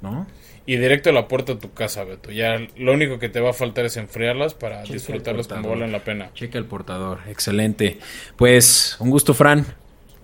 ¿no? 0.03 0.27
Y 0.65 0.77
directo 0.77 1.11
a 1.11 1.13
la 1.13 1.27
puerta 1.27 1.55
de 1.55 1.61
tu 1.61 1.73
casa, 1.73 2.05
Beto. 2.05 2.31
Ya 2.31 2.57
lo 2.77 2.93
único 2.93 3.19
que 3.19 3.29
te 3.29 3.41
va 3.41 3.51
a 3.51 3.53
faltar 3.53 3.85
es 3.85 3.97
enfriarlas 3.97 4.55
para 4.55 4.83
disfrutarlas 4.85 5.49
como 5.49 5.71
valen 5.71 5.91
la 5.91 6.05
pena. 6.05 6.31
Checa 6.35 6.59
el 6.59 6.67
portador, 6.67 7.19
excelente. 7.29 7.99
Pues 8.37 8.97
un 9.01 9.11
gusto, 9.11 9.35
Fran. 9.35 9.67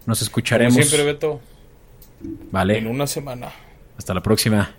Nos 0.06 0.22
escucharemos. 0.22 0.74
siempre, 0.74 1.04
Beto. 1.04 1.40
Vale. 2.50 2.78
En 2.78 2.86
una 2.86 3.06
semana. 3.06 3.52
Hasta 3.96 4.14
la 4.14 4.22
próxima. 4.22 4.74